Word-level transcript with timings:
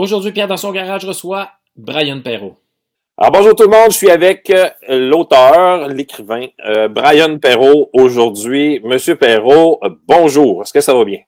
Aujourd'hui, 0.00 0.32
Pierre, 0.32 0.48
dans 0.48 0.56
son 0.56 0.72
garage, 0.72 1.04
reçoit 1.04 1.50
Brian 1.76 2.22
Perrault. 2.22 2.56
Alors, 3.18 3.32
bonjour 3.32 3.54
tout 3.54 3.64
le 3.64 3.68
monde, 3.68 3.90
je 3.90 3.96
suis 3.96 4.10
avec 4.10 4.48
euh, 4.48 4.70
l'auteur, 4.88 5.88
l'écrivain, 5.88 6.46
euh, 6.64 6.88
Brian 6.88 7.36
Perrault 7.36 7.90
aujourd'hui. 7.92 8.80
Monsieur 8.82 9.16
Perrault, 9.16 9.78
euh, 9.82 9.90
bonjour, 10.08 10.62
est-ce 10.62 10.72
que 10.72 10.80
ça 10.80 10.94
va 10.94 11.04
bien? 11.04 11.18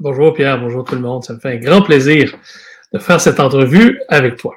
Bonjour 0.00 0.32
Pierre, 0.32 0.58
bonjour 0.58 0.82
tout 0.84 0.94
le 0.94 1.02
monde. 1.02 1.22
Ça 1.24 1.34
me 1.34 1.40
fait 1.40 1.50
un 1.50 1.58
grand 1.58 1.82
plaisir 1.82 2.34
de 2.94 2.98
faire 2.98 3.20
cette 3.20 3.38
entrevue 3.38 4.00
avec 4.08 4.36
toi. 4.36 4.54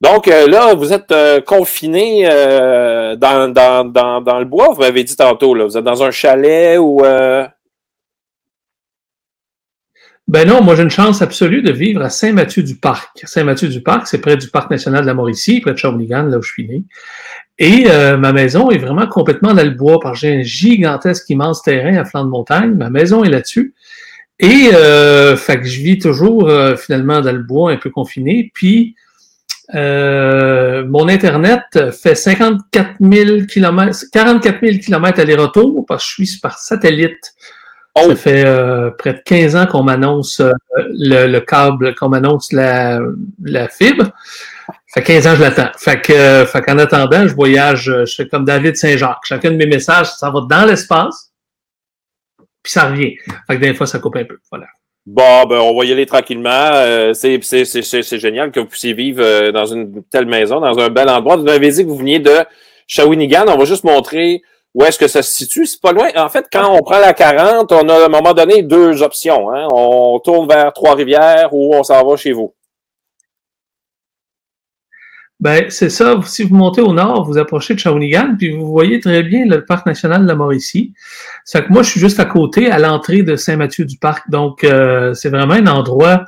Donc 0.00 0.26
là, 0.26 0.72
vous 0.74 0.92
êtes 0.92 1.12
confiné 1.46 2.28
dans, 2.28 3.52
dans, 3.52 3.84
dans, 3.90 4.20
dans, 4.20 4.38
le 4.38 4.44
bois, 4.44 4.68
vous 4.68 4.82
m'avez 4.82 5.02
dit 5.02 5.16
tantôt. 5.16 5.52
Là. 5.52 5.64
Vous 5.64 5.76
êtes 5.76 5.84
dans 5.84 6.04
un 6.04 6.12
chalet 6.12 6.78
ou... 6.78 7.02
Ben 10.26 10.48
non, 10.48 10.62
moi 10.62 10.74
j'ai 10.74 10.82
une 10.82 10.90
chance 10.90 11.20
absolue 11.20 11.62
de 11.62 11.70
vivre 11.70 12.02
à 12.02 12.08
Saint-Mathieu-du-Parc. 12.08 13.20
Saint-Mathieu-du-Parc, 13.24 14.06
c'est 14.06 14.20
près 14.20 14.36
du 14.36 14.48
parc 14.48 14.70
national 14.70 15.02
de 15.02 15.06
la 15.06 15.14
Mauricie, 15.14 15.60
près 15.60 15.72
de 15.72 15.78
Shawinigan, 15.78 16.24
là 16.24 16.38
où 16.38 16.42
je 16.42 16.50
suis 16.50 16.66
né. 16.66 16.82
Et 17.58 17.84
euh, 17.88 18.16
ma 18.16 18.32
maison 18.32 18.70
est 18.70 18.78
vraiment 18.78 19.06
complètement 19.06 19.52
dans 19.52 19.62
le 19.62 19.70
bois, 19.70 20.00
parce 20.00 20.20
que 20.20 20.26
j'ai 20.26 20.36
un 20.36 20.42
gigantesque, 20.42 21.28
immense 21.28 21.62
terrain 21.62 21.96
à 21.96 22.04
flanc 22.04 22.24
de 22.24 22.30
montagne. 22.30 22.74
Ma 22.74 22.88
maison 22.90 23.22
est 23.22 23.28
là-dessus. 23.28 23.74
Et 24.40 24.70
euh, 24.74 25.36
fait 25.36 25.60
que 25.60 25.66
je 25.66 25.80
vis 25.80 25.98
toujours 25.98 26.48
euh, 26.48 26.76
finalement 26.76 27.20
dans 27.20 27.32
le 27.32 27.42
bois, 27.42 27.72
un 27.72 27.76
peu 27.76 27.90
confiné. 27.90 28.50
Puis 28.54 28.96
euh, 29.74 30.84
mon 30.86 31.08
Internet 31.08 31.62
fait 31.92 32.14
54 32.14 32.96
000 33.00 33.46
km, 33.46 34.04
44 34.12 34.60
000 34.60 34.78
km 34.78 35.20
aller-retour 35.20 35.86
parce 35.86 36.04
que 36.04 36.24
je 36.24 36.30
suis 36.30 36.40
par 36.40 36.58
satellite 36.58 37.34
ça 37.96 38.02
oh. 38.08 38.16
fait 38.16 38.44
euh, 38.44 38.90
près 38.90 39.14
de 39.14 39.20
15 39.24 39.54
ans 39.54 39.66
qu'on 39.66 39.84
m'annonce 39.84 40.40
euh, 40.40 40.52
le, 40.76 41.38
câble, 41.40 41.94
qu'on 41.94 42.08
m'annonce 42.08 42.52
la, 42.52 42.98
la 43.42 43.68
fibre. 43.68 44.06
Ça 44.88 45.00
fait 45.00 45.02
15 45.02 45.26
ans 45.26 45.30
que 45.30 45.36
je 45.36 45.42
l'attends. 45.42 45.70
Fait 45.78 46.00
que, 46.00 46.44
fait 46.44 46.62
qu'en 46.62 46.78
attendant, 46.78 47.28
je 47.28 47.34
voyage, 47.34 47.84
je 48.04 48.14
fais 48.14 48.26
comme 48.26 48.44
David 48.44 48.76
Saint-Jacques. 48.76 49.20
Chacun 49.24 49.52
de 49.52 49.56
mes 49.56 49.66
messages, 49.66 50.10
ça 50.12 50.30
va 50.30 50.40
dans 50.40 50.66
l'espace, 50.66 51.32
puis 52.62 52.72
ça 52.72 52.88
revient. 52.88 53.14
Fait 53.46 53.56
que 53.56 53.60
des 53.60 53.74
fois, 53.74 53.86
ça 53.86 54.00
coupe 54.00 54.16
un 54.16 54.24
peu. 54.24 54.38
Voilà. 54.50 54.66
Bon, 55.06 55.44
ben, 55.46 55.58
on 55.58 55.78
va 55.78 55.84
y 55.84 55.92
aller 55.92 56.06
tranquillement. 56.06 56.70
Euh, 56.72 57.12
c'est, 57.12 57.38
c'est, 57.42 57.64
c'est, 57.64 58.18
génial 58.18 58.50
que 58.50 58.58
vous 58.58 58.66
puissiez 58.66 58.94
vivre 58.94 59.50
dans 59.50 59.66
une 59.66 60.02
telle 60.10 60.26
maison, 60.26 60.60
dans 60.60 60.78
un 60.78 60.88
bel 60.88 61.08
endroit. 61.08 61.36
Vous 61.36 61.44
m'avez 61.44 61.70
dit 61.70 61.84
que 61.84 61.88
vous 61.88 61.98
veniez 61.98 62.18
de 62.18 62.38
Shawinigan. 62.88 63.44
On 63.46 63.56
va 63.56 63.64
juste 63.66 63.84
montrer 63.84 64.42
où 64.74 64.82
est-ce 64.84 64.98
que 64.98 65.06
ça 65.06 65.22
se 65.22 65.32
situe? 65.32 65.66
C'est 65.66 65.80
pas 65.80 65.92
loin. 65.92 66.08
En 66.16 66.28
fait, 66.28 66.46
quand 66.52 66.68
on 66.74 66.82
prend 66.82 66.98
la 66.98 67.12
40, 67.12 67.70
on 67.70 67.88
a 67.88 67.94
à 67.94 68.06
un 68.06 68.08
moment 68.08 68.34
donné 68.34 68.62
deux 68.62 69.02
options. 69.02 69.50
Hein. 69.52 69.68
On 69.72 70.18
tourne 70.18 70.48
vers 70.48 70.72
Trois-Rivières 70.72 71.50
ou 71.52 71.74
on 71.74 71.84
s'en 71.84 72.04
va 72.04 72.16
chez 72.16 72.32
vous. 72.32 72.54
Ben, 75.38 75.66
c'est 75.68 75.90
ça. 75.90 76.18
Si 76.24 76.42
vous 76.42 76.56
montez 76.56 76.80
au 76.80 76.92
nord, 76.92 77.24
vous 77.24 77.38
approchez 77.38 77.74
de 77.74 77.78
Shawinigan, 77.78 78.36
puis 78.36 78.56
vous 78.56 78.66
voyez 78.66 78.98
très 78.98 79.22
bien 79.22 79.44
le 79.44 79.64
parc 79.64 79.86
national 79.86 80.22
de 80.22 80.26
la 80.26 80.34
Mauricie. 80.34 80.92
C'est 81.44 81.66
que 81.66 81.72
moi, 81.72 81.82
je 81.82 81.90
suis 81.90 82.00
juste 82.00 82.18
à 82.18 82.24
côté, 82.24 82.70
à 82.70 82.78
l'entrée 82.78 83.22
de 83.22 83.36
Saint-Mathieu-du-Parc. 83.36 84.30
Donc, 84.30 84.64
euh, 84.64 85.12
c'est 85.14 85.28
vraiment 85.28 85.54
un 85.54 85.66
endroit 85.66 86.24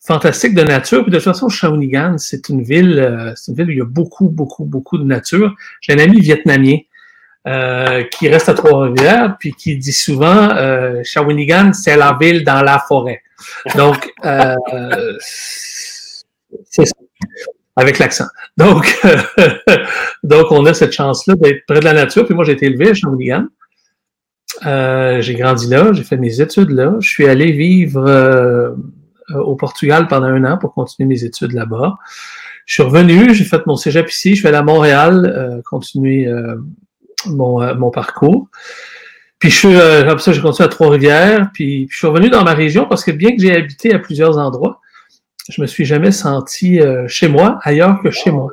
fantastique 0.00 0.54
de 0.54 0.62
nature. 0.62 1.02
Puis 1.02 1.12
de 1.12 1.18
toute 1.18 1.24
façon, 1.24 1.48
Shawinigan, 1.48 2.18
c'est 2.18 2.48
une 2.48 2.62
ville, 2.62 2.98
euh, 2.98 3.32
c'est 3.36 3.52
une 3.52 3.58
ville 3.58 3.68
où 3.68 3.72
il 3.72 3.78
y 3.78 3.82
a 3.82 3.84
beaucoup, 3.84 4.28
beaucoup, 4.28 4.64
beaucoup 4.64 4.98
de 4.98 5.04
nature. 5.04 5.54
J'ai 5.80 5.92
un 5.92 5.98
ami 5.98 6.20
vietnamien 6.20 6.78
euh, 7.48 8.04
qui 8.04 8.28
reste 8.28 8.50
à 8.50 8.54
Trois-Rivières, 8.54 9.36
puis 9.38 9.54
qui 9.54 9.76
dit 9.76 9.92
souvent 9.92 10.50
euh, 10.50 11.00
Shawinigan, 11.02 11.72
c'est 11.72 11.96
la 11.96 12.16
ville 12.20 12.44
dans 12.44 12.60
la 12.62 12.78
forêt. 12.78 13.22
Donc, 13.76 14.12
euh, 14.24 14.56
c'est 16.64 16.84
ça, 16.84 16.94
avec 17.76 17.98
l'accent. 17.98 18.26
Donc, 18.58 18.94
donc, 20.22 20.52
on 20.52 20.66
a 20.66 20.74
cette 20.74 20.92
chance-là 20.92 21.34
d'être 21.36 21.64
près 21.66 21.80
de 21.80 21.84
la 21.84 21.94
nature. 21.94 22.26
Puis 22.26 22.34
moi, 22.34 22.44
j'ai 22.44 22.52
été 22.52 22.66
élevé 22.66 22.90
à 22.90 22.94
Shawinigan. 22.94 23.46
Euh, 24.66 25.22
j'ai 25.22 25.34
grandi 25.34 25.68
là, 25.68 25.92
j'ai 25.92 26.02
fait 26.02 26.16
mes 26.18 26.40
études 26.40 26.70
là. 26.70 26.96
Je 27.00 27.08
suis 27.08 27.26
allé 27.26 27.52
vivre 27.52 28.04
euh, 28.06 28.74
au 29.30 29.54
Portugal 29.54 30.08
pendant 30.08 30.26
un 30.26 30.44
an 30.44 30.58
pour 30.58 30.74
continuer 30.74 31.06
mes 31.06 31.24
études 31.24 31.52
là-bas. 31.52 31.96
Je 32.66 32.74
suis 32.74 32.82
revenu, 32.82 33.32
j'ai 33.32 33.44
fait 33.44 33.64
mon 33.66 33.76
cégep 33.76 34.10
ici, 34.10 34.34
je 34.34 34.42
vais 34.42 34.48
aller 34.48 34.58
à 34.58 34.62
Montréal, 34.62 35.62
continuer 35.64 36.28
mon, 37.26 37.62
euh, 37.62 37.74
mon 37.74 37.90
parcours. 37.90 38.48
Puis 39.38 39.50
je 39.50 39.56
suis, 39.56 39.74
euh, 39.74 40.18
ça, 40.18 40.32
j'ai 40.32 40.40
continué 40.40 40.66
à 40.66 40.68
Trois-Rivières, 40.68 41.50
puis, 41.54 41.88
je 41.90 41.96
suis 41.96 42.06
revenu 42.06 42.28
dans 42.28 42.44
ma 42.44 42.54
région 42.54 42.86
parce 42.86 43.04
que 43.04 43.10
bien 43.10 43.34
que 43.34 43.40
j'ai 43.40 43.54
habité 43.54 43.94
à 43.94 43.98
plusieurs 43.98 44.36
endroits, 44.38 44.80
je 45.48 45.62
me 45.62 45.66
suis 45.66 45.84
jamais 45.84 46.12
senti 46.12 46.80
euh, 46.80 47.08
chez 47.08 47.28
moi, 47.28 47.58
ailleurs 47.62 48.00
que 48.02 48.10
chez 48.10 48.30
moi. 48.30 48.52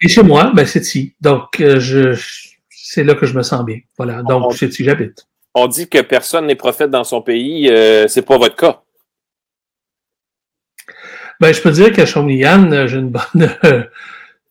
Et 0.00 0.08
chez 0.08 0.22
moi, 0.22 0.52
ben, 0.54 0.66
c'est 0.66 0.80
ici. 0.80 1.14
Donc, 1.20 1.56
je, 1.58 2.16
c'est 2.68 3.04
là 3.04 3.14
que 3.14 3.26
je 3.26 3.34
me 3.34 3.42
sens 3.42 3.64
bien. 3.64 3.80
Voilà. 3.96 4.22
Donc, 4.22 4.54
c'est 4.54 4.66
ici 4.66 4.78
que 4.78 4.84
j'habite. 4.84 5.26
On 5.54 5.66
dit 5.66 5.88
que 5.88 6.00
personne 6.00 6.46
n'est 6.46 6.54
prophète 6.54 6.90
dans 6.90 7.04
son 7.04 7.20
pays. 7.20 7.68
Euh, 7.68 8.06
c'est 8.06 8.22
pas 8.22 8.38
votre 8.38 8.56
cas. 8.56 8.82
Ben, 11.40 11.52
je 11.52 11.60
peux 11.60 11.70
dire 11.70 11.92
qu'à 11.92 12.06
Shawinigan, 12.06 12.86
j'ai 12.86 12.98
une 12.98 13.10
bonne, 13.10 13.56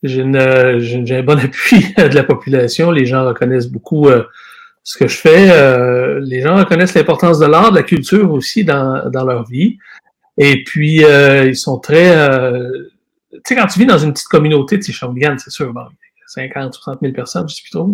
j'ai 0.02 0.22
un 0.22 1.22
bon 1.22 1.38
appui 1.44 1.94
de 1.96 2.14
la 2.14 2.24
population. 2.24 2.90
Les 2.90 3.06
gens 3.06 3.26
reconnaissent 3.26 3.68
beaucoup 3.68 4.08
euh, 4.08 4.24
ce 4.82 4.96
que 4.98 5.08
je 5.08 5.16
fais. 5.16 5.50
Euh, 5.50 6.20
les 6.22 6.40
gens 6.40 6.56
reconnaissent 6.56 6.94
l'importance 6.94 7.38
de 7.38 7.46
l'art, 7.46 7.70
de 7.70 7.76
la 7.76 7.82
culture 7.82 8.32
aussi 8.32 8.64
dans, 8.64 9.08
dans 9.10 9.24
leur 9.24 9.44
vie. 9.46 9.78
Et 10.36 10.62
puis, 10.64 11.04
euh, 11.04 11.46
ils 11.46 11.56
sont 11.56 11.78
très... 11.78 12.10
tu 13.32 13.40
sais, 13.44 13.56
quand 13.56 13.66
tu 13.66 13.80
vis 13.80 13.86
dans 13.86 13.98
une 13.98 14.12
petite 14.12 14.28
communauté, 14.28 14.78
tu 14.78 14.92
sais, 14.92 15.06
c'est 15.38 15.50
sûr, 15.50 15.72
bon, 15.72 15.86
50, 16.26 16.74
60 16.74 17.00
000 17.02 17.12
personnes, 17.12 17.48
je 17.48 17.56
sais 17.56 17.62
plus 17.62 17.70
trop. 17.70 17.90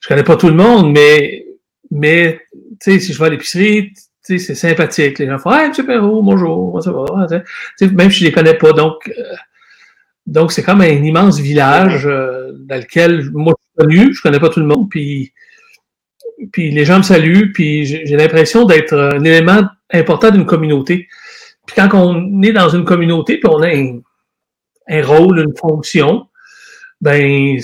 Je 0.00 0.08
connais 0.08 0.24
pas 0.24 0.36
tout 0.36 0.48
le 0.48 0.54
monde, 0.54 0.92
mais, 0.92 1.46
mais 1.90 2.40
tu 2.80 2.92
sais, 2.92 3.00
si 3.00 3.14
je 3.14 3.18
vais 3.18 3.26
à 3.26 3.30
l'épicerie, 3.30 3.94
c'est 4.20 4.38
sympathique. 4.38 5.18
Les 5.18 5.26
gens 5.26 5.38
font 5.38 5.52
«Hey, 5.52 5.66
M. 5.66 5.86
Perrault, 5.86 6.22
bonjour, 6.22 6.82
ça 6.82 6.92
va?» 6.92 7.26
Même 7.80 8.10
si 8.10 8.20
je 8.20 8.24
les 8.26 8.32
connais 8.32 8.54
pas. 8.54 8.72
Donc, 8.72 9.10
donc, 10.26 10.52
c'est 10.52 10.62
comme 10.62 10.80
un 10.80 10.86
immense 10.86 11.38
village 11.38 12.06
euh, 12.06 12.52
dans 12.54 12.76
lequel 12.76 13.30
moi 13.32 13.52
je 13.58 13.62
suis 13.62 13.88
connu, 13.88 14.14
je 14.14 14.22
connais 14.22 14.40
pas 14.40 14.48
tout 14.48 14.60
le 14.60 14.66
monde, 14.66 14.88
puis, 14.88 15.32
puis 16.50 16.70
les 16.70 16.84
gens 16.84 16.98
me 16.98 17.02
saluent, 17.02 17.52
puis 17.52 17.84
j'ai 17.84 18.16
l'impression 18.16 18.64
d'être 18.64 18.94
un 18.94 19.22
élément 19.22 19.62
important 19.92 20.30
d'une 20.30 20.46
communauté. 20.46 21.08
Puis 21.66 21.76
quand 21.76 21.88
on 21.94 22.42
est 22.42 22.52
dans 22.52 22.70
une 22.70 22.84
communauté, 22.84 23.38
puis 23.38 23.50
on 23.52 23.62
a 23.62 23.68
un, 23.68 25.02
rôle, 25.02 25.40
une 25.40 25.56
fonction, 25.56 26.26
ben 27.00 27.58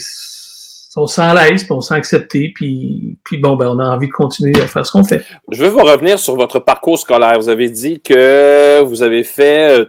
on 0.96 1.06
se 1.06 1.14
sent 1.14 1.22
à 1.22 1.34
l'aise, 1.34 1.64
puis 1.64 1.72
on 1.72 1.80
se 1.80 1.88
sent 1.88 1.94
accepté, 1.94 2.52
puis, 2.54 3.16
puis 3.24 3.38
bon, 3.38 3.56
ben 3.56 3.68
on 3.68 3.78
a 3.78 3.88
envie 3.88 4.08
de 4.08 4.12
continuer 4.12 4.60
à 4.60 4.66
faire 4.66 4.84
ce 4.84 4.92
qu'on 4.92 5.04
fait. 5.04 5.24
Je 5.50 5.62
veux 5.62 5.70
vous 5.70 5.78
revenir 5.78 6.18
sur 6.18 6.36
votre 6.36 6.58
parcours 6.58 6.98
scolaire. 6.98 7.38
Vous 7.38 7.48
avez 7.48 7.70
dit 7.70 8.00
que 8.02 8.82
vous 8.82 9.02
avez 9.02 9.24
fait 9.24 9.80
euh, 9.80 9.86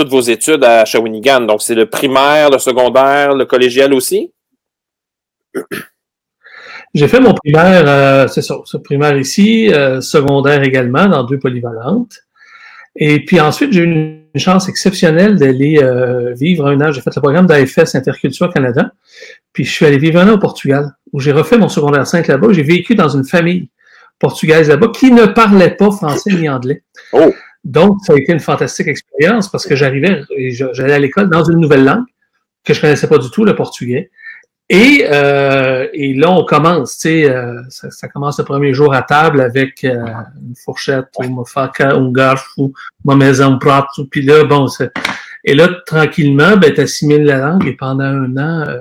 toutes 0.00 0.08
vos 0.08 0.22
études 0.22 0.64
à 0.64 0.86
Shawinigan. 0.86 1.42
Donc, 1.42 1.60
c'est 1.60 1.74
le 1.74 1.84
primaire, 1.84 2.48
le 2.48 2.58
secondaire, 2.58 3.34
le 3.34 3.44
collégial 3.44 3.92
aussi? 3.92 4.32
J'ai 6.94 7.06
fait 7.06 7.20
mon 7.20 7.34
primaire, 7.34 7.84
euh, 7.86 8.26
c'est 8.26 8.40
ça, 8.40 8.56
ce 8.64 8.78
primaire 8.78 9.16
ici, 9.18 9.70
euh, 9.72 10.00
secondaire 10.00 10.62
également, 10.62 11.06
dans 11.06 11.22
deux 11.24 11.38
polyvalentes. 11.38 12.16
Et 12.96 13.24
puis 13.24 13.40
ensuite, 13.40 13.72
j'ai 13.72 13.82
eu 13.82 13.84
une 13.84 14.40
chance 14.40 14.70
exceptionnelle 14.70 15.36
d'aller 15.36 15.80
euh, 15.82 16.32
vivre 16.32 16.66
un 16.66 16.80
an. 16.80 16.92
J'ai 16.92 17.02
fait 17.02 17.14
le 17.14 17.20
programme 17.20 17.46
d'AFS 17.46 17.94
Interculture 17.94 18.50
Canada. 18.52 18.92
Puis 19.52 19.64
je 19.64 19.70
suis 19.70 19.84
allé 19.84 19.98
vivre 19.98 20.18
un 20.18 20.28
an 20.30 20.34
au 20.34 20.38
Portugal, 20.38 20.92
où 21.12 21.20
j'ai 21.20 21.32
refait 21.32 21.58
mon 21.58 21.68
secondaire 21.68 22.06
5 22.06 22.26
là-bas. 22.26 22.48
J'ai 22.52 22.62
vécu 22.62 22.94
dans 22.94 23.10
une 23.10 23.24
famille 23.24 23.68
portugaise 24.18 24.68
là-bas 24.68 24.88
qui 24.94 25.12
ne 25.12 25.26
parlait 25.26 25.76
pas 25.76 25.90
français 25.90 26.32
ni 26.32 26.48
anglais. 26.48 26.82
Oh. 27.12 27.32
Donc, 27.64 27.98
ça 28.04 28.14
a 28.14 28.16
été 28.16 28.32
une 28.32 28.40
fantastique 28.40 28.88
expérience 28.88 29.50
parce 29.50 29.66
que 29.66 29.76
j'arrivais, 29.76 30.22
j'allais 30.72 30.94
à 30.94 30.98
l'école 30.98 31.28
dans 31.28 31.44
une 31.44 31.58
nouvelle 31.58 31.84
langue 31.84 32.04
que 32.64 32.74
je 32.74 32.80
connaissais 32.80 33.08
pas 33.08 33.18
du 33.18 33.30
tout, 33.30 33.44
le 33.44 33.54
portugais. 33.54 34.10
Et, 34.72 35.04
euh, 35.10 35.88
et 35.92 36.14
là, 36.14 36.30
on 36.30 36.44
commence, 36.44 36.98
tu 36.98 37.08
sais, 37.08 37.28
euh, 37.28 37.60
ça, 37.68 38.06
commence 38.08 38.38
le 38.38 38.44
premier 38.44 38.72
jour 38.72 38.94
à 38.94 39.02
table 39.02 39.40
avec 39.40 39.82
euh, 39.82 39.96
une 40.40 40.54
fourchette, 40.54 41.06
ou 41.18 41.24
uma 41.24 41.42
faca, 41.44 41.90
un 41.90 42.12
garfo, 42.12 42.72
mesa, 43.04 43.46
un 43.46 43.56
prato, 43.56 44.04
puis 44.08 44.22
là, 44.22 44.44
bon, 44.44 44.68
et 45.44 45.54
là, 45.54 45.68
tranquillement, 45.86 46.56
ben, 46.56 46.72
tu 46.72 46.80
assimiles 46.80 47.24
la 47.24 47.38
langue 47.38 47.66
et 47.66 47.72
pendant 47.72 48.04
un 48.04 48.36
an, 48.36 48.68
euh, 48.68 48.78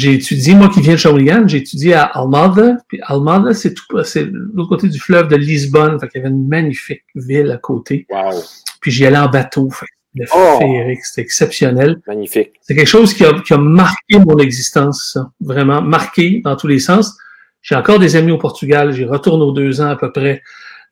j'ai 0.00 0.14
étudié, 0.14 0.54
moi 0.54 0.68
qui 0.68 0.80
viens 0.80 0.94
de 0.94 0.98
Shawinigan, 0.98 1.46
j'ai 1.46 1.58
étudié 1.58 1.94
à 1.94 2.04
Almada. 2.04 2.78
Puis 2.88 2.98
Almada, 3.02 3.52
c'est 3.54 3.74
tout, 3.74 3.84
c'est 4.02 4.26
l'autre 4.30 4.68
côté 4.70 4.88
du 4.88 4.98
fleuve 4.98 5.28
de 5.28 5.36
Lisbonne. 5.36 6.00
Fait 6.00 6.08
qu'il 6.08 6.22
y 6.22 6.24
avait 6.24 6.34
une 6.34 6.48
magnifique 6.48 7.04
ville 7.14 7.50
à 7.50 7.58
côté. 7.58 8.06
Wow. 8.10 8.42
Puis 8.80 8.90
j'y 8.90 9.06
allais 9.06 9.18
en 9.18 9.28
bateau. 9.28 9.68
Fait, 9.70 9.86
le 10.14 10.26
oh! 10.34 10.58
féerique, 10.58 11.04
c'était 11.04 11.20
exceptionnel. 11.20 12.00
Magnifique. 12.06 12.52
C'est 12.62 12.74
quelque 12.74 12.88
chose 12.88 13.14
qui 13.14 13.24
a, 13.24 13.32
qui 13.40 13.52
a 13.52 13.58
marqué 13.58 14.18
mon 14.18 14.38
existence, 14.38 15.12
ça. 15.12 15.30
Vraiment 15.40 15.82
marqué 15.82 16.40
dans 16.44 16.56
tous 16.56 16.66
les 16.66 16.80
sens. 16.80 17.16
J'ai 17.62 17.76
encore 17.76 17.98
des 17.98 18.16
amis 18.16 18.32
au 18.32 18.38
Portugal. 18.38 18.92
J'y 18.92 19.04
retourne 19.04 19.42
aux 19.42 19.52
deux 19.52 19.80
ans 19.80 19.90
à 19.90 19.96
peu 19.96 20.10
près. 20.10 20.42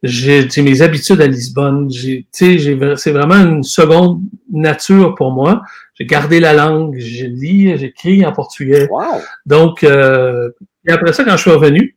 J'ai 0.02 0.46
mes 0.58 0.82
habitudes 0.82 1.20
à 1.20 1.26
Lisbonne. 1.26 1.90
C'est 2.30 3.10
vraiment 3.10 3.34
une 3.34 3.64
seconde 3.64 4.20
nature 4.52 5.14
pour 5.16 5.32
moi. 5.32 5.62
J'ai 5.98 6.06
gardé 6.06 6.38
la 6.38 6.52
langue, 6.52 6.96
je 6.98 7.26
lis, 7.26 7.76
j'écris 7.76 8.24
en 8.24 8.32
portugais. 8.32 8.88
Donc, 9.46 9.82
euh, 9.82 10.50
et 10.86 10.92
après 10.92 11.12
ça, 11.12 11.24
quand 11.24 11.36
je 11.36 11.42
suis 11.42 11.50
revenu, 11.50 11.96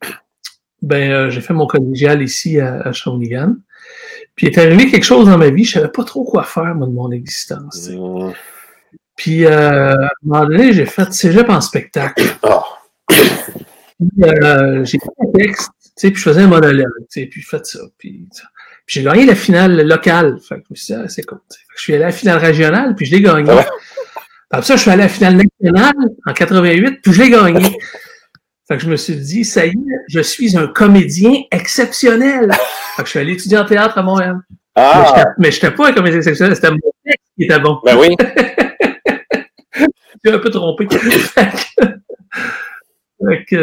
ben, 0.82 1.12
euh, 1.12 1.30
j'ai 1.30 1.42
fait 1.42 1.54
mon 1.54 1.68
collégial 1.68 2.22
ici 2.24 2.60
à, 2.60 2.82
à 2.82 2.92
Shawinigan. 2.92 3.56
Puis 4.36 4.48
il 4.48 4.54
est 4.54 4.58
arrivé 4.58 4.90
quelque 4.90 5.04
chose 5.04 5.28
dans 5.28 5.38
ma 5.38 5.50
vie, 5.50 5.66
je 5.66 5.74
savais 5.74 5.90
pas 5.90 6.04
trop 6.04 6.24
quoi 6.24 6.44
faire, 6.44 6.74
moi, 6.74 6.88
de 6.88 6.94
mon 6.94 7.12
existence. 7.12 7.90
Mmh. 7.90 8.32
Puis, 9.16 9.46
euh, 9.46 9.94
à 9.94 10.06
un 10.06 10.10
moment 10.24 10.46
donné, 10.46 10.74
j'ai 10.74 10.88
fait 10.88 11.14
cégep 11.14 11.48
en 11.50 11.62
spectacle. 11.62 12.24
Oh. 12.42 12.64
Puis, 14.00 14.24
euh, 14.24 14.84
j'ai 14.84 14.98
fait 14.98 15.10
un 15.20 15.32
texte, 15.32 15.70
tu 15.80 15.90
sais, 15.96 16.12
puis 16.12 16.20
je 16.20 16.30
faisais 16.30 16.42
un 16.42 16.48
monologue, 16.48 16.88
tu 17.02 17.22
sais, 17.22 17.28
puis 17.28 17.44
fait 17.44 17.64
ça. 17.64 17.82
Puis, 18.00 18.28
puis 18.32 18.42
j'ai 18.92 19.04
gagné 19.04 19.26
la 19.26 19.36
finale 19.36 19.88
locale. 19.88 20.38
Fait 20.42 20.56
que 20.56 20.74
ah, 20.94 21.08
c'est 21.08 21.24
je 21.78 21.82
suis 21.82 21.94
allé 21.94 22.04
à 22.04 22.08
la 22.08 22.12
finale 22.12 22.40
régionale, 22.40 22.94
puis 22.94 23.06
je 23.06 23.12
l'ai 23.16 23.22
gagné. 23.22 23.50
Après 24.52 24.66
ça, 24.68 24.76
je 24.76 24.82
suis 24.82 24.92
allé 24.92 25.04
à 25.04 25.06
la 25.06 25.10
finale 25.10 25.38
nationale 25.38 26.10
en 26.26 26.34
88, 26.34 27.00
puis 27.02 27.14
je 27.14 27.22
l'ai 27.22 27.30
gagné. 27.30 27.78
Fait 28.68 28.76
que 28.76 28.84
je 28.84 28.90
me 28.90 28.98
suis 28.98 29.16
dit, 29.16 29.46
ça 29.46 29.66
y 29.66 29.70
est, 29.70 29.76
je 30.10 30.20
suis 30.20 30.58
un 30.58 30.68
comédien 30.68 31.32
exceptionnel. 31.52 32.52
Fait 32.98 33.04
que 33.04 33.06
je 33.06 33.12
suis 33.12 33.20
allé 33.20 33.32
étudier 33.32 33.60
en 33.60 33.66
théâtre 33.66 33.98
à 33.98 34.04
Montréal. 34.04 34.42
Ah. 34.76 35.24
Mais 35.38 35.52
je 35.52 35.56
n'étais 35.56 35.72
pas 35.72 35.88
un 35.88 35.94
comédien 35.94 36.18
exceptionnel, 36.18 36.54
c'était 36.54 36.72
mon 36.72 36.78
texte 37.06 37.28
qui 37.38 37.46
était 37.46 37.60
bon. 37.62 37.80
Ben 37.86 37.98
oui. 37.98 38.10
Je 39.74 40.30
suis 40.30 40.36
un 40.36 40.40
peu 40.40 40.50
trompé. 40.52 40.88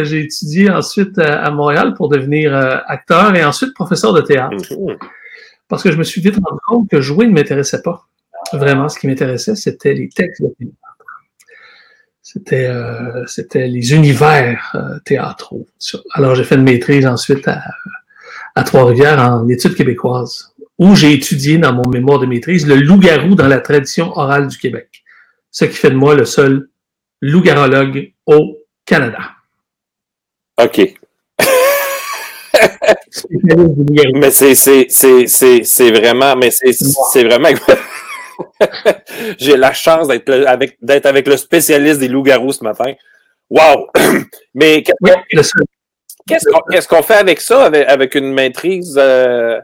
j'ai 0.05 0.21
étudié 0.21 0.71
ensuite 0.71 1.19
à, 1.19 1.51
Montréal 1.53 1.95
pour 1.95 2.09
devenir 2.09 2.53
euh, 2.53 2.79
acteur 2.87 3.37
et 3.37 3.45
ensuite 3.45 3.75
professeur 3.75 4.13
de 4.13 4.23
théâtre. 4.23 4.57
Mm-hmm. 4.57 4.97
Parce 5.69 5.82
que 5.82 5.93
je 5.93 5.97
me 5.97 6.05
suis 6.05 6.20
vite 6.20 6.37
rendu 6.37 6.61
compte 6.67 6.88
que 6.91 7.00
jouer 7.00 7.26
ne 7.26 7.32
m'intéressait 7.32 7.82
pas. 7.82 8.06
Vraiment, 8.53 8.88
ce 8.88 8.99
qui 8.99 9.06
m'intéressait, 9.06 9.55
c'était 9.55 9.93
les 9.94 10.09
textes 10.09 10.43
de 10.43 10.49
théâtre. 10.59 10.75
C'était, 12.23 12.67
euh, 12.67 13.26
c'était 13.26 13.67
les 13.67 13.94
univers 13.94 14.73
euh, 14.75 14.99
théâtraux. 15.05 15.67
Alors, 16.12 16.35
j'ai 16.35 16.44
fait 16.44 16.56
une 16.56 16.62
maîtrise 16.62 17.06
ensuite 17.06 17.47
à, 17.49 17.62
à 18.55 18.65
Trois-Rivières 18.65 19.19
en 19.19 19.49
études 19.49 19.75
québécoises, 19.75 20.55
où 20.79 20.94
j'ai 20.94 21.12
étudié 21.12 21.59
dans 21.59 21.73
mon 21.73 21.88
mémoire 21.88 22.19
de 22.19 22.26
maîtrise 22.26 22.67
le 22.67 22.76
loup-garou 22.76 23.35
dans 23.35 23.49
la 23.49 23.61
tradition 23.61 24.17
orale 24.17 24.49
du 24.49 24.59
Québec. 24.59 25.05
Ce 25.50 25.64
qui 25.64 25.76
fait 25.76 25.91
de 25.91 25.97
moi 25.97 26.14
le 26.14 26.25
seul 26.25 26.69
loup-garologue 27.21 28.12
au 28.26 28.59
Canada. 28.85 29.21
OK. 30.61 30.98
Mais 34.14 34.31
c'est, 34.31 35.90
vraiment, 35.90 36.37
mais 36.37 36.50
c'est, 36.50 37.25
vraiment. 37.25 37.49
J'ai 39.38 39.56
la 39.56 39.73
chance 39.73 40.08
d'être 40.08 40.31
avec, 40.31 40.76
d'être 40.81 41.06
avec 41.06 41.26
le 41.26 41.37
spécialiste 41.37 42.00
des 42.00 42.08
loups-garous 42.08 42.52
ce 42.52 42.64
matin. 42.64 42.94
Wow! 43.50 43.88
Mais 44.55 44.82
qu'est-ce 44.82 46.88
qu'on 46.88 47.02
fait 47.02 47.14
avec 47.14 47.40
ça, 47.40 47.64
avec, 47.64 48.14
une 48.14 48.32
maîtrise 48.32 48.96
euh, 48.99 49.58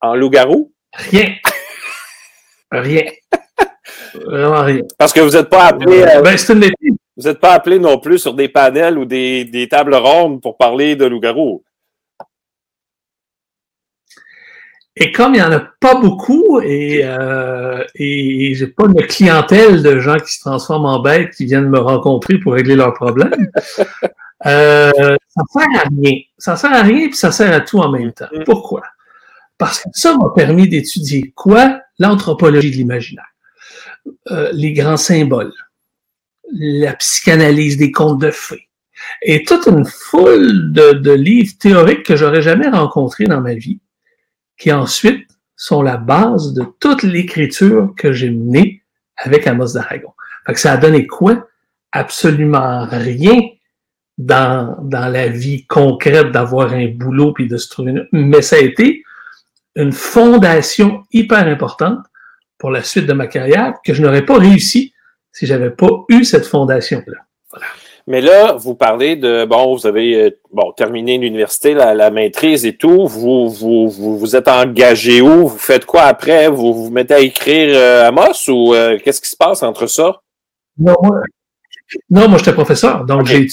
en 0.00 0.14
loup-garou? 0.14 0.72
Rien. 0.92 1.34
Rien. 2.70 3.04
Vraiment 4.14 4.62
rien. 4.62 4.82
Parce 4.96 5.12
que 5.12 5.20
vous 5.20 5.36
n'êtes 5.36 5.48
pas 5.48 5.66
appelé. 5.66 6.02
Euh, 6.02 6.22
ben, 6.22 6.36
vous 7.16 7.28
n'êtes 7.28 7.40
pas 7.40 7.52
appelé 7.52 7.78
non 7.78 7.98
plus 7.98 8.18
sur 8.18 8.34
des 8.34 8.48
panels 8.48 8.96
ou 8.96 9.04
des, 9.04 9.44
des 9.44 9.68
tables 9.68 9.96
rondes 9.96 10.40
pour 10.40 10.56
parler 10.56 10.94
de 10.94 11.04
loup-garou. 11.04 11.64
Et 15.00 15.12
comme 15.12 15.34
il 15.34 15.40
n'y 15.40 15.42
en 15.42 15.52
a 15.52 15.60
pas 15.60 15.94
beaucoup 15.94 16.60
et, 16.60 17.02
euh, 17.04 17.84
et 17.94 18.52
j'ai 18.54 18.66
pas 18.66 18.88
de 18.88 19.00
clientèle 19.02 19.80
de 19.82 20.00
gens 20.00 20.16
qui 20.18 20.34
se 20.34 20.40
transforment 20.40 20.86
en 20.86 20.98
bêtes 21.00 21.34
qui 21.36 21.44
viennent 21.44 21.68
me 21.68 21.78
rencontrer 21.78 22.38
pour 22.38 22.54
régler 22.54 22.74
leurs 22.74 22.94
problèmes, 22.94 23.48
euh, 24.46 24.90
ça 25.28 25.42
sert 25.52 25.68
à 25.76 25.88
rien. 25.88 26.18
Ça 26.36 26.56
sert 26.56 26.72
à 26.72 26.82
rien 26.82 27.06
puis 27.06 27.16
ça 27.16 27.30
sert 27.30 27.52
à 27.52 27.60
tout 27.60 27.78
en 27.78 27.90
même 27.90 28.12
temps. 28.12 28.26
Mm. 28.32 28.42
Pourquoi? 28.44 28.82
Parce 29.56 29.80
que 29.80 29.88
ça 29.92 30.16
m'a 30.16 30.30
permis 30.34 30.68
d'étudier 30.68 31.32
quoi? 31.36 31.80
L'anthropologie 32.00 32.70
de 32.70 32.76
l'imaginaire, 32.76 33.26
euh, 34.32 34.50
les 34.52 34.72
grands 34.72 34.96
symboles, 34.96 35.52
la 36.52 36.94
psychanalyse 36.94 37.76
des 37.76 37.92
contes 37.92 38.20
de 38.20 38.30
fées, 38.30 38.68
et 39.22 39.44
toute 39.44 39.66
une 39.66 39.84
foule 39.84 40.72
de, 40.72 40.92
de 40.92 41.12
livres 41.12 41.54
théoriques 41.58 42.04
que 42.04 42.16
j'aurais 42.16 42.42
jamais 42.42 42.68
rencontrés 42.68 43.26
dans 43.26 43.40
ma 43.40 43.54
vie 43.54 43.80
qui 44.58 44.72
ensuite 44.72 45.28
sont 45.56 45.82
la 45.82 45.96
base 45.96 46.54
de 46.54 46.64
toute 46.80 47.02
l'écriture 47.02 47.94
que 47.96 48.12
j'ai 48.12 48.30
menée 48.30 48.82
avec 49.16 49.46
Amos 49.46 49.72
d'Aragon. 49.74 50.12
Fait 50.46 50.54
que 50.54 50.60
ça 50.60 50.72
a 50.72 50.76
donné 50.76 51.06
quoi? 51.06 51.48
Absolument 51.92 52.86
rien 52.90 53.40
dans, 54.18 54.76
dans 54.82 55.08
la 55.08 55.28
vie 55.28 55.66
concrète 55.66 56.32
d'avoir 56.32 56.72
un 56.72 56.88
boulot 56.88 57.32
puis 57.32 57.48
de 57.48 57.56
se 57.56 57.68
trouver 57.68 57.92
une... 57.92 58.08
Mais 58.12 58.42
ça 58.42 58.56
a 58.56 58.60
été 58.60 59.02
une 59.76 59.92
fondation 59.92 61.04
hyper 61.12 61.46
importante 61.46 62.04
pour 62.58 62.70
la 62.70 62.82
suite 62.82 63.06
de 63.06 63.12
ma 63.12 63.28
carrière 63.28 63.74
que 63.84 63.94
je 63.94 64.02
n'aurais 64.02 64.24
pas 64.24 64.38
réussi 64.38 64.92
si 65.32 65.46
j'avais 65.46 65.70
pas 65.70 65.88
eu 66.08 66.24
cette 66.24 66.46
fondation-là. 66.46 67.18
Voilà. 67.50 67.66
Mais 68.08 68.22
là, 68.22 68.54
vous 68.54 68.74
parlez 68.74 69.16
de, 69.16 69.44
bon, 69.44 69.76
vous 69.76 69.86
avez 69.86 70.14
euh, 70.14 70.30
bon, 70.50 70.72
terminé 70.72 71.18
l'université, 71.18 71.74
la, 71.74 72.10
maîtrise 72.10 72.64
et 72.64 72.74
tout. 72.74 73.06
Vous, 73.06 73.50
vous, 73.50 73.90
vous, 73.90 74.34
êtes 74.34 74.48
engagé 74.48 75.20
où? 75.20 75.46
Vous 75.46 75.58
faites 75.58 75.84
quoi 75.84 76.04
après? 76.04 76.48
Vous 76.48 76.72
vous 76.72 76.90
mettez 76.90 77.12
à 77.12 77.20
écrire 77.20 77.68
euh, 77.76 78.08
Amos 78.08 78.48
ou 78.48 78.72
euh, 78.72 78.98
qu'est-ce 79.04 79.20
qui 79.20 79.28
se 79.28 79.36
passe 79.36 79.62
entre 79.62 79.86
ça? 79.86 80.22
Non, 80.78 80.94
moi, 81.02 81.20
non, 82.08 82.28
moi 82.30 82.38
j'étais 82.38 82.54
professeur. 82.54 83.04
Donc, 83.04 83.26
j'ai, 83.26 83.46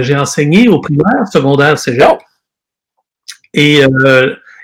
j'ai, 0.00 0.16
enseigné 0.16 0.68
au 0.68 0.80
primaire, 0.80 1.28
secondaire, 1.30 1.78
cégep. 1.78 2.18
Et, 3.52 3.80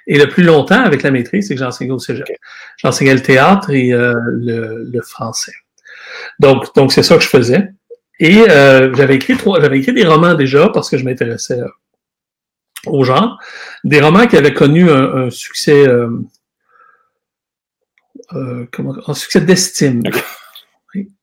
et 0.06 0.18
le 0.18 0.28
plus 0.30 0.42
longtemps 0.42 0.82
avec 0.82 1.02
la 1.02 1.10
maîtrise, 1.10 1.48
c'est 1.48 1.54
que 1.54 1.60
j'ai 1.60 1.66
enseigné 1.66 1.92
au 1.92 1.98
cégep. 1.98 2.26
J'enseignais 2.78 3.12
le 3.12 3.22
théâtre 3.22 3.68
et 3.68 3.90
le, 3.90 4.88
le 4.90 5.02
français. 5.02 5.52
Donc, 6.38 6.74
donc 6.74 6.94
c'est 6.94 7.02
ça 7.02 7.16
que 7.16 7.22
je 7.22 7.28
faisais. 7.28 7.68
Et 8.20 8.48
euh, 8.48 8.94
j'avais 8.94 9.16
écrit 9.16 9.36
trois, 9.36 9.60
j'avais 9.60 9.78
écrit 9.78 9.92
des 9.92 10.06
romans 10.06 10.34
déjà 10.34 10.68
parce 10.70 10.90
que 10.90 10.98
je 10.98 11.04
m'intéressais 11.04 11.60
euh, 11.60 11.68
aux 12.86 13.04
gens. 13.04 13.36
Des 13.84 14.00
romans 14.00 14.26
qui 14.26 14.36
avaient 14.36 14.54
connu 14.54 14.90
un, 14.90 15.30
succès, 15.30 15.86
euh, 15.86 16.10
euh, 18.32 18.66
comment, 18.72 18.94
un 19.06 19.14
succès 19.14 19.40
d'estime. 19.40 20.02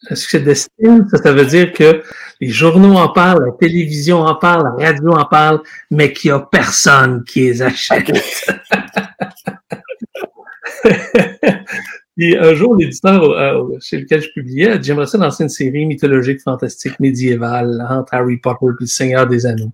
Un 0.09 0.15
succès 0.15 0.39
d'estime, 0.39 1.05
ça, 1.09 1.17
ça 1.17 1.33
veut 1.33 1.45
dire 1.45 1.73
que 1.73 2.01
les 2.39 2.49
journaux 2.49 2.95
en 2.95 3.09
parlent, 3.09 3.45
la 3.45 3.51
télévision 3.51 4.21
en 4.21 4.35
parle, 4.35 4.63
la 4.77 4.87
radio 4.87 5.11
en 5.11 5.25
parle, 5.25 5.61
mais 5.91 6.13
qu'il 6.13 6.31
n'y 6.31 6.37
a 6.37 6.39
personne 6.39 7.23
qui 7.25 7.41
les 7.41 7.61
achète. 7.61 8.11
Et 12.17 12.37
un 12.37 12.53
jour, 12.53 12.75
l'éditeur 12.75 13.23
euh, 13.23 13.77
chez 13.81 13.99
lequel 13.99 14.21
je 14.21 14.29
publiais 14.29 14.71
a 14.71 14.77
dit 14.77 14.87
J'aimerais 14.87 15.07
ça 15.07 15.17
lancer 15.17 15.43
une 15.43 15.49
série 15.49 15.85
mythologique, 15.85 16.41
fantastique, 16.41 16.99
médiévale, 16.99 17.85
entre 17.89 18.13
Harry 18.13 18.37
Potter 18.37 18.67
et 18.67 18.81
le 18.81 18.85
Seigneur 18.85 19.27
des 19.27 19.45
Anneaux. 19.45 19.73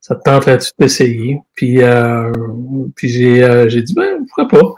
Ça 0.00 0.16
te 0.16 0.22
tenterait-tu 0.22 0.70
d'essayer 0.78 1.38
Puis, 1.54 1.82
euh, 1.82 2.32
puis 2.96 3.08
j'ai, 3.08 3.42
euh, 3.44 3.66
dit 3.66 3.94
Ben, 3.94 4.24
pourquoi 4.26 4.48
pas? 4.48 4.74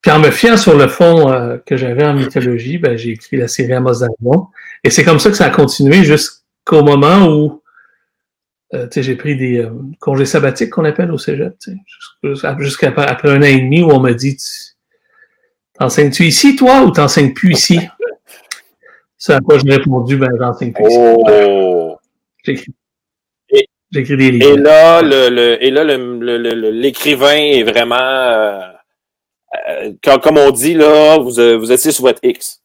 Puis 0.00 0.12
en 0.12 0.20
me 0.20 0.30
fiant 0.30 0.56
sur 0.56 0.76
le 0.76 0.86
fond 0.86 1.32
euh, 1.32 1.58
que 1.66 1.76
j'avais 1.76 2.04
en 2.04 2.14
mythologie, 2.14 2.78
ben, 2.78 2.96
j'ai 2.96 3.10
écrit 3.10 3.36
la 3.36 3.48
série 3.48 3.72
Amos 3.72 4.00
d'Armon. 4.00 4.46
Et 4.84 4.90
c'est 4.90 5.02
comme 5.02 5.18
ça 5.18 5.30
que 5.30 5.36
ça 5.36 5.46
a 5.46 5.50
continué 5.50 6.04
jusqu'au 6.04 6.84
moment 6.84 7.26
où 7.28 7.60
euh, 8.72 8.86
j'ai 8.94 9.16
pris 9.16 9.36
des 9.36 9.68
congés 9.98 10.26
sabbatiques 10.26 10.70
qu'on 10.70 10.84
appelle 10.84 11.10
au 11.10 11.18
cégep, 11.18 11.56
jusqu'à 12.60 12.94
après 12.96 13.30
un 13.30 13.38
an 13.38 13.42
et 13.42 13.60
demi 13.60 13.82
où 13.82 13.90
on 13.90 14.00
m'a 14.00 14.14
dit 14.14 14.36
T'enseignes-tu 15.78 16.24
ici, 16.24 16.56
toi, 16.56 16.82
ou 16.82 16.90
t'enseignes 16.90 17.34
plus 17.34 17.52
ici? 17.52 17.80
C'est 19.18 19.34
à 19.34 19.40
quoi 19.40 19.58
j'ai 19.58 19.74
répondu, 19.74 20.16
ben, 20.16 20.30
j'enseigne 20.38 20.72
plus 20.72 20.84
ici. 20.86 20.96
Oh! 20.98 21.96
J'écris. 22.44 22.72
des 23.90 24.30
livres. 24.30 24.46
Et 24.46 24.56
là, 24.56 25.02
le, 25.02 25.62
et 25.62 25.70
là, 25.70 25.84
l'écrivain 25.84 27.36
est 27.36 27.62
vraiment, 27.62 27.96
euh, 27.96 28.60
euh, 29.68 30.18
comme 30.22 30.38
on 30.38 30.50
dit, 30.50 30.74
là, 30.74 31.18
vous, 31.18 31.40
euh, 31.40 31.56
vous 31.56 31.72
étiez 31.72 31.92
sur 31.92 32.04
votre 32.04 32.20
X. 32.22 32.62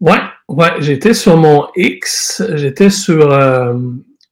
Ouais, 0.00 0.20
ouais, 0.48 0.72
j'étais 0.80 1.14
sur 1.14 1.36
mon 1.36 1.66
X, 1.76 2.42
j'étais 2.54 2.90
sur, 2.90 3.32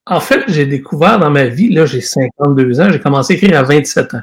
en 0.07 0.21
fait, 0.21 0.43
j'ai 0.49 0.67
découvert 0.67 1.19
dans 1.19 1.31
ma 1.31 1.47
vie, 1.47 1.69
là, 1.71 1.87
j'ai 1.87 2.01
52 2.01 2.81
ans, 2.81 2.91
j'ai 2.91 3.01
commencé 3.01 3.35
à 3.35 3.37
écrire 3.37 3.59
à 3.59 3.63
27 3.63 4.15
ans. 4.15 4.23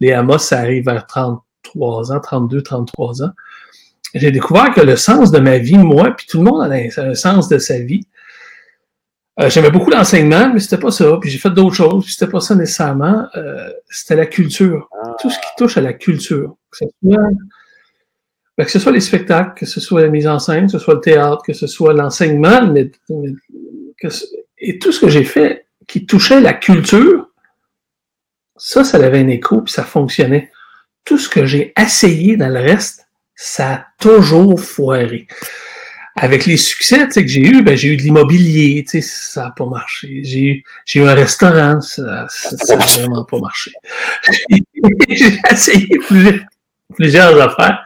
Les 0.00 0.12
Amos, 0.12 0.38
ça 0.38 0.58
arrive 0.60 0.86
vers 0.86 1.06
33 1.06 2.12
ans, 2.12 2.20
32, 2.20 2.62
33 2.62 3.22
ans. 3.24 3.30
J'ai 4.14 4.32
découvert 4.32 4.72
que 4.72 4.80
le 4.80 4.96
sens 4.96 5.30
de 5.30 5.38
ma 5.38 5.58
vie, 5.58 5.78
moi, 5.78 6.14
puis 6.16 6.26
tout 6.26 6.38
le 6.38 6.44
monde 6.44 6.62
a 6.62 7.02
un 7.02 7.14
sens 7.14 7.48
de 7.48 7.58
sa 7.58 7.78
vie, 7.78 8.06
Euh, 9.40 9.48
j'aimais 9.48 9.70
beaucoup 9.70 9.90
l'enseignement, 9.90 10.52
mais 10.52 10.60
c'était 10.60 10.76
pas 10.76 10.90
ça. 10.90 11.16
Puis 11.20 11.30
j'ai 11.30 11.38
fait 11.38 11.50
d'autres 11.50 11.74
choses, 11.74 12.04
puis 12.04 12.12
c'était 12.12 12.30
pas 12.30 12.40
ça 12.40 12.54
nécessairement. 12.54 13.26
Euh, 13.36 13.70
c'était 13.88 14.16
la 14.16 14.26
culture. 14.26 14.88
Tout 15.20 15.30
ce 15.30 15.38
qui 15.38 15.48
touche 15.56 15.76
à 15.78 15.80
la 15.80 15.94
culture. 15.94 16.56
Que 16.70 16.78
ce, 16.78 16.84
soit, 16.84 17.22
ben, 18.58 18.64
que 18.64 18.70
ce 18.70 18.78
soit 18.78 18.92
les 18.92 19.00
spectacles, 19.00 19.54
que 19.58 19.66
ce 19.66 19.80
soit 19.80 20.02
la 20.02 20.08
mise 20.08 20.26
en 20.28 20.38
scène, 20.38 20.66
que 20.66 20.72
ce 20.72 20.78
soit 20.78 20.94
le 20.94 21.00
théâtre, 21.00 21.42
que 21.46 21.54
ce 21.54 21.66
soit 21.66 21.94
l'enseignement, 21.94 22.66
mais, 22.66 22.90
et 24.60 24.78
tout 24.78 24.92
ce 24.92 25.00
que 25.00 25.08
j'ai 25.08 25.24
fait 25.24 25.66
qui 25.86 26.06
touchait 26.06 26.40
la 26.40 26.52
culture, 26.52 27.28
ça, 28.56 28.84
ça 28.84 28.98
avait 28.98 29.18
un 29.18 29.28
écho, 29.28 29.62
puis 29.62 29.72
ça 29.72 29.84
fonctionnait. 29.84 30.50
Tout 31.04 31.18
ce 31.18 31.28
que 31.28 31.46
j'ai 31.46 31.72
essayé 31.78 32.36
dans 32.36 32.48
le 32.48 32.60
reste, 32.60 33.08
ça 33.34 33.72
a 33.72 33.86
toujours 33.98 34.60
foiré 34.60 35.26
avec 36.16 36.44
les 36.46 36.56
succès 36.56 37.08
que 37.08 37.26
j'ai 37.26 37.40
eu, 37.40 37.62
ben, 37.62 37.76
j'ai 37.76 37.88
eu 37.88 37.96
de 37.96 38.02
l'immobilier, 38.02 38.84
ça 38.86 39.44
n'a 39.44 39.50
pas 39.52 39.66
marché. 39.66 40.20
J'ai 40.24 40.40
eu, 40.40 40.64
eu 40.96 41.00
un 41.02 41.14
restaurant, 41.14 41.80
ça 41.80 42.02
n'a 42.02 42.76
vraiment 42.76 43.24
pas 43.24 43.38
marché. 43.38 43.72
j'ai 45.08 45.40
essayé 45.50 45.88
plusieurs, 46.94 47.40
affaires. 47.40 47.82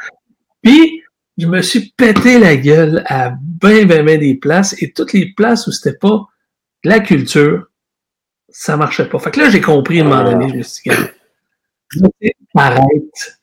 Puis, 0.62 1.02
je 1.36 1.46
me 1.46 1.62
suis 1.62 1.92
pété 1.96 2.38
la 2.38 2.56
gueule 2.56 3.04
à 3.06 3.34
bien, 3.40 3.84
bien, 3.84 4.02
bien 4.02 4.18
des 4.18 4.34
places. 4.34 4.74
Et 4.82 4.92
toutes 4.92 5.12
les 5.12 5.32
places 5.34 5.66
où 5.66 5.72
c'était 5.72 5.96
pas 5.96 6.26
la 6.84 7.00
culture, 7.00 7.66
ça 8.48 8.76
marchait 8.76 9.08
pas. 9.08 9.18
Fait 9.18 9.30
que 9.30 9.40
là, 9.40 9.50
j'ai 9.50 9.60
compris 9.60 10.00
à 10.00 10.04
un 10.04 10.08
moment 10.08 10.30
donné, 10.30 10.62
je 11.88 12.00
me 12.00 12.08
arrête, 12.54 13.40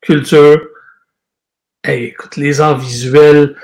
culture, 0.00 0.60
écoute, 1.86 2.36
les 2.36 2.60
arts 2.60 2.78
visuels, 2.78 3.56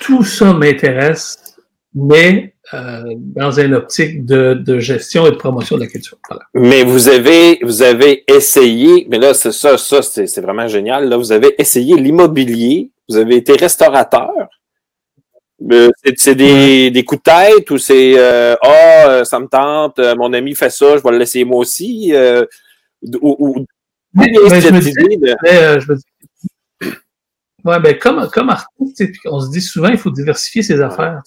tout 0.00 0.24
ça 0.24 0.52
m'intéresse, 0.52 1.56
mais 1.94 2.54
euh, 2.72 3.02
dans 3.16 3.50
une 3.50 3.74
optique 3.74 4.24
de, 4.24 4.78
gestion 4.78 5.26
et 5.26 5.32
de 5.32 5.36
promotion 5.36 5.76
de 5.76 5.82
la 5.82 5.86
culture. 5.88 6.18
Mais 6.54 6.84
vous 6.84 7.08
avez, 7.08 7.58
vous 7.62 7.82
avez 7.82 8.24
essayé, 8.28 9.06
mais 9.10 9.18
là, 9.18 9.34
c'est 9.34 9.52
ça, 9.52 9.76
ça, 9.76 10.02
c'est 10.02 10.40
vraiment 10.40 10.68
génial. 10.68 11.08
Là, 11.08 11.16
vous 11.16 11.32
avez 11.32 11.54
essayé 11.58 11.96
l'immobilier, 11.96 12.90
vous 13.08 13.16
avez 13.16 13.36
été 13.36 13.54
restaurateur. 13.54 14.32
Euh, 15.70 15.90
c'est 16.16 16.34
des, 16.34 16.90
des, 16.90 17.04
coups 17.04 17.22
de 17.22 17.30
tête 17.30 17.70
ou 17.70 17.76
c'est 17.76 18.14
euh, 18.16 18.56
Ah, 18.62 19.24
ça 19.24 19.38
me 19.38 19.46
tente, 19.46 19.98
mon 20.16 20.32
ami 20.32 20.54
fait 20.54 20.70
ça, 20.70 20.96
je 20.96 21.02
vais 21.02 21.10
le 21.10 21.18
laisser 21.18 21.44
moi 21.44 21.58
aussi. 21.58 22.12
ou, 23.20 23.66
je, 24.14 25.92
me 25.92 25.98
Ouais, 27.64 27.78
ben 27.78 27.98
comme, 27.98 28.28
comme 28.32 28.48
artiste, 28.48 29.04
on 29.26 29.40
se 29.40 29.50
dit 29.50 29.60
souvent 29.60 29.88
il 29.88 29.98
faut 29.98 30.10
diversifier 30.10 30.62
ses 30.62 30.80
affaires. 30.80 31.20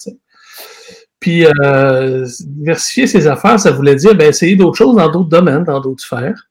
Puis 1.20 1.46
euh, 1.46 2.26
diversifier 2.40 3.06
ses 3.06 3.26
affaires, 3.26 3.58
ça 3.60 3.70
voulait 3.70 3.94
dire 3.94 4.14
ben, 4.14 4.28
essayer 4.28 4.56
d'autres 4.56 4.76
choses 4.76 4.96
dans 4.96 5.10
d'autres 5.10 5.28
domaines, 5.28 5.64
dans 5.64 5.80
d'autres 5.80 6.02
sphères. 6.02 6.48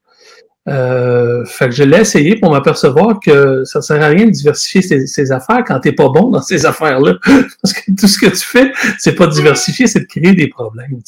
Euh, 0.70 1.44
fait 1.44 1.66
que 1.66 1.76
je 1.76 1.84
l'ai 1.84 2.00
essayé 2.00 2.38
pour 2.38 2.50
m'apercevoir 2.52 3.20
que 3.20 3.66
ça 3.66 3.82
sert 3.82 4.02
à 4.02 4.08
rien 4.08 4.26
de 4.26 4.32
diversifier 4.32 4.82
ses, 4.82 5.32
affaires 5.34 5.64
quand 5.68 5.80
tu 5.82 5.90
n'es 5.90 5.96
pas 5.96 6.08
bon 6.08 6.30
dans 6.30 6.42
ces 6.42 6.66
affaires-là. 6.66 7.16
Parce 7.62 7.74
que 7.74 7.92
tout 8.00 8.08
ce 8.08 8.18
que 8.18 8.30
tu 8.30 8.46
fais, 8.46 8.72
c'est 8.98 9.16
pas 9.16 9.28
diversifier, 9.28 9.88
c'est 9.88 10.02
de 10.02 10.06
créer 10.06 10.34
des 10.34 10.48
problèmes. 10.48 11.02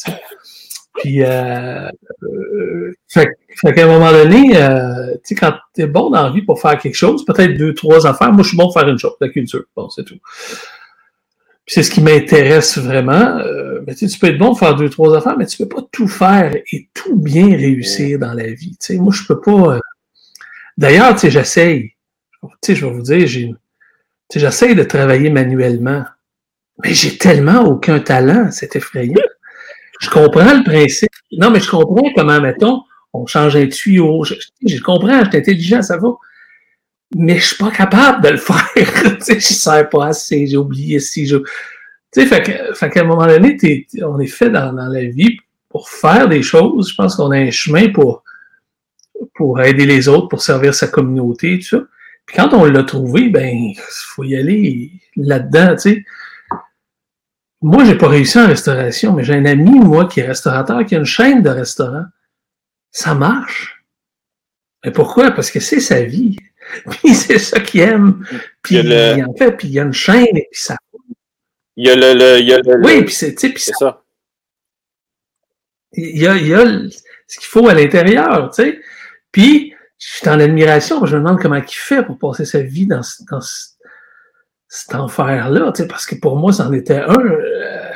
Puis, 0.96 1.24
euh, 1.24 1.90
euh, 2.24 2.94
fait, 3.08 3.30
qu'à 3.62 3.84
un 3.84 3.88
moment 3.88 4.12
donné, 4.12 4.56
euh, 4.56 5.14
tu 5.16 5.20
sais, 5.24 5.36
quand 5.36 5.54
tu 5.74 5.82
es 5.82 5.88
bon 5.88 6.10
dans 6.10 6.24
la 6.24 6.30
vie 6.30 6.42
pour 6.42 6.62
faire 6.62 6.78
quelque 6.78 6.96
chose, 6.96 7.26
peut-être 7.26 7.58
deux, 7.58 7.74
trois 7.74 8.08
affaires, 8.08 8.32
moi, 8.32 8.44
je 8.44 8.50
suis 8.50 8.58
bon 8.58 8.66
pour 8.66 8.80
faire 8.80 8.88
une 8.88 8.98
chose, 8.98 9.14
la 9.20 9.30
culture. 9.30 9.64
Bon, 9.76 9.90
c'est 9.90 10.06
tout. 10.06 10.18
C'est 11.68 11.82
ce 11.82 11.90
qui 11.90 12.02
m'intéresse 12.02 12.78
vraiment. 12.78 13.38
Euh, 13.40 13.82
mais 13.88 13.96
tu 13.96 14.08
peux 14.20 14.28
être 14.28 14.38
bon 14.38 14.48
pour 14.48 14.60
faire 14.60 14.76
deux, 14.76 14.90
trois 14.90 15.18
affaires, 15.18 15.38
mais 15.38 15.46
tu 15.46 15.58
peux 15.58 15.68
pas 15.68 15.82
tout 15.92 16.08
faire 16.08 16.56
et 16.72 16.90
tout 16.94 17.16
bien 17.16 17.48
réussir 17.48 18.20
dans 18.20 18.34
la 18.34 18.48
vie. 18.52 18.78
Tu 18.80 18.94
sais, 18.94 18.98
moi, 18.98 19.14
je 19.14 19.24
peux 19.26 19.42
pas. 19.42 19.76
Euh, 19.76 19.80
d'ailleurs, 20.78 21.14
tu 21.14 21.22
sais, 21.22 21.32
j'essaye. 21.32 21.94
Tu 22.42 22.50
sais, 22.62 22.76
je 22.76 22.86
vais 22.86 22.92
vous 22.92 23.02
dire, 23.02 23.26
j'ai, 23.26 23.52
j'essaye 24.34 24.76
de 24.76 24.84
travailler 24.84 25.30
manuellement. 25.30 26.04
Mais 26.84 26.94
j'ai 26.94 27.18
tellement 27.18 27.64
aucun 27.64 28.00
talent, 28.00 28.50
c'est 28.52 28.76
effrayant. 28.76 29.16
Je 30.02 30.10
comprends 30.10 30.54
le 30.54 30.64
principe. 30.64 31.10
Non, 31.32 31.50
mais 31.50 31.60
je 31.60 31.70
comprends 31.70 32.10
comment, 32.16 32.42
mettons, 32.42 32.82
on 33.14 33.26
change 33.26 33.56
un 33.56 33.68
tuyau. 33.68 34.24
Je, 34.24 34.82
comprends, 34.82 35.24
je 35.24 35.30
suis 35.30 35.38
intelligent, 35.38 35.82
ça 35.82 35.98
va. 35.98 36.10
Mais 37.18 37.40
je 37.40 37.48
suis 37.48 37.56
pas 37.56 37.72
capable 37.72 38.22
de 38.22 38.30
le 38.30 38.38
faire. 38.38 38.60
je 39.26 39.40
sais 39.40 39.84
pas 39.86 40.08
assez, 40.08 40.48
j'ai 40.48 40.58
oublié 40.58 41.00
si 41.00 41.26
je. 41.26 41.38
Tu 42.12 42.28
sais, 42.28 42.28
fait 42.28 42.90
qu'à 42.90 43.02
un 43.02 43.06
moment 43.06 43.26
donné, 43.26 43.58
on 44.04 44.20
est 44.20 44.28
fait 44.28 44.50
dans, 44.50 44.72
la 44.74 45.06
vie 45.06 45.38
pour 45.70 45.90
faire 45.90 46.28
des 46.28 46.42
choses. 46.42 46.90
Je 46.90 46.96
pense 46.96 47.16
qu'on 47.16 47.32
a 47.32 47.38
un 47.38 47.52
chemin 47.52 47.90
pour, 47.90 48.24
pour 49.34 49.62
aider 49.62 49.86
les 49.86 50.10
autres, 50.10 50.28
pour 50.28 50.42
servir 50.42 50.74
sa 50.74 50.88
communauté, 50.88 51.60
tout 51.60 51.78
ça. 51.78 51.84
Puis 52.26 52.36
quand 52.36 52.54
on 52.54 52.66
l'a 52.66 52.84
trouvé, 52.84 53.30
ben, 53.30 53.48
il 53.48 53.78
faut 53.78 54.24
y 54.26 54.36
aller 54.36 54.92
là-dedans, 55.16 55.76
tu 55.76 55.82
sais. 55.82 56.06
Moi, 57.62 57.86
j'ai 57.86 57.98
pas 57.98 58.10
réussi 58.10 58.38
en 58.40 58.48
restauration, 58.48 59.14
mais 59.14 59.24
j'ai 59.24 59.36
un 59.36 59.46
ami, 59.46 59.80
moi, 59.80 60.06
qui 60.06 60.20
est 60.20 60.28
restaurateur, 60.28 60.86
qui 60.86 60.96
a 60.96 61.00
une 61.00 61.06
chaîne 61.06 61.42
de 61.42 61.50
restaurants. 61.50 62.06
Ça 62.92 63.16
marche. 63.16 63.84
Mais 64.84 64.92
pourquoi? 64.92 65.32
Parce 65.32 65.50
que 65.50 65.60
c'est 65.60 65.80
sa 65.80 66.04
vie. 66.04 66.36
Puis 66.90 67.14
c'est 67.14 67.40
ça 67.40 67.60
qu'il 67.60 67.82
aime. 67.82 68.26
Puis 68.62 68.76
il, 68.76 69.26
en 69.26 69.34
fait, 69.36 69.52
puis 69.52 69.68
il 69.68 69.74
y 69.74 69.80
a 69.80 69.84
une 69.84 69.94
chaîne 69.94 70.36
et 70.36 70.48
puis 70.52 70.62
ça. 70.62 70.78
Il 71.78 71.88
y 71.88 71.90
a 71.90 71.96
le. 71.96 72.40
il 72.40 72.48
y 72.48 72.54
a 72.54 72.58
le 72.60 72.82
oui, 72.84 73.04
puis 73.04 73.14
c'est 73.14 73.38
ça. 73.58 74.04
Il 75.94 76.22
y 76.22 76.28
a, 76.28 76.36
il 76.36 76.48
y 76.48 76.54
a 76.54 76.66
ce 77.28 77.40
qu'il 77.40 77.48
faut 77.48 77.68
à 77.68 77.74
l'intérieur, 77.74 78.52
tu 78.54 78.64
sais. 78.64 78.82
Puis, 79.32 79.74
je 79.98 80.18
suis 80.18 80.30
en 80.30 80.40
admiration, 80.40 81.06
je 81.06 81.16
me 81.16 81.22
demande 81.22 81.42
comment 81.42 81.56
il 81.56 81.64
fait 81.68 82.04
pour 82.04 82.18
passer 82.18 82.46
sa 82.46 82.62
vie 82.62 82.86
dans, 82.86 83.02
dans, 83.30 83.42
cet 84.68 84.96
enfer-là, 84.96 85.72
parce 85.88 86.06
que 86.06 86.16
pour 86.16 86.38
moi, 86.38 86.52
c'en 86.52 86.72
était 86.74 87.00
un. 87.00 87.18
Euh, 87.18 87.94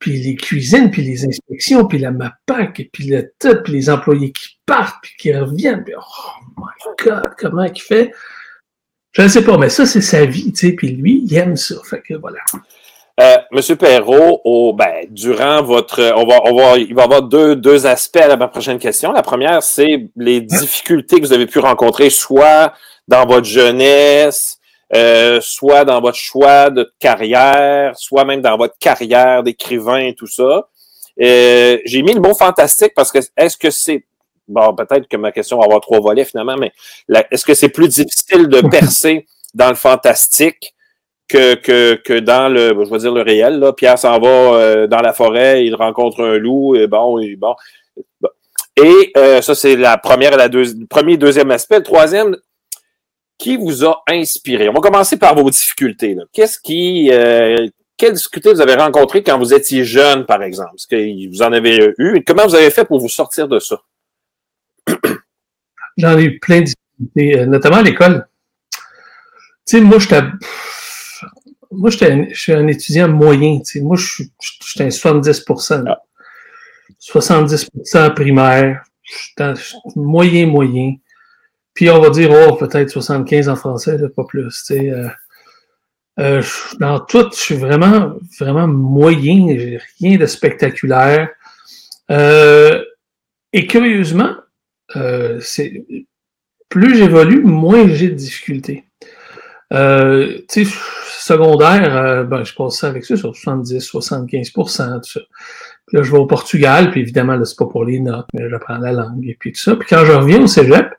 puis 0.00 0.20
les 0.20 0.34
cuisines, 0.34 0.90
puis 0.90 1.02
les 1.02 1.24
inspections, 1.24 1.86
puis 1.86 1.98
la 1.98 2.10
MAPAC, 2.10 2.88
puis 2.92 3.04
le 3.04 3.32
tout, 3.38 3.62
puis 3.62 3.74
les 3.74 3.90
employés 3.90 4.32
qui 4.32 4.58
partent, 4.66 4.96
puis 5.02 5.12
qui 5.18 5.32
reviennent, 5.32 5.84
puis 5.84 5.94
oh 5.96 6.44
my 6.56 6.94
God, 7.04 7.34
comment 7.38 7.64
il 7.64 7.80
fait? 7.80 8.10
Je 9.12 9.22
ne 9.22 9.28
sais 9.28 9.44
pas, 9.44 9.58
mais 9.58 9.68
ça, 9.68 9.86
c'est 9.86 10.00
sa 10.00 10.24
vie, 10.24 10.52
tu 10.52 10.68
sais, 10.68 10.72
puis 10.72 10.88
lui, 10.88 11.22
il 11.26 11.36
aime 11.36 11.56
ça. 11.56 11.74
Fait 11.84 12.00
que 12.00 12.14
voilà. 12.14 12.38
Euh, 13.20 13.36
Monsieur 13.52 13.76
Perrault, 13.76 14.40
au, 14.44 14.72
ben, 14.72 15.06
durant 15.10 15.62
votre. 15.62 16.00
On 16.16 16.26
va, 16.26 16.40
on 16.44 16.56
va, 16.56 16.78
il 16.78 16.94
va 16.94 17.02
y 17.02 17.04
avoir 17.04 17.22
deux, 17.22 17.54
deux 17.54 17.86
aspects 17.86 18.16
à 18.16 18.36
ma 18.36 18.48
prochaine 18.48 18.78
question. 18.78 19.12
La 19.12 19.22
première, 19.22 19.62
c'est 19.62 20.08
les 20.16 20.40
difficultés 20.40 21.20
que 21.20 21.26
vous 21.26 21.32
avez 21.32 21.46
pu 21.46 21.58
rencontrer, 21.58 22.08
soit 22.08 22.72
dans 23.08 23.26
votre 23.26 23.46
jeunesse, 23.46 24.59
euh, 24.92 25.40
soit 25.40 25.84
dans 25.84 26.00
votre 26.00 26.16
choix 26.16 26.68
de 26.70 26.92
carrière, 26.98 27.96
soit 27.96 28.24
même 28.24 28.40
dans 28.40 28.56
votre 28.56 28.74
carrière 28.80 29.44
d'écrivain 29.44 29.98
et 29.98 30.14
tout 30.14 30.26
ça. 30.26 30.68
Euh, 31.20 31.78
j'ai 31.84 32.02
mis 32.02 32.12
le 32.12 32.20
mot 32.20 32.34
fantastique 32.34 32.92
parce 32.96 33.12
que 33.12 33.18
est-ce 33.36 33.56
que 33.56 33.70
c'est 33.70 34.04
bon, 34.48 34.74
peut-être 34.74 35.06
que 35.06 35.16
ma 35.16 35.30
question 35.30 35.58
va 35.58 35.66
avoir 35.66 35.80
trois 35.80 36.00
volets 36.00 36.24
finalement, 36.24 36.56
mais 36.56 36.72
est-ce 37.30 37.44
que 37.44 37.54
c'est 37.54 37.68
plus 37.68 37.88
difficile 37.88 38.48
de 38.48 38.60
percer 38.68 39.26
dans 39.54 39.68
le 39.68 39.76
fantastique 39.76 40.74
que, 41.28 41.54
que, 41.54 41.94
que 41.94 42.18
dans 42.18 42.48
le, 42.48 42.70
je 42.70 42.90
vais 42.90 42.98
dire 42.98 43.12
le 43.12 43.22
réel. 43.22 43.60
Là? 43.60 43.72
Pierre 43.72 43.96
s'en 43.96 44.18
va 44.18 44.28
euh, 44.28 44.86
dans 44.88 45.00
la 45.00 45.12
forêt, 45.12 45.64
il 45.64 45.76
rencontre 45.76 46.24
un 46.24 46.36
loup, 46.38 46.74
et 46.74 46.88
bon, 46.88 47.20
et 47.20 47.36
bon. 47.36 47.54
Et 48.76 49.12
ça, 49.42 49.54
c'est 49.54 49.76
la 49.76 49.98
première 49.98 50.32
et 50.32 50.36
la 50.36 50.48
deuxième, 50.48 50.88
premier 50.88 51.12
et 51.12 51.16
deuxième 51.16 51.50
aspect. 51.52 51.78
Le 51.78 51.84
troisième, 51.84 52.36
qui 53.40 53.56
vous 53.56 53.84
a 53.84 54.02
inspiré? 54.08 54.68
On 54.68 54.72
va 54.72 54.80
commencer 54.80 55.16
par 55.16 55.34
vos 55.34 55.48
difficultés. 55.50 56.16
Qu'est-ce 56.32 56.58
qui, 56.60 57.10
euh, 57.10 57.66
quelles 57.96 58.12
difficultés 58.12 58.52
vous 58.52 58.60
avez 58.60 58.74
rencontrées 58.74 59.22
quand 59.22 59.38
vous 59.38 59.54
étiez 59.54 59.84
jeune, 59.84 60.26
par 60.26 60.42
exemple? 60.42 60.72
Est-ce 60.76 60.86
que 60.86 61.28
vous 61.30 61.42
en 61.42 61.52
avez 61.52 61.92
eu? 61.98 62.16
Et 62.16 62.22
comment 62.22 62.46
vous 62.46 62.54
avez 62.54 62.70
fait 62.70 62.84
pour 62.84 63.00
vous 63.00 63.08
sortir 63.08 63.48
de 63.48 63.58
ça? 63.58 63.80
J'en 65.96 66.18
ai 66.18 66.24
eu 66.24 66.38
plein 66.38 66.60
de 66.60 66.66
difficultés, 66.66 67.40
euh, 67.40 67.46
notamment 67.46 67.78
à 67.78 67.82
l'école. 67.82 68.28
Tu 69.66 69.78
sais, 69.78 69.80
moi, 69.80 69.98
j'étais. 69.98 70.22
Moi, 71.72 71.90
je 71.90 72.34
suis 72.34 72.52
un 72.52 72.66
étudiant 72.66 73.08
moyen. 73.08 73.60
Tu 73.60 73.78
sais. 73.78 73.80
Moi, 73.80 73.96
je 73.96 74.24
suis 74.40 74.82
un 74.82 74.88
70% 74.88 75.84
70% 77.00 78.14
primaire. 78.14 78.82
Moyen, 79.96 80.46
moyen. 80.46 80.96
Puis 81.74 81.90
on 81.90 82.00
va 82.00 82.10
dire, 82.10 82.30
oh, 82.30 82.56
peut-être 82.56 82.90
75 82.90 83.48
en 83.48 83.56
français, 83.56 83.96
pas 84.14 84.24
plus. 84.24 84.70
Euh, 84.70 85.08
euh, 86.18 86.42
dans 86.78 87.00
tout, 87.00 87.28
je 87.32 87.38
suis 87.38 87.54
vraiment, 87.54 88.14
vraiment 88.38 88.66
moyen, 88.66 89.46
j'ai 89.58 89.80
rien 90.00 90.18
de 90.18 90.26
spectaculaire. 90.26 91.30
Euh, 92.10 92.82
et 93.52 93.66
curieusement, 93.66 94.34
c'est 95.40 95.84
plus 96.68 96.96
j'évolue, 96.96 97.42
moins 97.42 97.88
j'ai 97.88 98.08
de 98.08 98.14
difficultés. 98.14 98.84
Euh, 99.72 100.40
secondaire, 101.06 101.96
euh, 101.96 102.24
ben, 102.24 102.44
je 102.44 102.54
passe 102.54 102.78
ça 102.78 102.88
avec 102.88 103.04
ça 103.04 103.16
sur 103.16 103.34
70, 103.34 103.78
75% 103.78 105.00
tout 105.00 105.10
ça. 105.10 105.20
Puis 105.86 105.96
là, 105.96 106.02
je 106.02 106.10
vais 106.10 106.18
au 106.18 106.26
Portugal, 106.26 106.90
puis 106.90 107.00
évidemment, 107.00 107.36
là, 107.36 107.44
c'est 107.44 107.58
pas 107.58 107.66
pour 107.66 107.84
les 107.84 108.00
notes, 108.00 108.26
mais 108.34 108.48
j'apprends 108.48 108.78
la 108.78 108.92
langue 108.92 109.26
et 109.26 109.36
puis 109.38 109.52
tout 109.52 109.60
ça. 109.60 109.76
Puis 109.76 109.88
quand 109.88 110.04
je 110.04 110.12
reviens 110.12 110.42
au 110.42 110.46
cégep, 110.46 110.92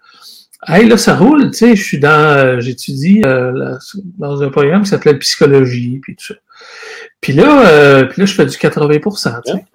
hey, 0.67 0.87
là, 0.87 0.97
ça 0.97 1.15
roule, 1.15 1.51
tu 1.51 1.57
sais, 1.57 1.75
je 1.75 1.83
suis 1.83 1.99
dans, 1.99 2.37
euh, 2.37 2.59
j'étudie 2.59 3.21
euh, 3.25 3.75
dans 4.17 4.41
un 4.43 4.49
programme 4.49 4.83
qui 4.83 4.89
s'appelle 4.89 5.19
psychologie, 5.19 5.99
puis 6.01 6.15
tout 6.15 6.25
ça. 6.25 6.35
Puis 7.19 7.33
là, 7.33 7.67
euh, 7.67 8.05
puis 8.05 8.21
là, 8.21 8.25
je 8.25 8.33
fais 8.33 8.45
du 8.45 8.57
80% 8.57 9.41
tu 9.45 9.51
sais. 9.51 9.65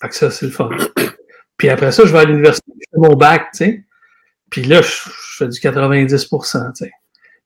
Fait 0.00 0.08
que 0.08 0.14
ça, 0.14 0.30
c'est 0.30 0.46
le 0.46 0.52
fun. 0.52 0.70
Puis 1.56 1.68
après 1.68 1.92
ça, 1.92 2.04
je 2.06 2.12
vais 2.12 2.20
à 2.20 2.24
l'université, 2.24 2.72
je 2.74 2.86
fais 2.90 3.08
mon 3.08 3.16
bac, 3.16 3.48
tu 3.52 3.58
sais. 3.58 3.84
Puis 4.50 4.62
là, 4.62 4.82
je, 4.82 4.88
fais 5.38 5.48
du 5.48 5.58
90% 5.58 6.72
tu 6.72 6.84
sais. 6.84 6.92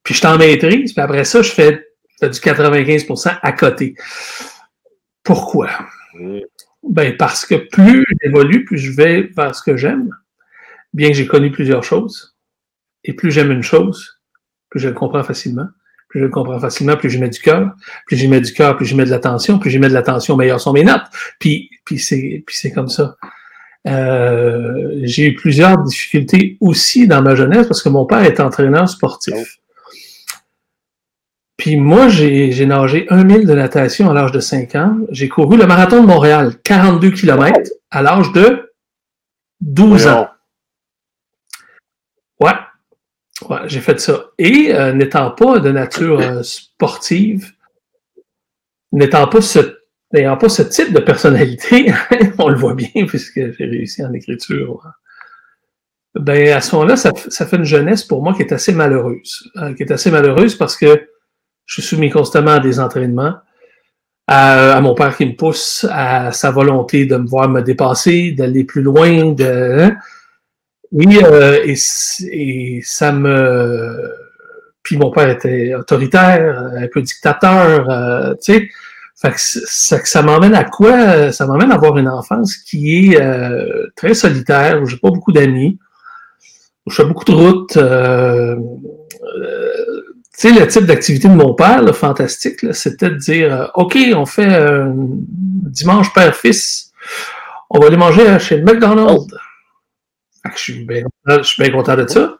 Puis 0.02 0.14
je 0.14 0.20
t'en 0.20 0.36
maîtrise, 0.38 0.92
puis 0.92 1.02
après 1.02 1.24
ça, 1.24 1.42
je 1.42 1.50
fais, 1.50 1.86
du 2.22 2.28
95% 2.28 3.38
à 3.42 3.52
côté. 3.52 3.94
Pourquoi? 5.22 5.68
Ben, 6.82 7.16
parce 7.16 7.44
que 7.44 7.54
plus 7.54 8.06
j'évolue, 8.22 8.64
plus 8.64 8.78
je 8.78 8.92
vais 8.92 9.22
vers 9.36 9.54
ce 9.54 9.62
que 9.62 9.76
j'aime, 9.76 10.10
bien 10.92 11.08
que 11.08 11.14
j'ai 11.14 11.26
connu 11.26 11.50
plusieurs 11.50 11.82
choses. 11.82 12.33
Et 13.04 13.12
plus 13.12 13.30
j'aime 13.30 13.50
une 13.50 13.62
chose, 13.62 14.20
plus 14.70 14.80
je 14.80 14.88
le 14.88 14.94
comprends 14.94 15.22
facilement. 15.22 15.66
Plus 16.08 16.20
je 16.20 16.24
le 16.26 16.30
comprends 16.30 16.60
facilement, 16.60 16.96
plus 16.96 17.10
j'y 17.10 17.18
mets 17.18 17.28
du 17.28 17.40
cœur. 17.40 17.72
Plus 18.06 18.16
j'y 18.16 18.28
mets 18.28 18.40
du 18.40 18.52
cœur, 18.52 18.76
plus 18.76 18.86
j'y 18.86 18.94
mets 18.94 19.04
de 19.04 19.10
l'attention. 19.10 19.58
Plus 19.58 19.70
j'y 19.70 19.78
mets 19.78 19.88
de 19.88 19.94
l'attention, 19.94 20.36
meilleures 20.36 20.60
sont 20.60 20.72
mes 20.72 20.84
notes. 20.84 21.04
Puis, 21.38 21.70
puis 21.84 21.98
c'est, 21.98 22.42
puis 22.46 22.56
c'est 22.56 22.72
comme 22.72 22.88
ça. 22.88 23.16
Euh, 23.86 25.00
j'ai 25.02 25.26
eu 25.26 25.34
plusieurs 25.34 25.82
difficultés 25.82 26.56
aussi 26.60 27.06
dans 27.06 27.20
ma 27.20 27.34
jeunesse 27.34 27.66
parce 27.66 27.82
que 27.82 27.88
mon 27.88 28.06
père 28.06 28.22
est 28.22 28.40
entraîneur 28.40 28.88
sportif. 28.88 29.58
Puis 31.56 31.76
moi, 31.76 32.08
j'ai 32.08 32.66
nagé 32.66 33.06
un 33.10 33.24
mille 33.24 33.46
de 33.46 33.54
natation 33.54 34.10
à 34.10 34.14
l'âge 34.14 34.32
de 34.32 34.40
5 34.40 34.74
ans. 34.74 34.96
J'ai 35.10 35.28
couru 35.28 35.56
le 35.56 35.66
marathon 35.66 36.02
de 36.02 36.06
Montréal, 36.06 36.54
42 36.64 37.10
km, 37.10 37.70
à 37.90 38.02
l'âge 38.02 38.32
de 38.32 38.72
12 39.60 40.06
ans. 40.08 40.28
Ouais. 42.40 42.52
J'ai 43.66 43.80
fait 43.80 44.00
ça. 44.00 44.26
Et 44.38 44.74
euh, 44.74 44.92
n'étant 44.92 45.30
pas 45.30 45.58
de 45.58 45.70
nature 45.70 46.20
euh, 46.20 46.42
sportive, 46.42 47.52
n'étant 48.92 49.26
pas 49.28 49.40
ce 49.40 49.78
n'ayant 50.12 50.36
pas 50.36 50.48
ce 50.48 50.62
type 50.62 50.92
de 50.92 51.00
personnalité, 51.00 51.92
on 52.38 52.48
le 52.48 52.56
voit 52.56 52.74
bien 52.74 53.06
puisque 53.06 53.34
j'ai 53.34 53.64
réussi 53.64 54.04
en 54.04 54.12
écriture. 54.12 54.80
Ben, 56.14 56.52
à 56.52 56.60
ce 56.60 56.76
moment-là, 56.76 56.96
ça, 56.96 57.12
fait 57.12 57.56
une 57.56 57.64
jeunesse 57.64 58.04
pour 58.04 58.22
moi 58.22 58.34
qui 58.34 58.42
est 58.42 58.52
assez 58.52 58.72
malheureuse. 58.72 59.50
Hein, 59.56 59.74
qui 59.74 59.82
est 59.82 59.90
assez 59.90 60.12
malheureuse 60.12 60.54
parce 60.54 60.76
que 60.76 61.08
je 61.66 61.74
suis 61.74 61.82
soumis 61.82 62.10
constamment 62.10 62.52
à 62.52 62.60
des 62.60 62.78
entraînements, 62.78 63.34
à, 64.28 64.80
mon 64.80 64.94
père 64.94 65.16
qui 65.16 65.26
me 65.26 65.34
pousse, 65.34 65.84
à 65.90 66.30
sa 66.30 66.52
volonté 66.52 67.06
de 67.06 67.16
me 67.16 67.26
voir 67.26 67.48
me 67.48 67.62
dépasser, 67.62 68.30
d'aller 68.30 68.64
plus 68.64 68.82
loin, 68.82 69.32
de. 69.32 69.90
Oui, 70.94 71.18
euh, 71.22 71.60
et, 71.64 71.74
et, 72.30 72.80
ça 72.84 73.10
me. 73.12 74.14
Puis 74.84 74.96
mon 74.96 75.10
père 75.10 75.28
était 75.28 75.74
autoritaire, 75.74 76.70
un 76.76 76.86
peu 76.86 77.02
dictateur, 77.02 77.90
euh, 77.90 78.34
tu 78.34 78.54
sais. 78.54 78.68
Fait 79.20 79.30
que 79.30 79.40
ça, 79.40 80.04
ça 80.04 80.22
m'emmène 80.22 80.54
à 80.54 80.64
quoi? 80.64 81.32
Ça 81.32 81.46
m'emmène 81.46 81.72
à 81.72 81.76
avoir 81.76 81.96
une 81.98 82.08
enfance 82.08 82.56
qui 82.56 83.12
est 83.12 83.20
euh, 83.20 83.88
très 83.96 84.14
solitaire, 84.14 84.80
où 84.82 84.86
j'ai 84.86 84.98
pas 84.98 85.10
beaucoup 85.10 85.32
d'amis, 85.32 85.78
où 86.86 86.90
je 86.90 86.96
fais 86.96 87.04
beaucoup 87.04 87.24
de 87.24 87.32
routes. 87.32 87.76
Euh, 87.76 88.56
euh, 88.56 90.02
tu 90.38 90.48
sais, 90.48 90.52
le 90.52 90.66
type 90.66 90.84
d'activité 90.84 91.28
de 91.28 91.34
mon 91.34 91.54
père, 91.54 91.82
le 91.82 91.92
fantastique, 91.92 92.72
c'était 92.72 93.10
de 93.10 93.16
dire 93.16 93.70
OK, 93.74 93.96
on 94.14 94.26
fait 94.26 94.60
dimanche 94.94 96.12
père-fils, 96.12 96.92
on 97.70 97.80
va 97.80 97.86
aller 97.86 97.96
manger 97.96 98.38
chez 98.38 98.60
McDonald's. 98.60 99.26
Je, 100.56 100.62
suis 100.62 100.84
bien, 100.84 101.70
content 101.72 101.96
de 101.96 102.06
ça. 102.06 102.36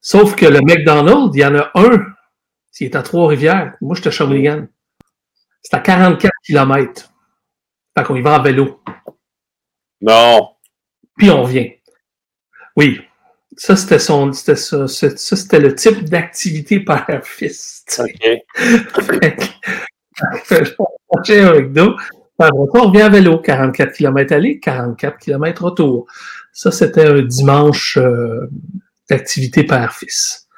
Sauf 0.00 0.34
que 0.34 0.46
le 0.46 0.60
McDonald's, 0.60 1.34
il 1.34 1.40
y 1.40 1.44
en 1.44 1.56
a 1.56 1.70
un 1.74 2.06
qui 2.72 2.84
est 2.84 2.96
à 2.96 3.02
Trois-Rivières. 3.02 3.74
Moi, 3.82 3.94
j'étais 3.94 4.08
à 4.08 4.12
Shawinigan. 4.12 4.66
C'est 5.62 5.76
à 5.76 5.80
44 5.80 6.32
km. 6.44 7.12
Fait 7.96 8.04
qu'on 8.04 8.16
y 8.16 8.22
va 8.22 8.38
en 8.38 8.42
vélo. 8.42 8.82
Non. 10.00 10.52
Puis 11.18 11.30
on 11.30 11.44
vient. 11.44 11.68
Oui. 12.76 13.02
Ça, 13.56 13.76
c'était 13.76 13.98
son. 13.98 14.32
C'était 14.32 14.56
ça, 14.56 14.88
ça 14.88 15.10
c'était 15.10 15.60
le 15.60 15.74
type 15.74 16.04
d'activité 16.04 16.80
père-fils. 16.80 17.84
OK. 17.98 18.40
je 21.26 21.46
avec 21.46 21.72
dos. 21.72 21.96
on 22.38 22.88
revient 22.88 23.02
à 23.02 23.08
vélo, 23.10 23.38
44 23.38 23.92
km 23.92 24.32
aller, 24.32 24.58
44 24.60 25.18
km 25.18 25.64
retour. 25.64 26.06
Ça, 26.52 26.70
c'était 26.70 27.06
un 27.06 27.22
dimanche 27.22 27.96
euh, 27.96 28.50
d'activité 29.08 29.64
père-fils. 29.64 30.48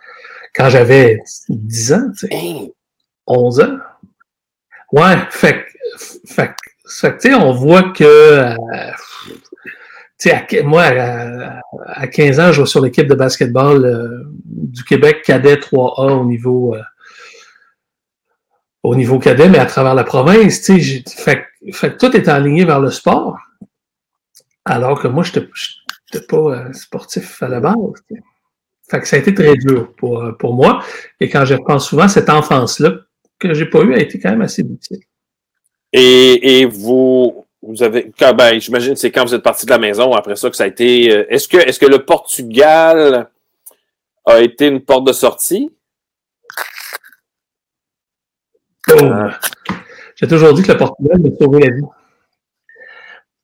Quand 0.55 0.69
j'avais 0.69 1.21
10 1.49 1.93
ans, 1.93 2.11
tu 2.19 2.27
sais, 2.27 2.73
11 3.27 3.61
ans. 3.61 3.79
Ouais, 4.93 5.17
fait, 5.31 5.65
fait, 6.27 6.55
fait 6.87 7.19
tu 7.19 7.31
sais, 7.31 7.35
on 7.35 7.53
voit 7.53 7.91
que 7.93 8.05
euh, 8.05 8.55
moi, 10.65 10.83
à, 10.83 12.07
15 12.07 12.41
ans, 12.41 12.47
je 12.49 12.53
jouais 12.53 12.67
sur 12.67 12.81
l'équipe 12.81 13.07
de 13.07 13.15
basketball 13.15 13.85
euh, 13.85 14.25
du 14.45 14.85
Québec 14.85 15.23
cadet 15.25 15.57
3A 15.57 16.13
au 16.13 16.25
niveau, 16.25 16.77
au 18.83 18.95
niveau 18.95 19.19
cadet, 19.19 19.49
mais 19.49 19.59
à 19.59 19.67
travers 19.67 19.95
la 19.95 20.05
province. 20.05 20.71
Fait, 21.17 21.47
fait, 21.73 21.97
tout 21.97 22.15
est 22.17 22.29
aligné 22.29 22.65
vers 22.65 22.81
le 22.81 22.91
sport. 22.91 23.39
Alors 24.65 25.01
que 25.01 25.09
moi, 25.09 25.25
je 25.25 25.33
n'étais 26.13 26.27
pas 26.27 26.37
euh, 26.37 26.73
sportif 26.73 27.43
à 27.43 27.49
la 27.49 27.61
base. 27.61 27.75
Fait 28.91 29.01
que 29.01 29.09
ça 29.09 29.17
a 29.17 29.19
été 29.19 29.35
très 29.35 29.57
dur 29.57 29.93
pour, 29.97 30.25
pour 30.39 30.55
moi. 30.55 30.83
Et 31.21 31.29
quand 31.29 31.45
je 31.45 31.55
repense 31.55 31.89
souvent, 31.89 32.09
cette 32.09 32.29
enfance-là, 32.29 32.93
que 33.39 33.55
j'ai 33.55 33.67
pas 33.67 33.83
eue, 33.83 33.95
a 33.95 34.01
été 34.01 34.19
quand 34.19 34.31
même 34.31 34.43
assez 34.43 34.63
difficile. 34.63 35.01
Et, 35.93 36.61
et 36.61 36.67
vous, 36.67 37.47
vous 37.63 37.83
avez, 37.83 38.13
ben, 38.19 38.61
j'imagine 38.61 38.97
c'est 38.97 39.11
quand 39.11 39.25
vous 39.25 39.35
êtes 39.35 39.43
parti 39.43 39.67
de 39.67 39.71
la 39.71 39.79
maison 39.79 40.13
après 40.13 40.37
ça 40.37 40.51
que 40.51 40.57
ça 40.57 40.65
a 40.65 40.67
été. 40.67 41.11
Euh, 41.11 41.27
est-ce 41.29 41.49
que, 41.49 41.57
est-ce 41.57 41.79
que 41.79 41.87
le 41.87 42.05
Portugal 42.05 43.29
a 44.25 44.41
été 44.41 44.67
une 44.67 44.81
porte 44.81 45.07
de 45.07 45.13
sortie? 45.13 45.71
Oh. 48.91 49.11
J'ai 50.17 50.29
toujours 50.29 50.53
dit 50.55 50.63
que 50.63 50.73
le 50.73 50.79
Portugal 50.79 51.21
m'a 51.21 51.29
sauvé 51.41 51.61
la 51.61 51.75
vie. 51.75 51.83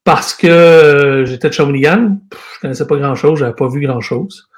Parce 0.09 0.33
que 0.33 0.47
euh, 0.47 1.27
j'étais 1.27 1.51
de 1.51 1.53
Shawinigan, 1.53 2.17
je 2.33 2.61
connaissais 2.63 2.87
pas 2.87 2.97
grand-chose, 2.97 3.41
j'avais 3.41 3.53
pas 3.53 3.69
vu 3.69 3.83
grand-chose. 3.83 4.49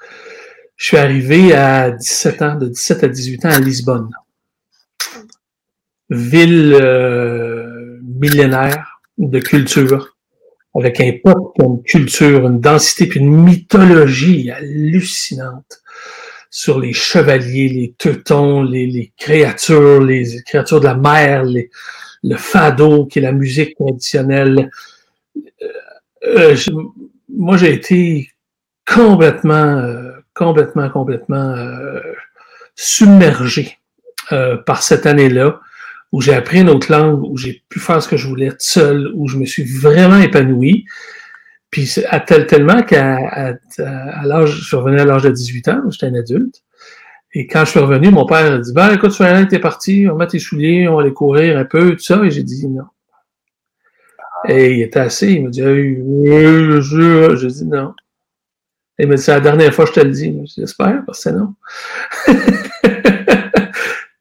Je 0.77 0.85
suis 0.85 0.95
arrivé 0.95 1.53
à 1.53 1.91
17 1.91 2.41
ans, 2.41 2.55
de 2.55 2.69
17 2.69 3.03
à 3.03 3.07
18 3.09 3.45
ans 3.45 3.49
à 3.49 3.59
Lisbonne. 3.59 4.09
Ville 6.09 6.73
euh, 6.73 7.99
millénaire, 8.01 9.01
de 9.17 9.39
culture, 9.39 10.15
avec 10.73 11.01
un 11.01 11.11
peuple 11.21 11.41
une 11.59 11.83
culture, 11.83 12.47
une 12.47 12.61
densité, 12.61 13.07
puis 13.07 13.19
une 13.19 13.43
mythologie 13.43 14.51
hallucinante 14.51 15.81
sur 16.49 16.79
les 16.79 16.93
chevaliers, 16.93 17.67
les 17.67 17.93
teutons, 17.97 18.63
les, 18.63 19.11
créatures, 19.17 20.01
les 20.01 20.41
créatures 20.45 20.79
de 20.79 20.85
la 20.85 20.95
mer, 20.95 21.43
le 21.43 22.37
fado, 22.37 23.05
qui 23.05 23.19
est 23.19 23.23
la 23.23 23.33
musique 23.33 23.75
traditionnelle. 23.75 24.69
Euh, 26.25 26.55
euh, 26.55 26.73
moi, 27.29 27.57
j'ai 27.57 27.73
été 27.73 28.29
complètement, 28.85 29.53
euh, 29.53 30.11
complètement, 30.33 30.89
complètement 30.89 31.55
submergé 32.75 33.77
par 34.65 34.81
cette 34.81 35.05
année-là 35.05 35.59
où 36.11 36.21
j'ai 36.21 36.33
appris 36.33 36.61
une 36.61 36.69
autre 36.69 36.91
langue, 36.91 37.23
où 37.23 37.37
j'ai 37.37 37.63
pu 37.69 37.79
faire 37.79 38.01
ce 38.01 38.07
que 38.07 38.17
je 38.17 38.27
voulais 38.27 38.51
seul, 38.59 39.11
où 39.13 39.27
je 39.27 39.37
me 39.37 39.45
suis 39.45 39.63
vraiment 39.63 40.17
épanoui. 40.17 40.85
Puis 41.69 41.95
à 42.09 42.19
tel, 42.19 42.47
tellement 42.47 42.83
qu'à 42.83 43.17
à, 43.17 44.25
l'âge, 44.25 44.51
je 44.51 44.75
revenu 44.75 44.99
à 44.99 45.05
l'âge 45.05 45.23
de 45.23 45.29
18 45.29 45.67
ans, 45.69 45.81
j'étais 45.89 46.07
un 46.07 46.15
adulte. 46.15 46.63
Et 47.33 47.47
quand 47.47 47.63
je 47.63 47.71
suis 47.71 47.79
revenu, 47.79 48.11
mon 48.11 48.25
père 48.25 48.53
a 48.53 48.57
dit, 48.57 48.73
ben 48.73 48.93
écoute, 48.93 49.11
tu 49.11 49.47
t'es 49.47 49.59
parti, 49.59 50.05
on 50.11 50.15
met 50.15 50.27
tes 50.27 50.39
souliers, 50.39 50.89
on 50.89 50.95
va 50.95 51.03
aller 51.03 51.13
courir 51.13 51.57
un 51.57 51.63
peu, 51.63 51.95
tout 51.95 52.03
ça. 52.03 52.21
Et 52.25 52.31
j'ai 52.31 52.43
dit 52.43 52.67
non. 52.67 52.83
Et 54.47 54.73
il 54.73 54.81
était 54.81 54.99
assez, 54.99 55.33
il 55.33 55.43
m'a 55.43 55.49
dit, 55.49 55.61
je, 55.61 57.47
dit 57.47 57.65
non. 57.65 57.93
Il 58.99 59.07
m'a 59.07 59.15
dit, 59.15 59.21
c'est 59.21 59.31
la 59.31 59.39
dernière 59.39 59.73
fois 59.73 59.85
que 59.85 59.91
je 59.91 60.01
te 60.01 60.05
le 60.05 60.11
dis. 60.11 60.35
J'espère, 60.55 61.03
parce 61.05 61.23
que 61.23 61.29
c'est 61.29 61.35
non. 61.35 61.53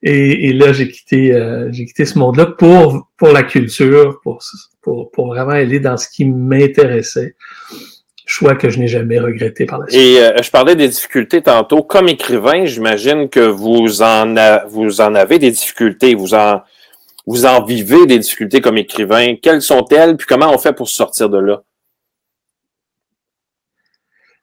Et, 0.02 0.54
là, 0.54 0.72
j'ai 0.72 0.88
quitté, 0.88 1.34
euh, 1.34 1.68
j'ai 1.72 1.84
quitté 1.84 2.06
ce 2.06 2.18
monde-là 2.18 2.46
pour, 2.46 3.10
pour 3.18 3.28
la 3.32 3.42
culture, 3.42 4.18
pour, 4.22 4.42
pour, 4.80 5.10
pour, 5.10 5.26
vraiment 5.28 5.50
aller 5.50 5.78
dans 5.78 5.98
ce 5.98 6.08
qui 6.08 6.24
m'intéressait. 6.24 7.36
choix 8.24 8.54
que 8.54 8.70
je 8.70 8.78
n'ai 8.78 8.88
jamais 8.88 9.18
regretté 9.18 9.66
par 9.66 9.80
la 9.80 9.88
suite. 9.88 10.00
Et 10.00 10.22
euh, 10.22 10.42
je 10.42 10.50
parlais 10.50 10.74
des 10.74 10.88
difficultés 10.88 11.42
tantôt. 11.42 11.82
Comme 11.82 12.08
écrivain, 12.08 12.64
j'imagine 12.64 13.28
que 13.28 13.40
vous 13.40 14.00
en, 14.00 14.34
vous 14.70 15.02
en 15.02 15.14
avez 15.14 15.38
des 15.38 15.50
difficultés. 15.50 16.14
Vous 16.14 16.32
en, 16.32 16.62
vous 17.30 17.46
en 17.46 17.64
vivez 17.64 18.06
des 18.06 18.18
difficultés 18.18 18.60
comme 18.60 18.76
écrivain. 18.76 19.36
Quelles 19.40 19.62
sont-elles? 19.62 20.16
Puis 20.16 20.26
comment 20.26 20.52
on 20.52 20.58
fait 20.58 20.72
pour 20.72 20.88
sortir 20.88 21.28
de 21.28 21.38
là? 21.38 21.62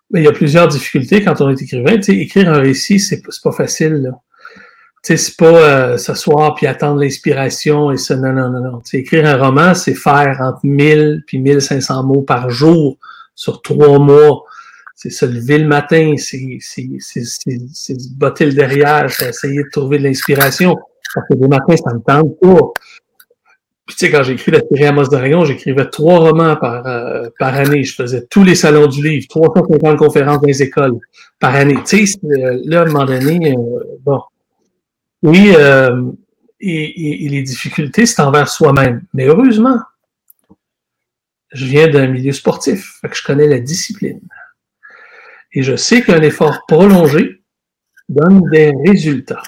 Mais 0.10 0.22
il 0.22 0.24
y 0.24 0.28
a 0.30 0.32
plusieurs 0.32 0.70
difficultés 0.70 1.22
quand 1.22 1.42
on 1.42 1.50
est 1.50 1.62
écrivain. 1.62 2.00
Tu 2.00 2.14
écrire 2.22 2.50
un 2.50 2.60
récit, 2.60 2.98
c'est 2.98 3.22
pas 3.44 3.52
facile. 3.52 3.96
Là. 3.96 4.12
C'est 5.04 5.36
pas 5.36 5.46
euh, 5.46 5.98
s'asseoir 5.98 6.56
puis 6.56 6.66
attendre 6.66 7.02
l'inspiration 7.02 7.92
et 7.92 7.98
ça. 7.98 8.16
Non, 8.16 8.32
non, 8.32 8.50
non, 8.50 8.62
non. 8.62 8.82
Écrire 8.94 9.26
un 9.26 9.36
roman, 9.36 9.74
c'est 9.74 9.94
faire 9.94 10.38
entre 10.40 10.62
1000 10.64 11.24
puis 11.28 11.40
1500 11.40 12.04
mots 12.04 12.22
par 12.22 12.50
jour 12.50 12.98
sur 13.36 13.62
trois 13.62 14.00
mois. 14.00 14.46
C'est 14.96 15.10
se 15.10 15.26
lever 15.26 15.58
le 15.58 15.68
matin, 15.68 16.16
c'est 16.18 16.58
se 16.62 18.16
botter 18.16 18.46
le 18.46 18.54
derrière, 18.54 19.12
c'est 19.12 19.28
essayer 19.28 19.64
de 19.64 19.70
trouver 19.70 19.98
de 19.98 20.04
l'inspiration. 20.04 20.78
Parce 21.14 21.28
que 21.28 21.36
des 21.36 21.48
matins, 21.48 21.76
ça 21.78 21.94
me 21.94 22.00
tente 22.00 22.40
pas. 22.40 22.72
Puis 23.88 23.96
tu 23.96 24.06
sais, 24.06 24.12
quand 24.12 24.22
j'ai 24.22 24.34
écrit 24.34 24.52
la 24.52 24.60
série 24.60 24.86
Amos 24.86 25.08
d'Aragon, 25.08 25.46
j'écrivais 25.46 25.86
trois 25.90 26.20
romans 26.20 26.58
par, 26.58 26.86
euh, 26.86 27.30
par 27.40 27.56
année. 27.56 27.84
Je 27.84 27.96
faisais 27.96 28.26
tous 28.30 28.44
les 28.44 28.56
salons 28.56 28.88
du 28.88 29.02
livre, 29.02 29.26
350 29.30 29.98
conférences 29.98 30.42
dans 30.42 30.48
les 30.48 30.62
écoles 30.62 30.98
par 31.40 31.56
année. 31.56 31.78
Tu 31.86 32.06
sais, 32.06 32.20
euh, 32.26 32.60
là, 32.66 32.82
à 32.82 32.84
un 32.84 32.88
moment 32.88 33.06
donné, 33.06 33.56
euh, 33.56 33.84
bon. 34.04 34.22
Oui, 35.24 35.52
et, 36.60 37.26
et, 37.26 37.30
les 37.30 37.42
difficultés, 37.42 38.06
c'est 38.06 38.22
envers 38.22 38.50
soi-même. 38.50 39.02
Mais 39.14 39.26
heureusement, 39.26 39.80
je 41.52 41.66
viens 41.66 41.88
d'un 41.88 42.08
milieu 42.08 42.34
sportif, 42.34 43.00
fait 43.02 43.10
que 43.10 43.16
je 43.16 43.24
connais 43.24 43.48
la 43.48 43.60
discipline. 43.60 44.22
Et 45.54 45.64
je 45.64 45.76
sais 45.76 46.02
qu'un 46.02 46.22
effort 46.22 46.66
prolongé 46.68 47.42
donne 48.10 48.42
des 48.52 48.72
résultats. 48.86 49.42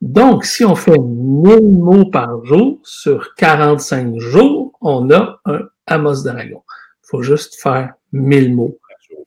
Donc, 0.00 0.44
si 0.44 0.64
on 0.64 0.76
fait 0.76 0.98
1000 0.98 1.78
mots 1.78 2.04
par 2.06 2.44
jour 2.44 2.78
sur 2.84 3.34
45 3.34 4.18
jours, 4.18 4.72
on 4.80 5.10
a 5.10 5.40
un 5.44 5.60
Amos 5.86 6.22
d'Aragon. 6.22 6.62
Il 7.02 7.08
faut 7.10 7.22
juste 7.22 7.60
faire 7.60 7.94
1000 8.12 8.54
mots 8.54 8.78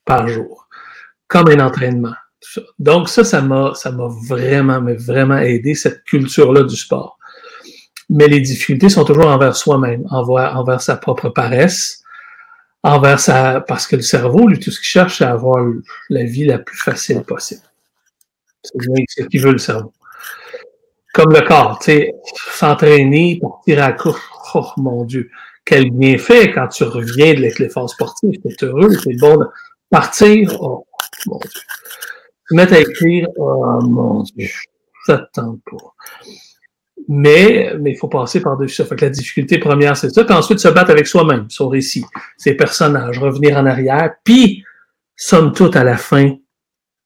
par 0.06 0.28
jour, 0.28 0.68
comme 1.28 1.50
un 1.50 1.60
entraînement. 1.60 2.14
Donc, 2.80 3.10
ça, 3.10 3.24
ça 3.24 3.42
m'a, 3.42 3.74
ça 3.76 3.92
m'a 3.92 4.08
vraiment, 4.28 4.82
mais 4.82 4.96
vraiment 4.96 5.38
aidé, 5.38 5.76
cette 5.76 6.04
culture-là 6.04 6.64
du 6.64 6.76
sport. 6.76 7.18
Mais 8.10 8.28
les 8.28 8.40
difficultés 8.40 8.90
sont 8.90 9.06
toujours 9.06 9.28
envers 9.28 9.56
soi-même, 9.56 10.06
envers, 10.10 10.58
envers 10.58 10.82
sa 10.82 10.96
propre 10.96 11.30
paresse, 11.30 12.04
envers 12.84 13.20
sa, 13.20 13.62
parce 13.62 13.88
que 13.88 13.98
le 13.98 14.02
cerveau, 14.02 14.48
lui, 14.48 14.60
tout 14.60 14.72
ce 14.72 14.80
qu'il 14.80 14.88
cherche, 14.88 15.20
c'est 15.20 15.26
avoir 15.26 15.64
la 16.10 16.24
vie 16.24 16.46
la 16.46 16.60
plus 16.60 16.78
facile 16.78 17.22
possible. 17.24 17.62
C'est 18.64 18.74
ce 19.22 19.24
qu'il 19.28 19.42
veut, 19.42 19.52
le 19.52 19.58
cerveau 19.58 19.94
comme 21.14 21.34
le 21.34 21.42
corps, 21.42 21.80
tu 21.80 21.92
sais, 21.92 22.16
s'entraîner, 22.54 23.40
partir 23.42 23.84
à 23.84 23.90
la 23.90 23.98
oh 24.56 24.66
mon 24.78 25.04
Dieu, 25.04 25.30
quel 25.66 25.92
bienfait 25.92 26.52
quand 26.52 26.68
tu 26.68 26.84
reviens 26.84 27.34
de 27.34 27.42
l'effort 27.42 27.90
sportif, 27.90 28.38
t'es 28.42 28.66
heureux, 28.66 28.92
c'est 29.04 29.18
bon 29.20 29.38
de 29.38 29.46
partir, 29.90 30.62
oh 30.62 30.88
mon 31.28 31.40
Dieu. 31.40 31.62
Mettre 32.52 32.74
à 32.74 32.80
écrire, 32.80 33.28
oh 33.38 33.80
mon 33.82 34.24
Dieu, 34.24 34.50
ça 35.06 35.18
te 35.18 35.32
tente 35.34 35.60
pas. 35.70 35.94
Mais, 37.08 37.74
mais 37.80 37.92
il 37.92 37.98
faut 37.98 38.08
passer 38.08 38.42
par-dessus 38.42 38.76
ça. 38.76 38.86
Fait 38.86 38.96
que 38.96 39.06
la 39.06 39.12
difficulté 39.12 39.58
première, 39.58 39.98
c'est 39.98 40.10
ça. 40.10 40.24
Puis 40.24 40.34
ensuite, 40.34 40.60
se 40.60 40.68
battre 40.68 40.92
avec 40.92 41.08
soi-même, 41.08 41.50
son 41.50 41.68
récit, 41.68 42.06
ses 42.38 42.54
personnages, 42.54 43.18
revenir 43.20 43.58
en 43.58 43.66
arrière, 43.66 44.14
puis, 44.24 44.64
somme 45.16 45.52
toute, 45.52 45.76
à 45.76 45.84
la 45.84 45.98
fin, 45.98 46.36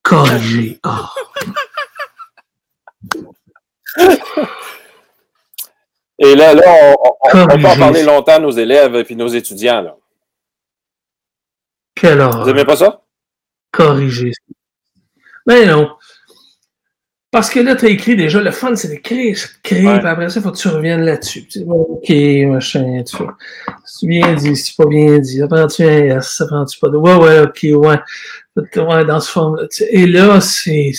corriger. 0.04 0.80
Oh. 0.86 1.52
Et 6.20 6.36
là, 6.36 6.54
là 6.54 6.64
on, 6.68 6.96
on, 7.22 7.48
peut 7.48 7.68
en 7.68 7.78
parler 7.78 8.04
longtemps 8.04 8.36
à 8.36 8.40
nos 8.40 8.52
élèves 8.52 9.06
et 9.10 9.16
nos 9.16 9.28
étudiants. 9.28 9.82
Là. 9.82 9.96
Quelle 11.94 12.22
horreur. 12.22 12.42
Vous 12.42 12.48
n'aimez 12.48 12.66
pas 12.66 12.78
ça? 12.78 13.02
Corriger. 13.72 14.32
Mais 15.46 15.66
non. 15.66 15.90
Parce 17.32 17.50
que 17.50 17.60
là, 17.60 17.76
tu 17.76 17.86
as 17.86 17.90
écrit 17.90 18.16
déjà, 18.16 18.40
le 18.40 18.52
fun, 18.52 18.74
c'est 18.78 18.88
d'écrire, 18.88 19.38
c'est 19.38 19.50
de 19.50 19.62
créer, 19.62 20.00
puis 20.00 20.08
après 20.08 20.30
ça, 20.30 20.40
il 20.40 20.44
faut 20.44 20.52
que 20.52 20.58
tu 20.58 20.70
reviennes 20.70 21.02
là-dessus. 21.02 21.46
Tu 21.46 21.60
dis, 21.60 21.66
OK, 21.68 22.10
machin, 22.54 23.04
tu 23.04 23.18
vois. 23.18 23.36
C'est 23.84 24.08
bien 24.08 24.34
dit, 24.36 24.56
c'est 24.56 24.76
pas 24.78 24.86
bien 24.86 25.20
dit. 25.20 25.40
Ça 25.40 25.48
prend-tu 25.50 25.84
un 25.84 26.18
S, 26.18 26.36
ça 26.38 26.48
prend-tu 26.48 26.80
pas 26.80 26.88
de. 26.88 26.96
Ouais, 26.96 27.16
ouais, 27.16 27.40
OK, 27.42 27.60
ouais. 27.64 28.00
Ouais, 28.56 29.06
dans 29.06 29.20
ce 29.20 29.30
forme. 29.30 29.68
Et 29.90 30.08
là, 30.08 30.40
c'est. 30.40 30.94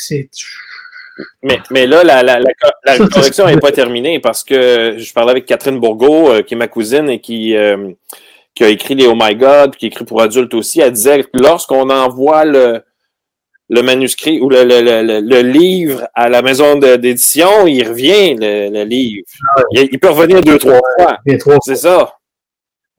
Mais, 1.42 1.60
mais 1.70 1.86
là, 1.86 2.04
la, 2.04 2.22
la, 2.22 2.40
la, 2.40 2.98
correction 3.12 3.46
n'est 3.46 3.58
pas 3.58 3.72
terminée 3.72 4.20
parce 4.20 4.44
que 4.44 4.96
je 4.98 5.12
parlais 5.12 5.30
avec 5.30 5.46
Catherine 5.46 5.80
Bourgault, 5.80 6.30
euh, 6.30 6.42
qui 6.42 6.54
est 6.54 6.56
ma 6.56 6.68
cousine 6.68 7.08
et 7.08 7.20
qui, 7.20 7.56
euh, 7.56 7.92
qui 8.54 8.64
a 8.64 8.68
écrit 8.68 8.94
les 8.94 9.06
Oh 9.06 9.14
My 9.16 9.34
God, 9.34 9.76
qui 9.76 9.86
écrit 9.86 10.04
pour 10.04 10.20
adultes 10.20 10.54
aussi. 10.54 10.80
Elle 10.80 10.92
disait 10.92 11.24
que 11.24 11.28
lorsqu'on 11.34 11.88
envoie 11.88 12.44
le, 12.44 12.82
le 13.68 13.82
manuscrit 13.82 14.40
ou 14.40 14.48
le, 14.48 14.64
le, 14.64 15.20
le, 15.20 15.40
livre 15.42 16.06
à 16.14 16.28
la 16.28 16.42
maison 16.42 16.76
d'édition, 16.76 17.66
il 17.66 17.86
revient, 17.86 18.34
le, 18.38 18.84
livre. 18.84 19.24
Il, 19.72 19.98
peut 19.98 20.10
revenir 20.10 20.40
deux, 20.40 20.58
trois 20.58 20.80
fois. 20.98 21.18
C'est 21.64 21.76
ça. 21.76 22.14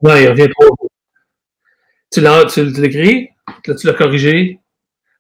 Non, 0.02 0.16
il 0.16 0.28
revient 0.30 0.50
trois 0.50 0.68
fois. 0.68 0.88
Tu 2.12 2.22
l'as 2.22 2.44
écrit, 2.84 3.30
tu 3.64 3.88
l'as 3.88 3.94
corrigé, 3.94 4.60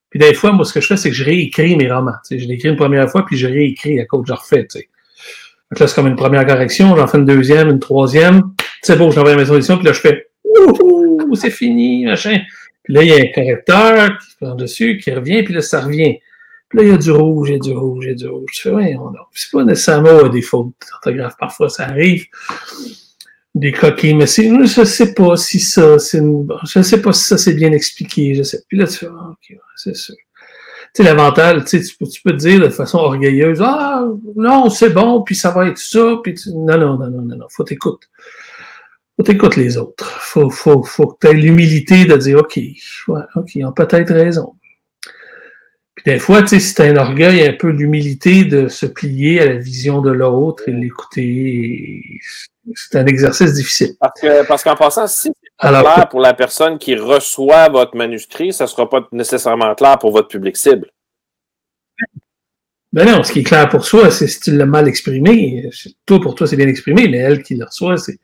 puis 0.10 0.20
des 0.20 0.34
fois, 0.34 0.52
moi, 0.52 0.66
ce 0.66 0.74
que 0.74 0.82
je 0.82 0.88
fais, 0.88 0.98
c'est 0.98 1.10
que 1.10 1.16
je 1.16 1.24
réécris 1.24 1.76
mes 1.76 1.92
romans. 1.92 2.14
sais, 2.24 2.40
je 2.40 2.48
l'écris 2.48 2.70
une 2.70 2.76
première 2.76 3.10
fois, 3.10 3.26
puis 3.26 3.38
je 3.38 3.48
réécris 3.48 4.00
à 4.00 4.06
cause 4.06 4.26
je 4.28 4.34
refais. 4.34 4.66
sais. 4.70 4.90
Donc 5.72 5.80
là, 5.80 5.88
c'est 5.88 5.96
comme 5.96 6.08
une 6.08 6.16
première 6.16 6.46
correction, 6.46 6.96
j'en 6.96 7.08
fais 7.08 7.18
une 7.18 7.26
deuxième, 7.26 7.70
une 7.70 7.80
troisième. 7.80 8.52
C'est 8.82 8.98
beau, 8.98 9.12
je 9.12 9.18
l'envoie 9.18 9.32
à 9.32 9.36
la 9.36 9.42
maison 9.42 9.54
d'édition, 9.54 9.78
puis 9.78 9.86
là, 9.86 9.94
je 9.94 10.00
fais 10.00 10.28
Ouh, 10.46 11.36
c'est 11.36 11.52
fini, 11.52 12.06
machin. 12.06 12.40
Puis 12.84 12.94
là, 12.94 13.04
il 13.04 13.10
y 13.10 13.12
a 13.12 13.18
un 13.18 13.32
correcteur 13.34 14.18
qui 14.18 14.36
prend 14.40 14.56
dessus, 14.56 14.98
qui 14.98 15.12
revient, 15.12 15.44
puis 15.44 15.54
là, 15.54 15.62
ça 15.62 15.82
revient. 15.82 16.20
Puis 16.70 16.80
là, 16.80 16.86
il 16.86 16.90
y 16.90 16.94
a 16.94 16.98
du 16.98 17.12
rouge, 17.12 17.50
il 17.50 17.54
y 17.54 17.56
a 17.56 17.60
du 17.60 17.74
rouge, 17.74 18.06
il 18.06 18.10
y 18.10 18.12
a 18.12 18.16
du 18.16 18.28
rouge. 18.28 18.50
Je 18.54 18.62
fais, 18.62 18.72
ouais, 18.72 18.96
on 18.98 19.10
a. 19.10 19.30
C'est 19.34 19.52
pas 19.52 19.64
nécessairement 19.66 20.30
des 20.30 20.42
fautes 20.42 20.72
d'orthographe, 20.90 21.36
parfois 21.38 21.70
ça 21.70 21.84
arrive 21.84 22.26
des 23.60 23.72
coquilles, 23.72 24.14
mais 24.14 24.28
je 24.28 24.84
sais 24.84 25.14
pas 25.14 25.36
si 25.36 25.60
ça, 25.60 25.98
c'est 26.00 26.20
une, 26.20 26.48
je 26.66 26.82
sais 26.82 27.02
pas 27.02 27.14
si 27.14 27.24
ça 27.24 27.38
c'est 27.38 27.54
bien 27.54 27.72
expliqué, 27.72 28.36
je 28.36 28.44
sais. 28.44 28.64
Puis 28.68 28.78
là, 28.78 28.88
tu 28.88 29.06
ah, 29.06 29.36
c'est 29.76 29.96
sûr. 29.96 30.16
Tu 30.94 31.04
sais, 31.04 31.04
l'avantage, 31.04 31.66
tu, 31.66 31.82
tu 31.82 32.22
peux 32.24 32.32
te 32.32 32.38
dire 32.38 32.62
de 32.62 32.70
façon 32.70 33.00
orgueilleuse, 33.00 33.62
ah, 33.62 34.08
non, 34.36 34.70
c'est 34.70 34.92
bon, 34.92 35.24
puis 35.24 35.36
ça 35.36 35.52
va 35.52 35.68
être 35.68 35.78
ça, 35.78 36.18
puis 36.24 36.34
tu... 36.36 36.50
non, 36.52 36.78
non, 36.78 36.98
non, 36.98 37.10
non, 37.10 37.22
non, 37.22 37.36
non, 37.36 37.46
faut 37.50 37.64
t'écouter. 37.64 38.08
Faut 39.16 39.24
t'écouter 39.24 39.62
les 39.62 39.78
autres. 39.78 40.06
Faut, 40.22 40.50
faut, 40.50 40.84
faut 40.84 41.08
que 41.08 41.18
tu 41.22 41.28
aies 41.28 41.34
l'humilité 41.34 42.06
de 42.06 42.16
dire, 42.16 42.40
ok, 42.40 42.58
ouais, 42.58 43.22
ok, 43.36 43.56
ils 43.56 43.66
ont 43.66 43.74
peut-être 43.74 44.14
raison. 44.14 44.54
Puis 45.96 46.04
des 46.06 46.20
fois, 46.20 46.44
tu 46.44 46.50
sais, 46.50 46.60
c'est 46.60 46.88
un 46.88 46.96
orgueil, 46.96 47.48
un 47.48 47.54
peu 47.54 47.70
l'humilité 47.70 48.46
de 48.46 48.68
se 48.68 48.86
plier 48.86 49.42
à 49.42 49.46
la 49.48 49.58
vision 49.58 50.02
de 50.02 50.12
l'autre 50.12 50.70
et 50.70 50.72
l'écouter 50.72 52.20
c'est 52.76 52.98
un 52.98 53.06
exercice 53.06 53.54
difficile. 53.54 53.96
Parce, 54.48 54.64
qu'en 54.64 54.76
passant, 54.76 55.08
si 55.08 55.32
c'est 55.60 55.68
clair 55.68 56.08
pour 56.10 56.20
la 56.20 56.34
personne 56.34 56.78
qui 56.78 56.96
reçoit 56.96 57.70
votre 57.70 57.96
manuscrit, 57.96 58.54
ça 58.54 58.66
ne 58.66 58.70
sera 58.70 58.90
pas 58.90 59.08
nécessairement 59.12 59.74
clair 59.76 59.98
pour 60.00 60.12
votre 60.12 60.28
public 60.28 60.58
cible. 60.58 60.88
Ben 62.94 63.06
non, 63.06 63.24
ce 63.24 63.32
qui 63.32 63.40
est 63.40 63.44
clair 63.44 63.68
pour 63.70 63.86
soi, 63.86 64.12
c'est 64.12 64.28
si 64.28 64.40
tu 64.40 64.56
l'as 64.56 64.66
mal 64.66 64.88
exprimé. 64.88 65.70
Toi, 66.06 66.20
pour 66.22 66.36
toi, 66.36 66.48
c'est 66.48 66.56
bien 66.56 66.68
exprimé, 66.68 67.08
mais 67.08 67.18
elle 67.18 67.44
qui 67.44 67.56
le 67.56 67.66
reçoit, 67.66 67.98
c'est 67.98 68.20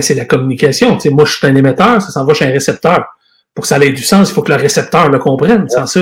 c'est 0.00 0.14
la 0.14 0.24
communication. 0.24 0.94
Tu 0.96 1.02
sais, 1.02 1.10
moi, 1.10 1.24
je 1.24 1.36
suis 1.36 1.46
un 1.46 1.54
émetteur, 1.56 2.00
ça 2.00 2.10
s'en 2.10 2.24
va 2.24 2.32
chez 2.32 2.46
un 2.46 2.52
récepteur. 2.52 3.06
Pour 3.54 3.62
que 3.62 3.68
ça 3.68 3.78
ait 3.78 3.90
du 3.90 4.02
sens, 4.02 4.30
il 4.30 4.34
faut 4.34 4.42
que 4.42 4.52
le 4.52 4.58
récepteur 4.58 5.10
le 5.10 5.18
comprenne. 5.18 5.68
Sans 5.68 5.86
ça, 5.86 6.00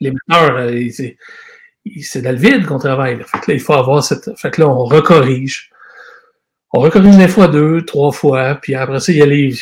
l'émetteur, 0.00 0.56
euh, 0.58 0.88
c'est 2.02 2.22
dans 2.22 2.32
le 2.32 2.36
vide 2.36 2.66
qu'on 2.66 2.78
travaille. 2.78 3.16
Fait 3.24 3.38
que 3.38 3.50
là, 3.50 3.54
il 3.54 3.60
faut 3.60 3.72
avoir 3.72 4.04
cette. 4.04 4.38
Fait 4.38 4.50
que 4.50 4.60
là, 4.60 4.68
on 4.68 4.84
recorrige 4.84 5.71
on 6.72 6.80
recorrige 6.80 7.16
des 7.16 7.28
fois 7.28 7.48
deux, 7.48 7.84
trois 7.84 8.12
fois, 8.12 8.54
puis 8.60 8.74
après 8.74 9.00
ça, 9.00 9.12
il 9.12 9.18
y 9.18 9.22
a 9.22 9.26
les 9.26 9.54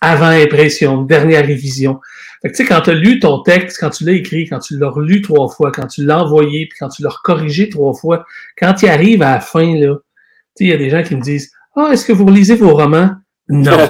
avant-impressions, 0.00 1.02
dernière 1.02 1.46
révision. 1.46 2.00
Fait 2.42 2.48
que, 2.50 2.56
tu 2.56 2.62
sais, 2.62 2.68
quand 2.68 2.82
tu 2.82 2.90
as 2.90 2.94
lu 2.94 3.20
ton 3.20 3.42
texte, 3.42 3.78
quand 3.80 3.90
tu 3.90 4.04
l'as 4.04 4.12
écrit, 4.12 4.48
quand 4.48 4.58
tu 4.58 4.78
l'as 4.78 4.90
relu 4.90 5.22
trois 5.22 5.48
fois, 5.48 5.72
quand 5.72 5.86
tu 5.86 6.04
l'as 6.04 6.22
envoyé, 6.22 6.66
puis 6.66 6.78
quand 6.78 6.88
tu 6.88 7.02
l'as 7.02 7.14
corrigé 7.22 7.68
trois 7.68 7.94
fois, 7.94 8.26
quand 8.58 8.82
il 8.82 8.88
arrive 8.88 9.22
à 9.22 9.34
la 9.34 9.40
fin, 9.40 9.74
là, 9.76 9.94
tu 9.96 10.02
sais, 10.56 10.64
il 10.64 10.68
y 10.68 10.72
a 10.72 10.76
des 10.76 10.90
gens 10.90 11.02
qui 11.02 11.16
me 11.16 11.22
disent 11.22 11.52
Ah, 11.76 11.90
est-ce 11.92 12.04
que 12.04 12.12
vous 12.12 12.26
relisez 12.26 12.56
vos 12.56 12.74
romans? 12.74 13.10
Non. 13.48 13.76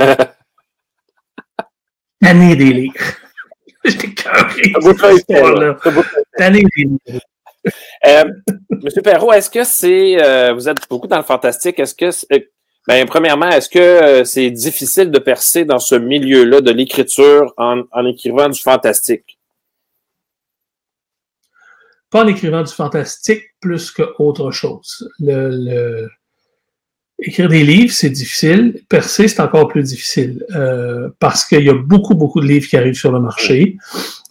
Tanné 2.20 2.56
des 2.56 2.72
livres. 2.72 2.94
J'étais 3.84 4.12
carré. 4.12 4.72
Tanné 6.36 6.62
des 6.76 6.84
livres. 6.84 7.20
Euh, 8.06 8.24
Monsieur 8.82 9.02
Perrault, 9.02 9.32
est-ce 9.32 9.50
que 9.50 9.64
c'est. 9.64 10.22
Euh, 10.22 10.52
vous 10.52 10.68
êtes 10.68 10.88
beaucoup 10.88 11.06
dans 11.06 11.18
le 11.18 11.22
fantastique? 11.22 11.78
Est-ce 11.78 11.94
que. 11.94 12.10
Ben, 12.88 13.06
premièrement, 13.06 13.48
est-ce 13.48 13.68
que 13.68 13.78
euh, 13.78 14.24
c'est 14.24 14.50
difficile 14.50 15.12
de 15.12 15.18
percer 15.20 15.64
dans 15.64 15.78
ce 15.78 15.94
milieu-là 15.94 16.60
de 16.60 16.72
l'écriture 16.72 17.54
en, 17.56 17.84
écrivant 18.06 18.48
du 18.48 18.60
fantastique? 18.60 19.38
Pas 22.10 22.24
en 22.24 22.26
écrivant 22.26 22.62
du 22.62 22.72
fantastique 22.72 23.42
plus 23.60 23.92
qu'autre 23.92 24.50
chose. 24.50 25.08
Écrire 27.24 27.48
des 27.48 27.62
livres, 27.62 27.92
c'est 27.92 28.10
difficile. 28.10 28.80
Percer, 28.88 29.28
c'est 29.28 29.40
encore 29.40 29.68
plus 29.68 29.84
difficile 29.84 30.44
euh, 30.56 31.08
parce 31.20 31.44
qu'il 31.44 31.62
y 31.62 31.70
a 31.70 31.74
beaucoup, 31.74 32.16
beaucoup 32.16 32.40
de 32.40 32.46
livres 32.46 32.68
qui 32.68 32.76
arrivent 32.76 32.96
sur 32.96 33.12
le 33.12 33.20
marché. 33.20 33.76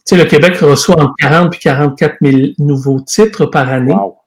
Tu 0.06 0.16
sais, 0.16 0.24
le 0.24 0.28
Québec 0.28 0.58
reçoit 0.58 1.00
entre 1.00 1.14
40 1.20 1.56
et 1.56 1.58
44 1.60 2.16
000 2.22 2.38
nouveaux 2.58 3.00
titres 3.02 3.46
par 3.46 3.70
année. 3.70 3.94
Wow. 3.94 4.18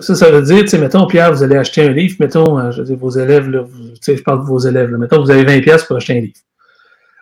Ça, 0.00 0.14
ça 0.14 0.30
veut 0.30 0.42
dire, 0.42 0.60
tu 0.62 0.68
sais, 0.68 0.78
mettons, 0.78 1.06
Pierre, 1.06 1.32
vous 1.32 1.42
allez 1.42 1.56
acheter 1.56 1.82
un 1.82 1.90
livre, 1.92 2.16
mettons, 2.20 2.58
euh, 2.58 2.70
je 2.70 2.78
veux 2.78 2.86
dire, 2.86 2.96
vos 2.96 3.10
élèves, 3.10 3.48
là, 3.48 3.62
vous- 3.62 3.90
tu 3.90 3.98
sais, 4.00 4.16
je 4.16 4.22
parle 4.22 4.40
de 4.40 4.46
vos 4.46 4.58
élèves, 4.58 4.90
là, 4.90 4.98
mettons, 4.98 5.22
vous 5.22 5.30
avez 5.30 5.44
20 5.44 5.60
pièces 5.60 5.84
pour 5.84 5.96
acheter 5.96 6.14
un 6.16 6.20
livre. 6.20 6.38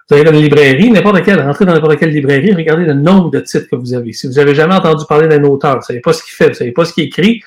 Vous 0.08 0.16
allez 0.16 0.24
dans 0.24 0.32
une 0.32 0.42
librairie, 0.42 0.90
n'importe 0.90 1.22
quelle, 1.22 1.40
rentrez 1.40 1.64
dans 1.64 1.74
n'importe 1.74 1.98
quelle 1.98 2.10
librairie, 2.10 2.52
regardez 2.54 2.84
le 2.84 2.94
nombre 2.94 3.30
de 3.30 3.40
titres 3.40 3.66
que 3.70 3.76
vous 3.76 3.94
avez. 3.94 4.12
Si 4.12 4.26
vous 4.26 4.38
avez 4.38 4.54
jamais 4.54 4.74
entendu 4.74 5.04
parler 5.08 5.28
d'un 5.28 5.42
auteur, 5.44 5.72
vous 5.72 5.78
ne 5.78 5.82
savez 5.82 6.00
pas 6.00 6.12
ce 6.12 6.22
qu'il 6.22 6.32
fait, 6.34 6.44
vous 6.44 6.50
ne 6.50 6.54
savez 6.56 6.72
pas 6.72 6.84
ce 6.84 6.92
qu'il 6.92 7.04
écrit, 7.04 7.42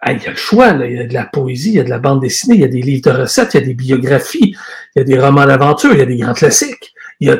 ah, 0.00 0.12
il 0.12 0.22
y 0.22 0.26
a 0.26 0.30
le 0.30 0.36
choix, 0.36 0.72
là. 0.72 0.86
il 0.86 0.96
y 0.96 0.98
a 1.00 1.06
de 1.06 1.14
la 1.14 1.24
poésie, 1.24 1.70
il 1.70 1.76
y 1.76 1.80
a 1.80 1.84
de 1.84 1.90
la 1.90 1.98
bande 1.98 2.20
dessinée, 2.20 2.56
il 2.56 2.60
y 2.60 2.64
a 2.64 2.68
des 2.68 2.82
livres 2.82 3.10
de 3.10 3.20
recettes, 3.20 3.54
il 3.54 3.60
y 3.60 3.62
a 3.62 3.66
des 3.66 3.74
biographies, 3.74 4.54
il 4.94 4.98
y 4.98 5.00
a 5.00 5.04
des 5.04 5.18
romans 5.18 5.46
d'aventure, 5.46 5.92
il 5.92 5.98
y 5.98 6.02
a 6.02 6.06
des 6.06 6.16
grands 6.16 6.34
classiques. 6.34 6.93
Il 7.24 7.28
y 7.28 7.30
a, 7.30 7.38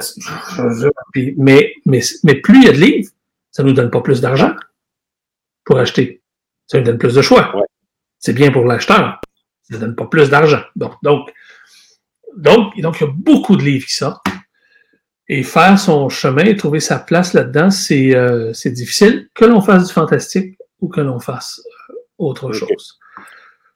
puis- 1.13 1.35
mais, 1.37 1.75
mais, 1.85 2.01
mais 2.23 2.37
plus 2.37 2.57
il 2.59 2.65
y 2.65 2.69
a 2.69 2.73
de 2.73 2.79
livres, 2.79 3.11
ça 3.51 3.63
ne 3.63 3.69
nous 3.69 3.75
donne 3.75 3.91
pas 3.91 4.01
plus 4.01 4.23
d'argent 4.23 4.55
pour 5.65 5.79
acheter. 5.79 6.23
Ça 6.67 6.79
nous 6.79 6.85
donne 6.85 6.97
plus 6.97 7.15
de 7.15 7.21
choix. 7.21 7.55
Ouais. 7.55 7.67
C'est 8.19 8.33
bien 8.33 8.51
pour 8.51 8.65
l'acheteur. 8.65 9.21
Ça 9.63 9.75
ne 9.75 9.81
donne 9.81 9.95
pas 9.95 10.07
plus 10.07 10.31
d'argent. 10.31 10.63
Donc, 10.75 10.95
donc, 11.03 11.31
donc, 12.37 12.75
donc, 12.81 13.01
il 13.01 13.05
y 13.05 13.07
a 13.07 13.13
beaucoup 13.15 13.57
de 13.57 13.63
livres 13.63 13.85
qui 13.87 13.95
sortent. 13.95 14.25
Et 15.29 15.43
faire 15.43 15.79
son 15.79 16.09
chemin 16.09 16.45
et 16.45 16.57
trouver 16.57 16.81
sa 16.81 16.99
place 16.99 17.35
là-dedans, 17.35 17.71
c'est 17.71 18.15
euh, 18.15 18.53
c'est 18.53 18.71
difficile, 18.73 19.29
que 19.35 19.45
l'on 19.45 19.61
fasse 19.61 19.89
du 19.89 19.93
fantastique 19.93 20.59
ou 20.81 20.89
que 20.89 21.01
l'on 21.01 21.19
fasse 21.19 21.61
euh, 21.91 21.95
autre 22.19 22.53
chose. 22.53 22.99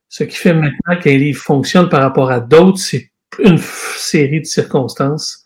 Ce 0.09 0.25
qui 0.25 0.37
fait 0.37 0.55
maintenant 0.55 0.99
qu'un 1.01 1.17
livre 1.17 1.43
fonctionne 1.43 1.89
par 1.91 2.01
rapport 2.01 2.31
à 2.31 2.41
d'autres, 2.41 2.79
c'est 2.79 3.11
une 3.39 3.59
série 3.59 4.41
de 4.41 4.47
circonstances 4.47 5.45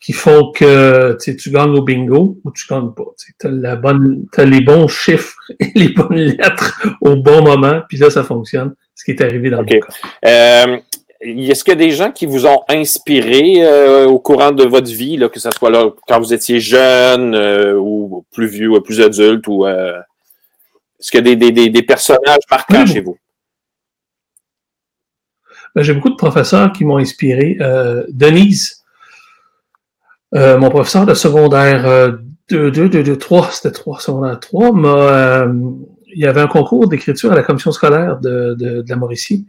qui 0.00 0.12
font 0.12 0.52
que 0.52 1.16
tu 1.20 1.50
gagnes 1.50 1.76
au 1.76 1.82
bingo 1.82 2.38
ou 2.44 2.50
tu 2.52 2.66
gagnes 2.68 2.92
pas. 2.92 3.04
Tu 3.40 3.46
as, 3.46 3.50
la 3.50 3.76
bonne, 3.76 4.26
t'as 4.32 4.44
les 4.44 4.60
bons 4.60 4.86
chiffres 4.88 5.36
et 5.60 5.72
les 5.74 5.88
bonnes 5.88 6.14
lettres 6.16 6.80
au 7.00 7.16
bon 7.16 7.42
moment, 7.42 7.80
puis 7.88 7.98
là, 7.98 8.08
ça 8.10 8.22
fonctionne, 8.22 8.74
ce 8.94 9.04
qui 9.04 9.10
est 9.10 9.20
arrivé 9.22 9.50
dans 9.50 9.60
le 9.62 9.66
cas. 9.66 9.86
Euh, 10.24 10.78
Est-ce 11.20 11.64
qu'il 11.64 11.72
y 11.72 11.76
a 11.76 11.84
des 11.86 11.90
gens 11.90 12.12
qui 12.12 12.26
vous 12.26 12.46
ont 12.46 12.62
inspiré 12.68 13.56
euh, 13.64 14.06
au 14.06 14.20
courant 14.20 14.52
de 14.52 14.62
votre 14.64 14.88
vie, 14.90 15.16
là, 15.16 15.28
que 15.28 15.40
ce 15.40 15.50
soit 15.50 15.70
là 15.70 15.90
quand 16.06 16.20
vous 16.20 16.32
étiez 16.32 16.60
jeune 16.60 17.34
euh, 17.34 17.74
ou 17.76 18.24
plus 18.32 18.46
vieux 18.46 18.70
ou 18.70 18.80
plus 18.80 19.00
adulte 19.00 19.48
ou 19.48 19.66
euh, 19.66 19.98
est-ce 21.00 21.10
qu'il 21.10 21.18
y 21.18 21.32
a 21.32 21.34
des, 21.34 21.36
des, 21.36 21.50
des, 21.52 21.70
des 21.70 21.82
personnages 21.82 22.42
marquants 22.50 22.82
Oui. 22.82 22.86
chez 22.92 23.00
vous? 23.00 23.18
Ben, 25.74 25.82
J'ai 25.82 25.94
beaucoup 25.94 26.10
de 26.10 26.14
professeurs 26.16 26.72
qui 26.72 26.84
m'ont 26.84 26.98
inspiré. 26.98 27.56
Euh, 27.60 28.04
Denise, 28.10 28.77
euh, 30.34 30.58
mon 30.58 30.70
professeur 30.70 31.06
de 31.06 31.14
secondaire 31.14 31.86
euh, 31.86 32.12
2, 32.50 32.70
2, 32.70 32.88
2, 32.88 33.02
2, 33.02 33.16
3, 33.16 33.50
c'était 33.52 33.70
3, 33.70 34.00
secondaire 34.00 34.40
3, 34.40 34.72
m'a, 34.72 34.88
euh, 34.88 35.52
il 36.14 36.20
y 36.20 36.26
avait 36.26 36.40
un 36.40 36.46
concours 36.46 36.88
d'écriture 36.88 37.32
à 37.32 37.34
la 37.34 37.42
commission 37.42 37.72
scolaire 37.72 38.18
de, 38.20 38.54
de, 38.58 38.82
de 38.82 38.88
la 38.88 38.96
Mauricie. 38.96 39.46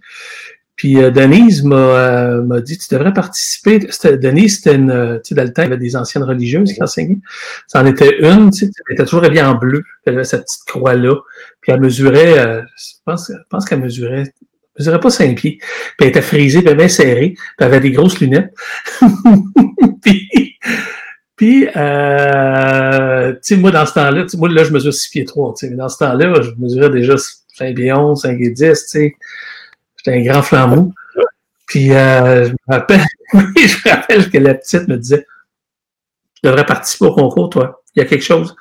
Puis 0.79 0.97
euh, 0.97 1.11
Denise 1.11 1.65
m'a, 1.65 1.75
euh, 1.75 2.41
m'a 2.41 2.61
dit, 2.61 2.77
tu 2.77 2.87
devrais 2.95 3.11
participer. 3.11 3.79
Denise, 3.79 4.55
c'était 4.55 4.75
une, 4.75 4.91
euh, 4.91 5.15
tu 5.17 5.35
sais, 5.35 5.35
dans 5.35 5.43
il 5.43 5.53
y 5.57 5.61
avait 5.65 5.77
des 5.77 5.97
anciennes 5.97 6.23
religieuses 6.23 6.71
qui 6.71 6.81
enseignaient. 6.81 7.19
Ça 7.67 7.81
en 7.81 7.85
était 7.85 8.17
une, 8.21 8.49
tu 8.51 8.59
sais, 8.59 8.71
elle 8.87 8.93
était 8.93 9.03
toujours 9.03 9.25
habillée 9.25 9.41
en 9.41 9.55
bleu. 9.55 9.83
Elle 10.05 10.13
avait 10.13 10.23
cette 10.23 10.43
petite 10.43 10.63
croix-là. 10.67 11.15
Puis 11.59 11.73
elle 11.73 11.81
mesurait, 11.81 12.39
euh, 12.39 12.61
je 12.77 12.93
pense, 13.03 13.29
je 13.29 13.43
pense 13.49 13.65
qu'elle 13.65 13.81
mesurait, 13.81 14.21
elle 14.21 14.31
mesurait 14.79 15.01
pas 15.01 15.09
5 15.09 15.35
pieds. 15.35 15.57
Puis 15.59 15.69
elle 15.99 16.07
était 16.07 16.21
frisée, 16.21 16.59
puis 16.59 16.69
elle 16.69 16.79
avait 16.79 16.87
serrée, 16.87 17.33
puis 17.35 17.45
elle 17.59 17.65
avait 17.65 17.81
des 17.81 17.91
grosses 17.91 18.21
lunettes. 18.21 18.53
puis 21.39 21.69
euh, 21.73 23.31
tu 23.31 23.39
sais, 23.41 23.55
moi, 23.55 23.71
dans 23.71 23.85
ce 23.85 23.93
temps-là, 23.93 24.25
moi, 24.35 24.49
là, 24.49 24.65
je 24.65 24.73
mesure 24.73 24.93
6 24.93 25.07
pieds 25.07 25.23
3, 25.23 25.53
tu 25.53 25.59
sais, 25.59 25.69
mais 25.69 25.77
dans 25.77 25.87
ce 25.87 25.97
temps-là, 25.99 26.33
je 26.41 26.49
mesurais 26.57 26.89
déjà 26.89 27.15
5 27.55 27.75
pieds 27.77 27.93
11, 27.93 28.21
5 28.21 28.37
pieds 28.37 28.49
10, 28.49 28.57
tu 28.57 28.89
sais. 28.89 29.15
J'étais 29.95 30.17
un 30.17 30.21
grand 30.21 30.41
flambeau. 30.41 30.91
Puis, 31.65 31.93
euh, 31.93 32.47
je 32.47 32.51
me 32.51 32.57
rappelle, 32.67 33.05
je 33.33 33.39
me 33.39 33.89
rappelle 33.89 34.29
que 34.29 34.37
la 34.37 34.53
petite 34.53 34.85
me 34.89 34.97
disait, 34.97 35.25
tu 36.35 36.41
devrais 36.43 36.65
participer 36.65 37.05
au 37.05 37.13
concours, 37.13 37.49
toi. 37.49 37.83
Il 37.95 37.99
y 37.99 38.05
a 38.05 38.05
quelque 38.05 38.25
chose. 38.25 38.53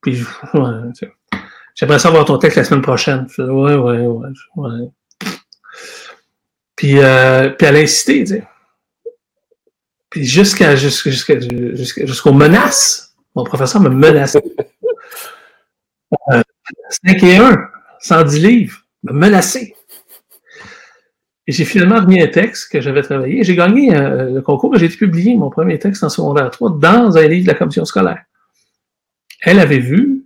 Puis, 0.00 0.22
ouais, 0.54 1.40
j'aimerais 1.74 1.98
savoir 1.98 2.24
ton 2.24 2.38
texte 2.38 2.56
la 2.56 2.64
semaine 2.64 2.80
prochaine. 2.80 3.26
Je 3.28 3.34
faisais, 3.34 3.50
ouais, 3.50 3.74
ouais, 3.74 4.06
ouais. 4.56 4.90
Puis, 6.76 6.98
euh, 6.98 7.50
puis 7.50 7.66
elle 7.66 7.76
a 7.76 7.80
insisté, 7.80 8.20
tu 8.20 8.36
sais. 8.36 8.44
Puis 10.16 10.24
jusqu'à, 10.24 10.74
jusqu'à, 10.76 11.38
jusqu'aux 11.38 12.32
menaces. 12.32 13.14
Mon 13.34 13.44
professeur 13.44 13.82
me 13.82 13.90
menaçait. 13.90 14.42
Euh, 16.32 16.42
5 17.04 17.22
et 17.22 17.36
1, 17.36 17.68
110 18.00 18.38
livres, 18.38 18.78
me 19.02 19.12
menaçait. 19.12 19.74
Et 21.46 21.52
j'ai 21.52 21.66
finalement 21.66 21.96
remis 21.96 22.22
un 22.22 22.28
texte 22.28 22.72
que 22.72 22.80
j'avais 22.80 23.02
travaillé. 23.02 23.44
J'ai 23.44 23.54
gagné 23.54 23.94
euh, 23.94 24.30
le 24.30 24.40
concours 24.40 24.74
et 24.74 24.78
j'ai 24.78 24.86
été 24.86 24.96
publié, 24.96 25.36
mon 25.36 25.50
premier 25.50 25.78
texte 25.78 26.02
en 26.02 26.08
secondaire 26.08 26.50
3, 26.50 26.78
dans 26.78 27.18
un 27.18 27.28
livre 27.28 27.42
de 27.42 27.52
la 27.52 27.58
commission 27.58 27.84
scolaire. 27.84 28.24
Elle 29.42 29.58
avait 29.58 29.80
vu 29.80 30.24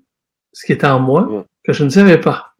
ce 0.52 0.66
qui 0.66 0.72
était 0.72 0.86
en 0.86 1.00
moi 1.00 1.44
que 1.64 1.72
je 1.72 1.82
ne 1.82 1.90
savais 1.90 2.20
pas. 2.20 2.54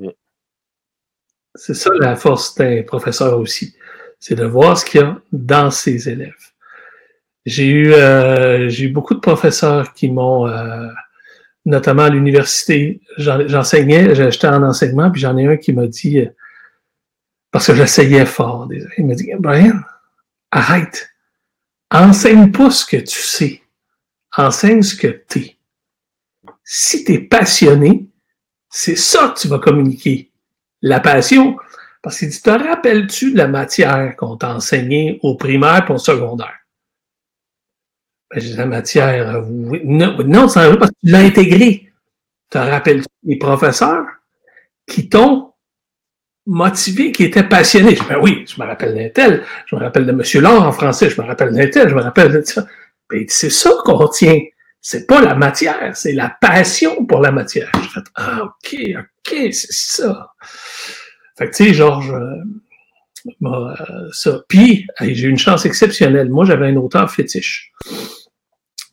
C'est 1.54 1.74
ça 1.74 1.90
la 2.00 2.16
force 2.16 2.56
d'un 2.56 2.82
professeur 2.82 3.38
aussi. 3.38 3.76
C'est 4.18 4.34
de 4.34 4.46
voir 4.46 4.76
ce 4.76 4.84
qu'il 4.84 5.00
y 5.00 5.04
a 5.04 5.16
dans 5.30 5.70
ses 5.70 6.08
élèves. 6.08 6.49
J'ai 7.46 7.66
eu, 7.66 7.92
euh, 7.92 8.70
eu 8.70 8.88
beaucoup 8.88 9.14
de 9.14 9.20
professeurs 9.20 9.94
qui 9.94 10.10
m'ont, 10.10 10.46
euh, 10.46 10.88
notamment 11.64 12.02
à 12.04 12.10
l'université, 12.10 13.00
j'en- 13.16 13.46
j'enseignais, 13.48 14.14
j'étais 14.14 14.46
en 14.48 14.62
enseignement, 14.62 15.10
puis 15.10 15.20
j'en 15.20 15.36
ai 15.36 15.46
un 15.46 15.56
qui 15.56 15.72
m'a 15.72 15.86
dit, 15.86 16.20
euh, 16.20 16.26
parce 17.50 17.66
que 17.66 17.74
j'essayais 17.74 18.26
fort, 18.26 18.68
il 18.98 19.06
m'a 19.06 19.14
dit, 19.14 19.30
Brian, 19.38 19.80
arrête, 20.50 21.10
enseigne 21.90 22.52
pas 22.52 22.70
ce 22.70 22.84
que 22.84 22.98
tu 22.98 23.18
sais, 23.18 23.62
enseigne 24.36 24.82
ce 24.82 24.94
que 24.94 25.24
tu 25.28 25.38
es. 25.40 25.56
Si 26.62 27.04
tu 27.04 27.14
es 27.14 27.18
passionné, 27.18 28.06
c'est 28.68 28.96
ça 28.96 29.32
que 29.34 29.40
tu 29.40 29.48
vas 29.48 29.58
communiquer. 29.58 30.30
La 30.82 31.00
passion, 31.00 31.56
parce 32.02 32.18
qu'il 32.18 32.28
dit, 32.28 32.40
te 32.40 32.50
rappelles-tu 32.50 33.32
de 33.32 33.38
la 33.38 33.48
matière 33.48 34.14
qu'on 34.16 34.36
t'a 34.36 34.54
enseignée 34.54 35.18
au 35.22 35.36
primaire 35.36 35.84
et 35.88 35.92
au 35.92 35.98
secondaire? 35.98 36.59
Ben, 38.32 38.56
la 38.56 38.66
matière, 38.66 39.36
euh, 39.36 39.42
oui. 39.44 39.80
Non, 39.84 40.16
non, 40.24 40.48
ça 40.48 40.68
parce 40.76 40.90
que 40.90 40.96
tu 41.04 41.10
l'as 41.10 41.20
intégré. 41.20 41.90
Te 42.50 42.58
rappelles-tu 42.58 43.08
des 43.24 43.36
professeurs 43.36 44.06
qui 44.86 45.08
t'ont 45.08 45.52
motivé, 46.46 47.12
qui 47.12 47.24
étaient 47.24 47.44
passionnés? 47.44 47.96
Je 47.96 48.04
ben 48.04 48.18
oui, 48.20 48.44
je 48.46 48.60
me 48.60 48.66
rappelle 48.66 48.94
d'un 48.94 49.08
tel, 49.08 49.44
je 49.66 49.76
me 49.76 49.80
rappelle 49.80 50.06
de 50.06 50.12
M. 50.12 50.22
Laure 50.42 50.62
en 50.62 50.72
français, 50.72 51.10
je 51.10 51.20
me 51.20 51.26
rappelle 51.26 51.52
d'un 51.54 51.68
tel, 51.68 51.88
je 51.88 51.94
me 51.94 52.00
rappelle 52.00 52.32
de 52.32 52.42
ça. 52.42 52.66
Ben, 53.08 53.24
c'est 53.28 53.50
ça 53.50 53.70
qu'on 53.84 53.96
retient. 53.96 54.40
C'est 54.80 55.06
pas 55.06 55.20
la 55.20 55.34
matière, 55.34 55.94
c'est 55.94 56.12
la 56.12 56.34
passion 56.40 57.04
pour 57.04 57.20
la 57.20 57.32
matière. 57.32 57.70
J'ai 57.82 57.88
fait, 57.88 58.06
ah, 58.14 58.44
ok, 58.44 58.76
ok, 58.98 59.52
c'est 59.52 59.72
ça. 59.72 60.32
Fait 61.36 61.50
que, 61.50 61.56
tu 61.56 61.64
sais, 61.66 61.74
Georges, 61.74 62.12
euh, 62.12 62.36
euh, 63.42 64.08
ça. 64.12 64.40
Puis, 64.48 64.86
j'ai 65.00 65.26
eu 65.26 65.30
une 65.30 65.38
chance 65.38 65.66
exceptionnelle. 65.66 66.30
Moi, 66.30 66.46
j'avais 66.46 66.68
un 66.68 66.76
auteur 66.76 67.10
fétiche 67.10 67.72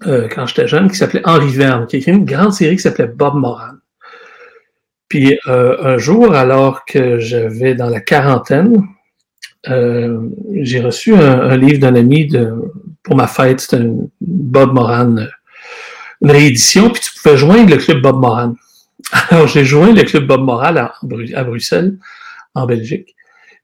euh, 0.05 0.27
quand 0.27 0.45
j'étais 0.45 0.67
jeune 0.67 0.91
qui 0.91 0.95
s'appelait 0.97 1.25
Henri 1.25 1.49
Verne, 1.49 1.87
qui 1.87 1.95
a 1.95 1.99
écrit 1.99 2.11
une 2.11 2.25
grande 2.25 2.53
série 2.53 2.75
qui 2.75 2.83
s'appelait 2.83 3.07
Bob 3.07 3.35
Moran. 3.35 3.73
Puis, 5.09 5.39
euh, 5.47 5.77
un 5.81 5.97
jour, 5.97 6.35
alors 6.35 6.85
que 6.85 7.17
j'avais 7.17 7.73
dans 7.73 7.89
la 7.89 8.01
quarantaine, 8.01 8.83
euh, 9.69 10.19
j'ai 10.61 10.81
reçu 10.81 11.15
un, 11.15 11.55
livre 11.57 11.79
d'un 11.79 11.95
ami 11.95 12.29
pour 13.01 13.15
ma 13.15 13.27
fête. 13.27 13.61
C'était 13.61 13.83
Bob 14.21 14.73
Moran, 14.73 15.15
une 16.21 16.31
réédition, 16.31 16.91
puis 16.91 17.01
tu 17.01 17.11
pouvais 17.19 17.37
joindre 17.37 17.69
le 17.71 17.77
club 17.77 18.01
Bob 18.01 18.19
Moran. 18.19 18.55
Alors, 19.29 19.47
j'ai 19.47 19.65
joint 19.65 19.93
le 19.93 20.03
club 20.03 20.27
Bob 20.27 20.41
Moran 20.41 20.75
à, 20.75 20.93
Bru- 21.01 21.33
à 21.33 21.43
Bruxelles, 21.43 21.97
en 22.53 22.67
Belgique. 22.67 23.15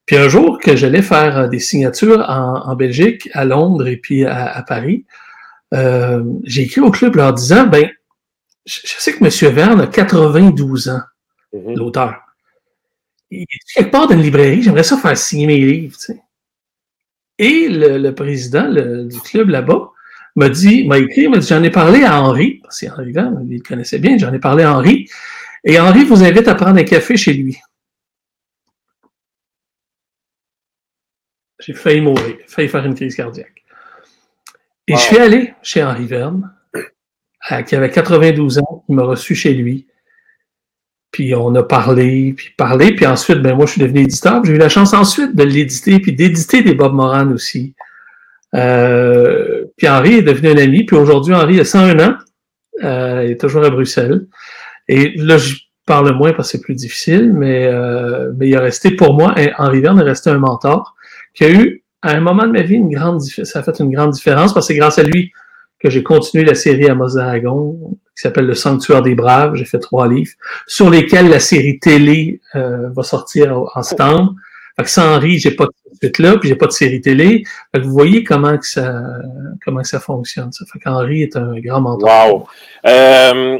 Puis 0.06 0.15
un 0.17 0.30
jour 0.30 0.60
que 0.60 0.76
j'allais 0.76 1.02
faire 1.02 1.48
des 1.48 1.60
signatures 1.60 2.26
en, 2.28 2.76
Belgique, 2.76 3.30
à 3.34 3.46
Londres 3.46 3.88
et 3.88 3.96
puis 3.96 4.26
à 4.26 4.62
Paris, 4.67 5.06
euh, 5.74 6.24
j'ai 6.44 6.64
écrit 6.64 6.82
au 6.82 6.92
club 6.92 7.16
leur 7.16 7.34
disant, 7.34 7.68
ben, 7.68 7.90
je, 8.66 8.80
je 8.84 8.96
sais 9.00 9.14
que 9.14 9.24
M. 9.24 9.54
Verne 9.54 9.82
a 9.82 9.88
92 9.88 10.90
ans, 10.90 11.02
Mhm. 11.54 11.76
l'auteur. 11.76 12.20
quelque 13.76 13.90
part 13.90 14.08
dans 14.08 14.16
une 14.16 14.22
librairie, 14.22 14.62
j'aimerais 14.62 14.84
ça 14.84 14.98
faire 14.98 15.18
signer 15.18 15.48
mes 15.48 15.58
livres. 15.58 15.98
Tu 15.98 16.06
sais. 16.06 16.22
Et 17.40 17.68
le, 17.68 18.12
président 18.12 18.72
du 18.72 19.20
club 19.22 19.50
là-bas 19.50 19.90
m'a 20.36 20.50
dit, 20.50 20.86
m'a 20.88 21.00
écrit, 21.00 21.28
m'a 21.28 21.38
dit, 21.40 21.48
j'en 21.48 21.64
ai 21.64 21.72
parlé 21.72 22.04
à 22.04 22.22
Henri, 22.22 22.60
parce 22.62 22.80
que 22.80 22.88
Henri 22.88 23.12
il 23.50 23.58
le 23.58 23.64
connaissait 23.64 24.00
bien, 24.00 24.18
j'en 24.18 24.34
ai 24.34 24.40
parlé 24.40 24.64
à 24.64 24.76
Henri, 24.76 25.10
et 25.64 25.80
Henri 25.80 26.06
vous 26.06 26.24
invite 26.24 26.48
à 26.48 26.56
prendre 26.56 26.78
un 26.78 26.84
café 26.84 27.18
chez 27.18 27.34
lui. 27.34 27.58
J'ai 31.60 31.74
failli 31.74 32.02
mourir, 32.02 32.38
failli 32.48 32.68
faire 32.68 32.86
une 32.86 32.96
crise 32.96 33.16
cardiaque. 33.16 33.62
Et 34.88 34.96
je 34.96 35.00
suis 35.00 35.17
allé 35.17 35.54
chez 35.62 35.84
Henri 35.84 36.06
Verne, 36.06 36.52
qui 37.67 37.76
avait 37.76 37.89
92 37.89 38.60
ans, 38.60 38.84
il 38.89 38.96
m'a 38.96 39.04
reçu 39.04 39.36
chez 39.36 39.54
lui. 39.54 39.88
Puis 41.12 41.36
on 41.36 41.54
a 41.56 41.63
parlé, 41.63 42.34
puis 42.36 42.50
parlé, 42.58 42.93
puis 42.96 43.06
ensuite, 43.06 43.38
ben 43.38 43.56
moi, 43.56 43.65
je 43.67 43.74
suis 43.74 43.82
devenu 43.82 44.02
éditeur. 44.02 44.43
J'ai 44.43 44.54
eu 44.54 44.58
la 44.58 44.69
chance 44.69 44.93
ensuite 44.93 45.36
de 45.36 45.43
l'éditer, 45.43 46.00
puis 46.00 46.12
d'éditer 46.12 46.63
des 46.63 46.74
Bob 46.74 46.93
Moran 46.93 47.32
aussi. 47.32 47.76
Euh, 48.56 49.65
puis 49.78 49.88
Henri 49.88 50.15
est 50.15 50.22
devenu 50.24 50.50
un 50.50 50.58
ami, 50.58 50.86
puis 50.86 50.96
aujourd'hui, 50.96 51.34
Henri 51.34 51.60
a 51.60 51.65
101 51.65 52.00
ans. 52.00 52.15
Euh, 52.84 53.24
il 53.26 53.32
est 53.32 53.39
toujours 53.39 53.63
à 53.63 53.69
Bruxelles. 53.69 54.26
Et 54.88 55.13
là, 55.15 55.38
je 55.38 55.56
parle 55.86 56.15
moins 56.15 56.34
parce 56.34 56.52
que 56.52 56.58
c'est 56.58 56.63
plus 56.63 56.76
difficile, 56.76 57.32
mais, 57.32 57.67
euh, 57.67 58.32
mais 58.36 58.50
il 58.50 58.56
a 58.56 58.62
resté 58.62 58.91
pour 58.91 59.13
moi, 59.13 59.36
Henri 59.58 59.82
Verne 59.82 60.00
est 60.00 60.04
resté 60.04 60.30
un 60.30 60.39
mentor 60.39 60.96
qui 61.34 61.46
a 61.46 61.52
eu, 61.52 61.83
à 62.04 62.12
un 62.12 62.20
moment 62.20 62.44
de 62.44 62.52
ma 62.52 62.62
vie, 62.62 62.82
ça 63.46 63.60
a 63.60 63.63
fait 63.63 63.80
une 63.80 63.89
grande 63.89 64.12
différence 64.12 64.54
parce 64.54 64.68
que 64.68 64.74
c'est 64.74 64.80
grâce 64.80 65.00
à 65.00 65.04
lui 65.04 65.32
que 65.80 65.89
j'ai 65.89 66.04
continué 66.04 66.44
la 66.44 66.54
série 66.54 66.88
à 66.89 66.96
Mozaragon, 66.96 67.98
qui 68.16 68.22
s'appelle 68.22 68.46
Le 68.46 68.56
Sanctuaire 68.56 69.02
des 69.02 69.16
Braves. 69.16 69.56
J'ai 69.56 69.66
fait 69.66 69.80
trois 69.80 70.08
livres, 70.08 70.32
sur 70.68 70.89
lesquels 70.89 71.30
la 71.30 71.39
série 71.39 71.80
télé 71.80 72.42
euh, 72.56 72.89
va 72.89 73.04
sortir 73.04 73.58
en 73.74 73.84
septembre. 73.84 74.36
Fait 74.76 74.84
que 74.84 74.89
sans 74.89 75.16
Henri, 75.16 75.39
j'ai 75.39 75.52
pas 75.52 75.66
de 75.66 75.72
suite 75.98 76.20
là, 76.20 76.38
puis 76.38 76.50
j'ai 76.50 76.56
pas 76.56 76.68
de 76.68 76.72
série 76.72 77.00
télé. 77.00 77.44
Fait 77.72 77.80
que 77.80 77.86
vous 77.86 77.92
voyez 77.92 78.24
comment 78.24 78.58
ça 78.62 79.02
comment 79.63 79.84
ça 79.84 80.00
fonctionne. 80.00 80.52
Ça. 80.52 80.66
Fait 80.72 80.80
qu'Henri 80.80 81.24
est 81.24 81.36
un 81.38 81.60
grand 81.60 81.82
mentor. 81.82 82.34
Wow. 82.34 82.48
Euh, 82.88 83.60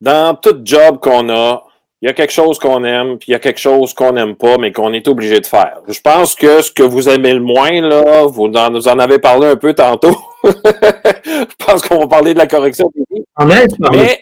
dans 0.00 0.34
tout 0.34 0.60
job 0.64 0.98
qu'on 1.00 1.28
a, 1.28 1.62
il 2.02 2.06
y 2.06 2.08
a 2.08 2.14
quelque 2.14 2.32
chose 2.32 2.58
qu'on 2.58 2.82
aime, 2.84 3.18
puis 3.18 3.28
il 3.28 3.32
y 3.32 3.34
a 3.34 3.38
quelque 3.38 3.60
chose 3.60 3.92
qu'on 3.92 4.12
n'aime 4.12 4.34
pas, 4.34 4.56
mais 4.56 4.72
qu'on 4.72 4.92
est 4.94 5.06
obligé 5.06 5.38
de 5.38 5.46
faire. 5.46 5.82
Je 5.86 6.00
pense 6.00 6.34
que 6.34 6.62
ce 6.62 6.72
que 6.72 6.82
vous 6.82 7.10
aimez 7.10 7.34
le 7.34 7.40
moins, 7.40 7.78
là, 7.82 8.24
vous 8.24 8.46
en, 8.46 8.70
nous 8.70 8.88
en 8.88 8.98
avez 8.98 9.18
parlé 9.18 9.48
un 9.48 9.56
peu 9.56 9.74
tantôt. 9.74 10.16
Je 10.44 11.64
pense 11.66 11.82
qu'on 11.82 11.98
va 11.98 12.06
parler 12.06 12.32
de 12.32 12.38
la 12.38 12.46
correction. 12.46 12.90
Mais, 13.44 13.66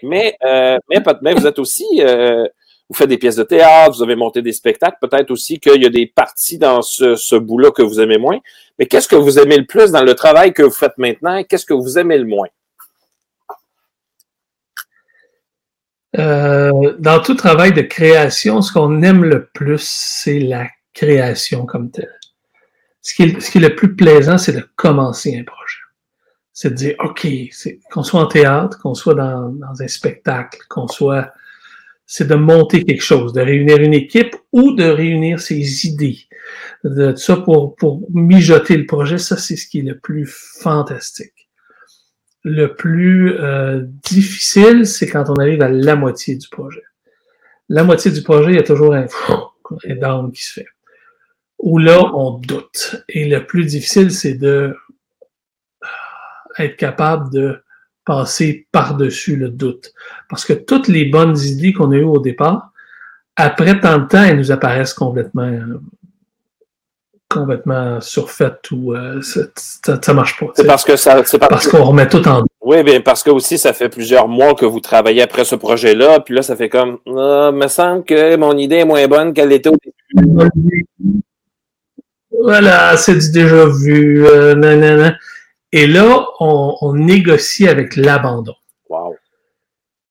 mais, 0.03 0.37
euh, 0.45 0.79
mais, 0.91 1.03
mais, 1.23 1.35
vous 1.35 1.47
êtes 1.47 1.61
aussi, 1.61 1.87
euh, 2.01 2.45
vous 2.89 2.97
faites 2.97 3.09
des 3.09 3.19
pièces 3.19 3.37
de 3.37 3.45
théâtre, 3.45 3.97
vous 3.97 4.03
avez 4.03 4.17
monté 4.17 4.43
des 4.43 4.53
spectacles. 4.53 4.97
Peut-être 5.01 5.31
aussi 5.31 5.61
qu'il 5.61 5.81
y 5.81 5.87
a 5.87 5.91
des 5.91 6.07
parties 6.07 6.59
dans 6.59 6.83
ce, 6.83 7.15
ce 7.15 7.37
bout-là 7.37 7.71
que 7.71 7.83
vous 7.83 8.01
aimez 8.01 8.19
moins. 8.19 8.39
Mais 8.81 8.87
qu'est-ce 8.87 9.07
que 9.07 9.17
vous 9.17 9.39
aimez 9.39 9.57
le 9.57 9.67
plus 9.67 9.93
dans 9.93 10.03
le 10.03 10.15
travail 10.15 10.53
que 10.53 10.65
vous 10.65 10.71
faites 10.71 10.99
maintenant? 10.99 11.45
Qu'est-ce 11.45 11.67
que 11.67 11.75
vous 11.75 11.97
aimez 11.97 12.19
le 12.19 12.25
moins? 12.25 12.49
Euh, 16.17 16.97
dans 16.99 17.21
tout 17.21 17.35
travail 17.35 17.73
de 17.73 17.83
création, 17.83 18.63
ce 18.63 18.73
qu'on 18.73 19.03
aime 19.03 19.25
le 19.25 19.47
plus, 19.53 19.83
c'est 19.83 20.41
la 20.41 20.69
création 20.95 21.67
comme 21.67 21.91
telle. 21.91 22.15
Ce 23.03 23.15
qui 23.15 23.25
est, 23.25 23.41
ce 23.41 23.51
qui 23.51 23.59
est 23.59 23.69
le 23.69 23.75
plus 23.75 23.95
plaisant, 23.95 24.39
c'est 24.39 24.53
de 24.53 24.67
commencer 24.77 25.37
un 25.39 25.45
projet. 25.45 25.79
C'est 26.53 26.71
de 26.71 26.75
dire, 26.75 26.95
OK, 27.01 27.27
qu'on 27.93 28.03
soit 28.03 28.21
en 28.21 28.27
théâtre, 28.27 28.79
qu'on 28.81 28.95
soit 28.95 29.15
dans, 29.15 29.51
dans, 29.51 29.83
un 29.83 29.89
spectacle, 29.89 30.59
qu'on 30.69 30.89
soit... 30.89 31.33
C'est 32.11 32.27
de 32.27 32.35
monter 32.35 32.85
quelque 32.85 33.03
chose, 33.03 33.35
de 33.35 33.43
réunir 33.43 33.77
une 33.83 33.93
équipe 33.93 34.35
ou 34.51 34.73
de 34.73 34.85
réunir 34.85 35.41
ses 35.41 35.87
idées. 35.87 36.21
De, 36.83 37.15
ça 37.15 37.37
pour, 37.37 37.77
pour 37.77 38.09
mijoter 38.11 38.79
le 38.79 38.87
projet, 38.87 39.19
ça, 39.19 39.37
c'est 39.37 39.57
ce 39.57 39.69
qui 39.69 39.81
est 39.81 39.83
le 39.83 39.99
plus 39.99 40.27
fantastique 40.27 41.38
le 42.45 42.75
plus 42.75 43.33
euh, 43.39 43.83
difficile, 44.09 44.87
c'est 44.87 45.09
quand 45.09 45.29
on 45.29 45.35
arrive 45.35 45.63
à 45.63 45.69
la 45.69 45.97
moitié 45.97 46.37
du 46.37 46.49
projet. 46.49 46.83
La 47.69 47.85
moitié 47.85 48.11
du 48.11 48.23
projet, 48.23 48.53
il 48.53 48.57
y 48.57 48.61
a 48.61 48.63
toujours 48.63 48.95
un, 48.95 49.07
down 49.97 50.33
qui 50.33 50.45
se 50.45 50.53
fait. 50.55 50.67
Où 51.59 51.79
là, 51.79 52.01
on 52.15 52.39
doute. 52.39 53.05
Et 53.09 53.29
le 53.29 53.45
plus 53.45 53.65
difficile, 53.65 54.11
c'est 54.11 54.35
de 54.35 54.75
euh, 55.83 55.87
être 56.59 56.77
capable 56.77 57.31
de 57.31 57.63
passer 58.05 58.67
par-dessus 58.73 59.37
le 59.37 59.51
doute. 59.51 59.93
Parce 60.31 60.47
que 60.47 60.55
toutes 60.55 60.89
les 60.89 61.05
bonnes 61.05 61.37
idées 61.39 61.73
qu'on 61.73 61.93
a 61.93 61.97
eues 61.97 62.05
au 62.05 62.21
départ, 62.21 62.73
après 63.37 63.79
tant 63.81 63.99
de 63.99 64.07
temps, 64.07 64.23
elles 64.23 64.39
nous 64.39 64.51
apparaissent 64.51 64.95
complètement 64.95 65.51
complètement 67.29 68.01
surfaite 68.01 68.71
ou 68.71 68.95
euh, 68.95 69.21
ça, 69.23 70.15
marche 70.15 70.41
pas. 70.41 70.47
C'est 70.55 70.67
parce 70.67 70.85
que 70.85 70.97
ça. 70.97 71.23
C'est 71.25 71.39
parce 71.39 71.69
qu'on 71.69 71.85
remet 71.85 72.09
tout 72.09 72.27
en. 72.27 72.45
Oui, 72.63 72.83
bien 72.83 73.01
parce 73.01 73.23
que 73.23 73.31
aussi, 73.31 73.59
ça 73.59 73.73
fait 73.73 73.89
plusieurs 73.89 74.29
mois 74.29 74.55
que 74.55 74.65
vous 74.65 74.81
travaillez 74.81 75.23
après 75.23 75.45
ce 75.45 75.55
projet-là, 75.55 76.21
puis 76.21 76.35
là, 76.35 76.43
ça 76.43 76.57
fait 76.57 76.69
comme 76.69 76.99
ah, 77.07 77.51
me 77.53 77.69
semble 77.69 78.05
que 78.05 78.37
mon 78.37 78.57
idée 78.57 78.77
est 78.77 78.85
moins 78.85 79.07
bonne 79.07 79.33
qu'elle 79.33 79.53
était 79.53 79.69
au 79.69 79.77
début. 80.15 80.87
Voilà, 82.43 82.97
c'est 82.97 83.17
du 83.17 83.33
déjà 83.33 83.67
vu. 83.67 84.27
Euh, 84.27 85.11
Et 85.73 85.87
là, 85.87 86.27
on, 86.41 86.77
on 86.81 86.95
négocie 86.95 87.69
avec 87.69 87.97
l'abandon. 87.97 88.55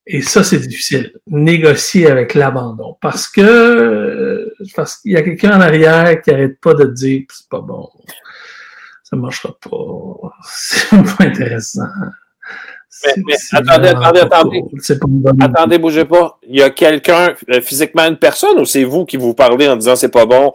Et 0.09 0.21
ça, 0.21 0.41
c'est 0.41 0.59
difficile. 0.59 1.11
Négocier 1.27 2.09
avec 2.09 2.33
l'abandon. 2.33 2.95
Parce 3.01 3.27
que 3.27 4.53
parce 4.73 4.97
qu'il 4.97 5.11
y 5.11 5.17
a 5.17 5.21
quelqu'un 5.21 5.57
en 5.57 5.61
arrière 5.61 6.21
qui 6.21 6.31
n'arrête 6.31 6.59
pas 6.61 6.73
de 6.73 6.85
dire 6.85 7.23
c'est 7.29 7.49
pas 7.49 7.59
bon. 7.59 7.89
Ça 9.03 9.17
ne 9.17 9.21
marchera 9.21 9.55
pas. 9.59 10.31
C'est 10.49 10.89
pas 11.17 11.25
intéressant. 11.25 11.87
Mais, 13.17 13.35
attendez, 13.51 13.89
attendez, 13.89 14.19
attendez. 14.21 14.63
Attendez, 15.41 15.77
bougez 15.77 16.05
pas. 16.05 16.39
Il 16.47 16.57
y 16.57 16.63
a 16.63 16.69
quelqu'un, 16.69 17.35
euh, 17.51 17.61
physiquement 17.61 18.03
une 18.03 18.17
personne, 18.17 18.59
ou 18.59 18.65
c'est 18.65 18.85
vous 18.85 19.05
qui 19.05 19.17
vous 19.17 19.33
parlez 19.33 19.67
en 19.67 19.75
disant 19.75 19.95
c'est 19.95 20.09
pas 20.09 20.25
bon? 20.25 20.53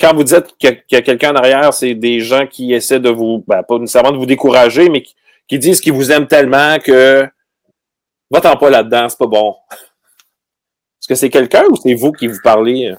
quand 0.00 0.14
vous 0.14 0.22
dites 0.22 0.54
qu'il 0.56 0.82
y 0.92 0.94
a, 0.94 1.02
quelqu'un 1.02 1.32
en 1.32 1.34
arrière, 1.34 1.74
c'est 1.74 1.94
des 1.94 2.20
gens 2.20 2.46
qui 2.46 2.72
essaient 2.72 3.00
de 3.00 3.10
vous, 3.10 3.44
ben, 3.46 3.64
pas 3.64 3.76
nécessairement 3.76 4.12
de 4.12 4.18
vous 4.18 4.24
décourager, 4.24 4.88
mais 4.88 5.02
qui, 5.02 5.16
qui 5.48 5.58
disent 5.58 5.80
qu'ils 5.80 5.92
vous 5.92 6.12
aiment 6.12 6.28
tellement 6.28 6.78
que 6.78 7.26
Va-t'en 8.34 8.56
pas 8.56 8.68
là-dedans, 8.68 9.08
c'est 9.08 9.18
pas 9.18 9.28
bon. 9.28 9.54
Est-ce 9.70 11.06
que 11.06 11.14
c'est 11.14 11.30
quelqu'un 11.30 11.62
ou 11.70 11.76
c'est 11.76 11.94
vous 11.94 12.10
qui 12.10 12.26
vous 12.26 12.40
parlez? 12.42 12.92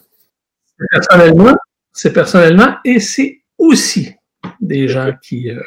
Personnellement, 0.91 1.57
c'est 1.91 2.13
personnellement 2.13 2.77
et 2.85 3.01
c'est 3.01 3.41
aussi 3.57 4.15
des 4.61 4.87
gens 4.87 5.11
qui, 5.21 5.49
euh, 5.49 5.61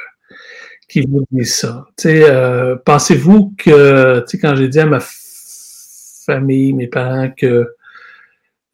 qui 0.89 1.03
vous 1.03 1.23
disent 1.31 1.57
ça. 1.57 1.85
Euh, 2.07 2.77
pensez-vous 2.83 3.55
que, 3.59 4.25
quand 4.41 4.57
j'ai 4.57 4.69
dit 4.69 4.81
à 4.81 4.87
ma 4.87 5.01
famille, 6.25 6.73
mes 6.73 6.87
parents 6.87 7.31
que 7.31 7.69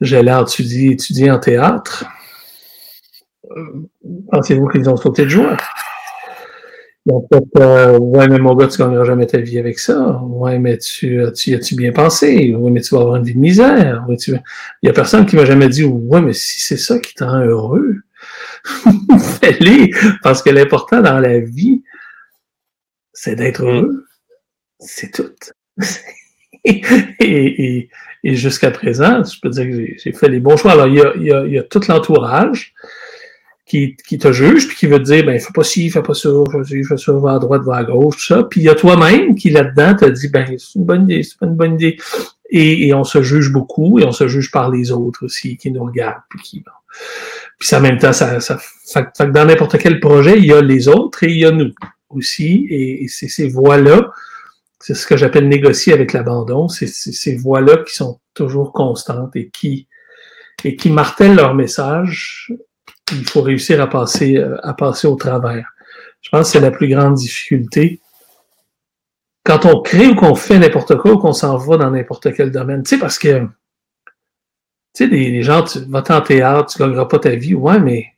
j'allais 0.00 0.40
étudier, 0.42 0.92
étudier 0.92 1.33
en 1.33 1.40
théâtre, 1.40 2.04
euh, 3.50 3.88
pensez-vous 4.30 4.68
qu'ils 4.68 4.88
ont 4.88 4.96
sauté 4.96 5.24
de 5.24 5.30
joie? 5.30 5.57
Donc, 7.07 7.27
euh, 7.59 7.99
ouais, 7.99 8.29
mais 8.29 8.38
mon 8.38 8.55
gars, 8.55 8.67
tu 8.67 8.79
gagneras 8.79 9.05
jamais 9.05 9.27
ta 9.27 9.38
vie 9.38 9.59
avec 9.59 9.79
ça. 9.79 10.21
Ouais, 10.23 10.59
mais 10.59 10.79
tu, 10.79 11.21
tu 11.37 11.55
as-tu 11.55 11.75
bien 11.75 11.93
pensé? 11.93 12.55
Ouais, 12.55 12.71
mais 12.71 12.81
tu 12.81 12.95
vas 12.95 13.03
avoir 13.03 13.17
une 13.17 13.25
vie 13.25 13.35
de 13.35 13.38
misère. 13.38 14.07
Ouais, 14.09 14.17
tu... 14.17 14.33
Il 14.83 14.87
y 14.87 14.88
a 14.88 14.93
personne 14.95 15.27
qui 15.27 15.37
m'a 15.37 15.45
jamais 15.45 15.69
dit, 15.69 15.85
ouais, 15.85 16.23
mais 16.23 16.33
si 16.33 16.61
c'est 16.61 16.79
ça 16.79 16.99
qui 16.99 17.12
te 17.14 17.23
rend 17.23 17.45
heureux, 17.45 17.97
fais-les. 19.40 19.90
Parce 20.23 20.43
que 20.43 20.49
l'important 20.49 21.03
dans 21.03 21.21
la 21.21 21.40
vie, 21.40 21.83
c'est 23.12 23.37
d'être 23.37 23.62
mm. 23.62 23.69
heureux. 23.69 24.07
C'est 24.81 25.12
tout. 25.12 25.31
et, 26.64 26.81
et, 27.21 27.88
et 28.25 28.35
jusqu'à 28.35 28.71
présent, 28.71 29.23
je 29.23 29.38
peux 29.43 29.51
dire 29.51 29.64
que 29.64 29.99
j'ai 29.99 30.12
fait 30.12 30.31
les 30.31 30.40
bons 30.40 30.57
choix. 30.57 30.73
Alors, 30.73 30.87
il 30.87 30.95
y 30.95 31.01
a, 31.03 31.12
il 31.17 31.27
y 31.27 31.33
a, 31.33 31.45
il 31.45 31.53
y 31.53 31.59
a 31.59 31.62
tout 31.62 31.83
l'entourage 31.87 32.73
qui, 33.67 33.97
qui 33.97 34.19
te 34.19 34.31
juge, 34.33 34.69
puis 34.69 34.77
qui 34.77 34.87
veut 34.87 34.99
te 34.99 35.05
dire, 35.05 35.25
ben, 35.25 35.39
fais 35.41 35.53
pas 35.53 35.65
ci, 35.65 35.89
fais 35.89 36.03
pas 36.03 36.15
ça, 36.15 36.29
fais 36.53 36.65
ci, 36.65 36.85
fais 36.85 36.97
ça, 36.97 37.12
va 37.12 37.33
à 37.35 37.39
droite, 37.39 37.62
va 37.62 37.77
à 37.77 37.85
gauche, 37.85 38.17
tout 38.17 38.35
ça. 38.35 38.43
Puis 38.45 38.61
il 38.61 38.65
y 38.65 38.69
a 38.69 38.75
toi-même 38.75 39.35
qui, 39.35 39.51
là-dedans, 39.51 39.95
te 39.95 40.05
dit, 40.05 40.29
ben, 40.29 40.47
c'est 40.59 40.79
une 40.79 40.85
bonne 40.85 41.05
idée, 41.05 41.23
c'est 41.23 41.39
pas 41.39 41.47
une 41.47 41.57
bonne 41.57 41.75
idée. 41.75 41.97
Et, 42.51 42.89
et, 42.89 42.95
on 42.95 43.05
se 43.05 43.23
juge 43.23 43.51
beaucoup, 43.51 43.99
et 43.99 44.05
on 44.05 44.12
se 44.12 44.29
juge 44.29 44.51
par 44.51 44.71
les 44.71 44.93
autres 44.93 45.25
aussi, 45.25 45.57
qui 45.57 45.71
nous 45.71 45.85
regardent, 45.85 46.23
puis 46.29 46.41
qui, 46.41 46.61
bon. 46.61 46.73
Puis 47.59 47.69
ça, 47.69 47.79
en 47.79 47.83
même 47.83 47.99
temps, 47.99 48.12
ça, 48.12 48.41
ça 48.41 48.59
fait, 48.59 49.07
que 49.19 49.25
dans 49.31 49.45
n'importe 49.45 49.79
quel 49.79 50.01
projet, 50.01 50.39
il 50.39 50.47
y 50.47 50.53
a 50.53 50.61
les 50.61 50.89
autres 50.89 51.25
et 51.25 51.31
il 51.31 51.39
y 51.39 51.47
a 51.47 51.51
nous 51.51 51.73
aussi. 52.11 52.67
Et, 52.71 53.07
c'est 53.09 53.29
ces 53.29 53.49
voix-là, 53.49 54.11
c'est 54.81 54.95
ce 54.95 55.07
que 55.07 55.17
j'appelle 55.17 55.49
négocier 55.49 55.93
avec 55.93 56.12
l'abandon, 56.12 56.69
c'est 56.69 56.87
ces 56.87 57.37
voix-là 57.37 57.79
qui 57.79 57.95
sont 57.95 58.21
toujours 58.35 58.73
constantes 58.73 59.35
et 59.37 59.49
qui, 59.49 59.89
et 60.65 60.77
qui 60.77 60.91
martèlent 60.91 61.37
leur 61.37 61.55
message 61.55 62.53
il 63.12 63.24
faut 63.24 63.42
réussir 63.42 63.80
à 63.80 63.88
passer, 63.88 64.36
euh, 64.36 64.57
à 64.66 64.74
passer 64.74 65.07
au 65.07 65.16
travers. 65.16 65.74
Je 66.20 66.30
pense 66.30 66.46
que 66.46 66.52
c'est 66.52 66.61
la 66.61 66.70
plus 66.70 66.88
grande 66.88 67.14
difficulté. 67.14 68.00
Quand 69.44 69.66
on 69.66 69.82
crée 69.82 70.07
ou 70.07 70.14
qu'on 70.14 70.34
fait 70.34 70.59
n'importe 70.59 70.96
quoi 70.96 71.12
ou 71.12 71.18
qu'on 71.18 71.34
s'en 71.34 71.59
va 71.59 71.76
dans 71.76 71.90
n'importe 71.90 72.32
quel 72.34 72.50
domaine, 72.50 72.82
tu 72.82 72.90
sais, 72.90 72.98
parce 72.98 73.18
que 73.18 73.46
Tu 74.94 75.05
sais, 75.05 75.07
les, 75.07 75.42
gens, 75.42 75.62
tu 75.64 75.80
vas 75.80 76.02
en 76.09 76.20
théâtre, 76.22 76.72
tu 76.72 76.78
gagneras 76.78 77.05
pas 77.07 77.18
ta 77.18 77.34
vie. 77.34 77.55
Ouais, 77.55 77.78
mais 77.78 78.14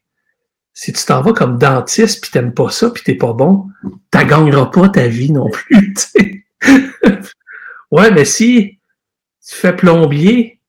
si 0.73 0.93
tu 0.93 1.05
t'en 1.05 1.23
vas 1.23 1.33
comme 1.33 1.59
dentiste 1.59 2.21
puis 2.21 2.31
t'aimes 2.31 2.55
pas 2.55 2.71
ça 2.71 2.91
puis 2.91 3.03
t'es 3.03 3.15
pas 3.15 3.33
bon, 3.33 3.67
tu 3.83 4.27
gagneras 4.27 4.67
pas 4.67 4.89
ta 4.89 5.09
vie 5.09 5.33
non 5.33 5.51
plus. 5.51 5.95
ouais, 7.91 8.11
mais 8.13 8.25
si 8.25 8.79
tu 9.45 9.55
fais 9.55 9.75
plombier 9.75 10.61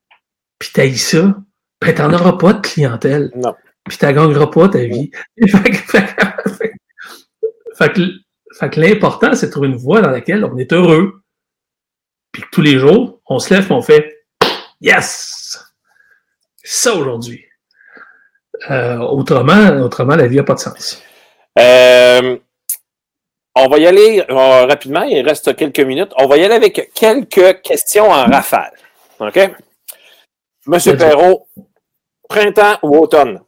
puis 0.57 0.69
t'as 0.73 0.91
ça, 0.93 1.37
ben 1.79 1.93
t'en 1.93 2.11
auras 2.13 2.33
pas 2.33 2.53
de 2.53 2.61
clientèle. 2.61 3.31
Non. 3.35 3.53
Puis 3.87 3.97
t'en 3.97 4.11
gagneras 4.11 4.47
pas 4.47 4.69
ta 4.69 4.79
vie. 4.79 5.11
fait, 7.75 7.93
que, 7.93 8.79
l'important, 8.79 9.33
c'est 9.33 9.47
de 9.47 9.51
trouver 9.51 9.67
une 9.69 9.77
voie 9.77 10.01
dans 10.01 10.11
laquelle 10.11 10.43
on 10.45 10.57
est 10.57 10.73
heureux. 10.73 11.21
Puis 12.31 12.43
tous 12.51 12.61
les 12.61 12.79
jours, 12.79 13.21
on 13.25 13.39
se 13.39 13.53
lève 13.53 13.67
et 13.69 13.73
on 13.73 13.81
fait 13.81 14.17
Yes! 14.81 15.59
Ça 16.63 16.93
aujourd'hui. 16.93 17.45
Euh, 18.69 18.97
autrement, 18.97 19.69
autrement, 19.81 20.15
la 20.15 20.27
vie 20.27 20.37
n'a 20.37 20.43
pas 20.43 20.55
de 20.55 20.59
sens. 20.59 21.01
Euh, 21.57 22.37
on 23.55 23.67
va 23.69 23.77
y 23.79 23.87
aller 23.87 24.23
euh, 24.29 24.65
rapidement, 24.65 25.03
il 25.03 25.27
reste 25.27 25.55
quelques 25.55 25.79
minutes. 25.79 26.11
On 26.17 26.27
va 26.27 26.37
y 26.37 26.43
aller 26.43 26.55
avec 26.55 26.91
quelques 26.93 27.61
questions 27.61 28.09
en 28.09 28.25
rafale. 28.25 28.73
OK? 29.19 29.39
Monsieur 30.67 30.97
Perrault, 30.97 31.47
printemps 32.27 32.77
ou 32.83 32.97
automne? 32.97 33.41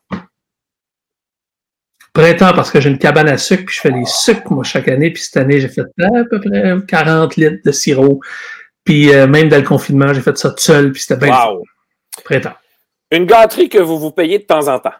Printemps 2.13 2.53
parce 2.53 2.71
que 2.71 2.81
j'ai 2.81 2.89
une 2.89 2.97
cabane 2.97 3.29
à 3.29 3.37
sucre, 3.37 3.65
puis 3.65 3.75
je 3.75 3.81
fais 3.81 3.91
des 3.91 4.05
sucres, 4.05 4.51
moi, 4.51 4.63
chaque 4.63 4.87
année. 4.87 5.11
Puis 5.11 5.23
cette 5.23 5.37
année, 5.37 5.59
j'ai 5.59 5.69
fait 5.69 5.81
à 5.81 6.23
peu 6.29 6.39
près 6.39 6.75
40 6.87 7.35
litres 7.35 7.61
de 7.63 7.71
sirop. 7.71 8.19
Puis 8.83 9.07
même 9.07 9.49
dans 9.49 9.57
le 9.57 9.63
confinement, 9.63 10.13
j'ai 10.13 10.21
fait 10.21 10.37
ça 10.37 10.49
tout 10.49 10.59
seul, 10.59 10.91
puis 10.91 11.01
c'était 11.01 11.23
bien. 11.23 11.35
Wow. 11.35 11.63
Printemps. 12.23 12.55
Une 13.11 13.25
gâterie 13.25 13.69
que 13.69 13.79
vous 13.79 13.99
vous 13.99 14.11
payez 14.11 14.39
de 14.39 14.43
temps 14.43 14.67
en 14.67 14.79
temps? 14.79 14.93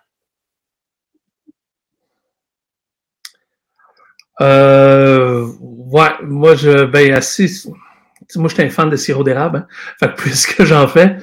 Euh, 4.41 5.47
ouais, 5.60 6.12
moi, 6.24 6.55
je, 6.55 6.86
ben, 6.86 7.14
assez, 7.14 7.47
moi, 8.36 8.47
je 8.47 8.53
suis 8.53 8.64
un 8.64 8.70
fan 8.70 8.89
de 8.89 8.95
sirop 8.95 9.24
d'érable. 9.24 9.57
Hein. 9.57 9.68
Fait 9.99 10.10
que 10.10 10.22
puisque 10.22 10.64
j'en 10.64 10.88
fais, 10.88 11.18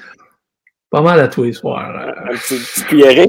pas 0.90 1.00
mal 1.00 1.20
à 1.20 1.28
tous 1.28 1.44
les 1.44 1.52
soirs. 1.52 1.96
Un 1.96 2.34
petit, 2.34 2.58
petit 2.58 3.28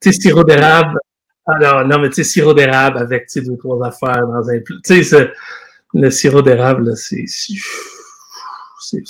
Tu 0.00 0.12
sais, 0.12 0.12
sirop 0.12 0.44
d'érable. 0.44 0.98
Alors, 1.46 1.86
non, 1.86 1.98
mais 1.98 2.08
tu 2.08 2.16
sais, 2.16 2.24
sirop 2.24 2.54
d'érable 2.54 2.98
avec, 2.98 3.26
tu 3.26 3.40
sais, 3.40 3.46
deux, 3.46 3.56
trois 3.56 3.86
affaires 3.86 4.26
dans 4.26 4.48
un. 4.48 4.60
Tu 4.84 5.04
sais, 5.04 5.32
le 5.92 6.10
sirop 6.10 6.42
d'érable, 6.42 6.96
c'est 6.96 7.26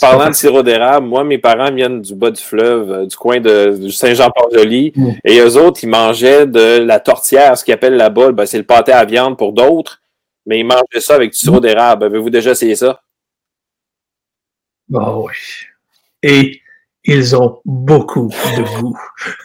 Parlant 0.00 0.28
de 0.28 0.34
sirop 0.34 0.62
d'érable, 0.62 1.06
moi, 1.06 1.24
mes 1.24 1.38
parents 1.38 1.72
viennent 1.72 2.00
du 2.00 2.14
bas 2.14 2.30
du 2.30 2.40
fleuve, 2.40 2.90
euh, 2.92 3.06
du 3.06 3.16
coin 3.16 3.40
de 3.40 3.88
Saint-Jean-Port-Joli, 3.90 4.92
mm. 4.94 5.10
et 5.24 5.40
eux 5.40 5.56
autres, 5.56 5.80
ils 5.82 5.88
mangeaient 5.88 6.46
de 6.46 6.78
la 6.78 7.00
tortière, 7.00 7.58
ce 7.58 7.64
qu'ils 7.64 7.74
appellent 7.74 7.96
la 7.96 8.10
bolle, 8.10 8.32
ben, 8.32 8.46
c'est 8.46 8.58
le 8.58 8.64
pâté 8.64 8.92
à 8.92 9.04
viande 9.04 9.36
pour 9.36 9.52
d'autres, 9.52 10.00
mais 10.46 10.60
ils 10.60 10.64
mangeaient 10.64 11.00
ça 11.00 11.14
avec 11.14 11.32
du 11.32 11.36
sirop 11.36 11.58
mm. 11.58 11.60
d'érable. 11.60 12.04
Avez-vous 12.04 12.30
déjà 12.30 12.52
essayé 12.52 12.76
ça? 12.76 13.00
Bah 14.88 15.14
oui. 15.16 15.32
Et 16.22 16.60
ils 17.04 17.36
ont 17.36 17.60
beaucoup 17.64 18.28
de 18.56 18.80
goût. 18.80 18.96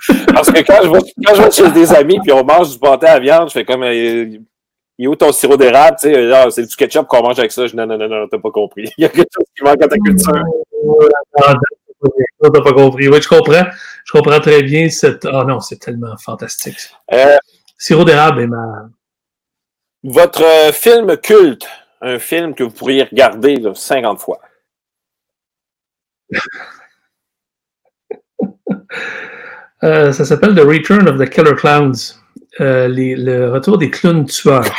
Parce 0.34 0.52
que 0.52 0.60
quand 0.62 0.80
je, 0.84 0.90
vais, 0.90 1.00
quand 1.26 1.36
je 1.36 1.42
vais 1.42 1.52
chez 1.52 1.72
des 1.72 1.94
amis 1.94 2.20
puis 2.22 2.32
on 2.32 2.44
mange 2.44 2.72
du 2.72 2.80
pâté 2.80 3.08
à 3.08 3.20
viande, 3.20 3.50
je 3.50 3.54
fais 3.54 3.66
comme 3.66 3.84
euh, 3.84 4.40
il 5.00 5.06
est 5.06 5.08
où 5.08 5.16
ton 5.16 5.32
sirop 5.32 5.56
d'érable? 5.56 5.98
Tu 6.00 6.10
sais, 6.10 6.32
ah, 6.34 6.52
c'est 6.52 6.66
du 6.66 6.76
ketchup 6.76 7.08
qu'on 7.08 7.22
mange 7.22 7.40
avec 7.40 7.54
ça. 7.54 7.66
Je 7.66 7.72
dis, 7.72 7.78
non, 7.78 7.88
non, 7.88 7.98
non, 7.98 8.10
non, 8.10 8.28
t'as 8.28 8.38
pas 8.38 8.52
compris. 8.52 8.90
Il 8.98 9.04
y 9.04 9.06
a 9.06 9.10
quelque 9.10 9.30
chose 9.34 9.46
qui 9.56 9.64
manque 9.64 9.82
à 9.82 9.88
ta 9.88 9.98
culture. 9.98 10.44
Non, 12.42 12.50
t'as 12.54 12.62
pas 12.62 12.74
compris. 12.74 13.08
Oui, 13.08 13.22
je 13.22 13.28
comprends. 13.28 13.66
Je 14.06 14.12
comprends 14.12 14.40
très 14.40 14.62
bien 14.62 14.90
cette. 14.90 15.26
Ah 15.26 15.42
oh, 15.42 15.44
non, 15.46 15.62
c'est 15.62 15.80
tellement 15.80 16.18
fantastique. 16.18 16.78
Euh, 17.14 17.38
sirop 17.78 18.04
d'érable 18.04 18.42
est 18.42 18.48
ma. 18.48 18.90
Votre 20.04 20.44
euh, 20.44 20.72
film 20.72 21.16
culte, 21.18 21.68
un 22.02 22.20
film 22.20 22.54
que 22.54 22.64
vous 22.64 22.72
pourriez 22.72 23.04
regarder 23.04 23.56
là, 23.56 23.74
50 23.74 24.20
fois. 24.20 24.40
euh, 29.84 30.12
ça 30.12 30.26
s'appelle 30.26 30.56
The 30.56 30.66
Return 30.66 31.08
of 31.08 31.18
the 31.18 31.30
Killer 31.30 31.56
Clowns. 31.56 32.20
Euh, 32.62 32.88
le 32.90 33.52
retour 33.52 33.78
des 33.78 33.90
clowns 33.90 34.26
tueurs. 34.26 34.70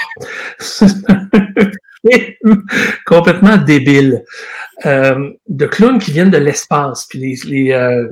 complètement 3.07 3.57
débile. 3.57 4.23
Euh, 4.87 5.31
de 5.49 5.67
clowns 5.67 5.99
qui 5.99 6.13
viennent 6.13 6.31
de 6.31 6.39
l'espace. 6.39 7.07
Puis 7.09 7.19
les, 7.19 7.35
les, 7.45 7.73
euh, 7.73 8.07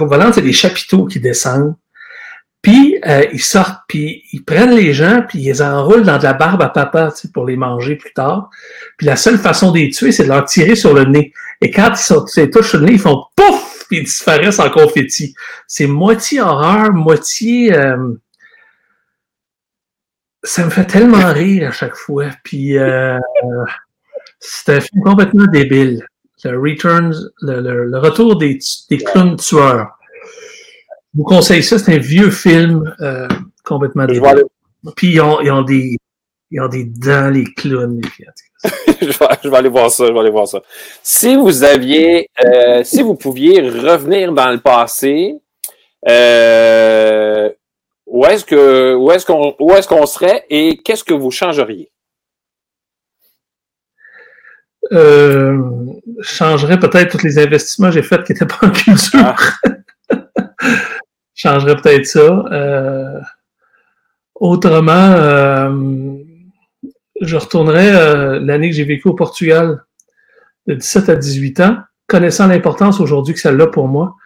volants, 0.00 0.32
c'est 0.32 0.42
des 0.42 0.52
chapiteaux 0.52 1.06
qui 1.06 1.20
descendent. 1.20 1.76
Puis 2.62 2.98
ils 3.32 3.40
sortent, 3.40 3.80
puis 3.88 4.22
ils 4.32 4.44
prennent 4.44 4.74
les 4.74 4.92
gens, 4.92 5.24
puis 5.26 5.38
ils 5.38 5.46
les 5.46 5.62
enroulent 5.62 6.02
dans 6.02 6.18
de 6.18 6.24
la 6.24 6.34
barbe 6.34 6.60
à 6.60 6.68
papa 6.68 7.10
pour 7.32 7.46
les 7.46 7.56
manger 7.56 7.96
plus 7.96 8.12
tard. 8.12 8.50
Puis 8.98 9.06
la 9.06 9.16
seule 9.16 9.38
façon 9.38 9.72
de 9.72 9.78
les 9.78 9.88
tuer, 9.88 10.12
c'est 10.12 10.24
de 10.24 10.28
leur 10.28 10.44
tirer 10.44 10.74
sur 10.74 10.92
le 10.92 11.04
nez. 11.04 11.32
Et 11.62 11.70
quand 11.70 11.92
ils, 11.94 11.96
sont, 11.96 12.26
ils 12.36 12.50
touchent 12.50 12.74
le 12.74 12.80
nez, 12.80 12.92
ils 12.92 12.98
font 12.98 13.24
pouf! 13.34 13.69
Puis 13.90 13.98
ils 13.98 14.04
disparaissent 14.04 14.60
en 14.60 14.70
confetti. 14.70 15.34
C'est 15.66 15.88
moitié 15.88 16.40
horreur, 16.40 16.92
moitié. 16.92 17.74
Euh, 17.74 18.14
ça 20.44 20.64
me 20.64 20.70
fait 20.70 20.84
tellement 20.84 21.32
rire 21.32 21.68
à 21.68 21.72
chaque 21.72 21.96
fois. 21.96 22.28
Puis 22.44 22.78
euh, 22.78 23.18
c'est 24.38 24.76
un 24.76 24.80
film 24.80 25.02
complètement 25.02 25.46
débile. 25.46 26.06
Le 26.44 26.58
Returns, 26.58 27.16
le, 27.42 27.98
retour 27.98 28.38
des, 28.38 28.60
des, 28.88 28.98
clowns 28.98 29.36
tueurs. 29.36 29.98
Je 31.12 31.18
vous 31.18 31.24
conseille 31.24 31.62
ça, 31.62 31.78
c'est 31.78 31.96
un 31.96 31.98
vieux 31.98 32.30
film 32.30 32.94
euh, 33.00 33.26
complètement 33.64 34.06
débile. 34.06 34.44
Puis 34.94 35.08
ils 35.08 35.20
ont, 35.20 35.40
ils 35.40 35.50
ont, 35.50 35.62
des, 35.62 35.98
ils 36.50 36.60
ont 36.60 36.68
des 36.68 36.84
dents, 36.84 37.30
les 37.30 37.44
clowns. 37.44 38.00
Les 38.00 38.26
je, 39.00 39.48
vais, 39.48 39.56
aller 39.56 39.68
voir 39.68 39.90
ça, 39.90 40.06
je 40.06 40.12
vais 40.12 40.18
aller 40.18 40.30
voir 40.30 40.46
ça. 40.46 40.60
Si 41.02 41.34
vous 41.36 41.62
aviez, 41.62 42.28
euh, 42.44 42.82
si 42.84 43.02
vous 43.02 43.14
pouviez 43.14 43.60
revenir 43.60 44.32
dans 44.32 44.50
le 44.50 44.60
passé, 44.60 45.36
euh, 46.08 47.48
où 48.06 48.24
est-ce 48.26 48.44
que, 48.44 48.94
où 48.94 49.10
est-ce 49.12 49.24
qu'on, 49.24 49.54
où 49.60 49.72
est-ce 49.72 49.88
qu'on 49.88 50.04
serait 50.06 50.44
et 50.50 50.76
qu'est-ce 50.78 51.04
que 51.04 51.14
vous 51.14 51.30
changeriez? 51.30 51.90
Euh, 54.92 55.58
je 56.18 56.28
changerais 56.28 56.78
peut-être 56.78 57.16
tous 57.16 57.24
les 57.24 57.38
investissements 57.38 57.88
que 57.88 57.94
j'ai 57.94 58.02
faits 58.02 58.24
qui 58.24 58.32
n'étaient 58.32 58.46
pas 58.46 58.66
en 58.66 58.70
culture. 58.70 59.10
Ah. 59.14 59.36
je 60.60 61.48
changerais 61.48 61.76
peut-être 61.76 62.06
ça. 62.06 63.22
Autrement, 64.34 65.70
je 67.20 67.36
retournerai 67.36 67.90
euh, 67.90 68.40
l'année 68.40 68.70
que 68.70 68.76
j'ai 68.76 68.84
vécu 68.84 69.08
au 69.08 69.14
Portugal, 69.14 69.84
de 70.66 70.74
17 70.74 71.08
à 71.08 71.16
18 71.16 71.60
ans, 71.60 71.76
connaissant 72.06 72.46
l'importance 72.46 73.00
aujourd'hui 73.00 73.34
que 73.34 73.40
ça 73.40 73.50
a 73.50 73.66
pour 73.66 73.88
moi, 73.88 74.16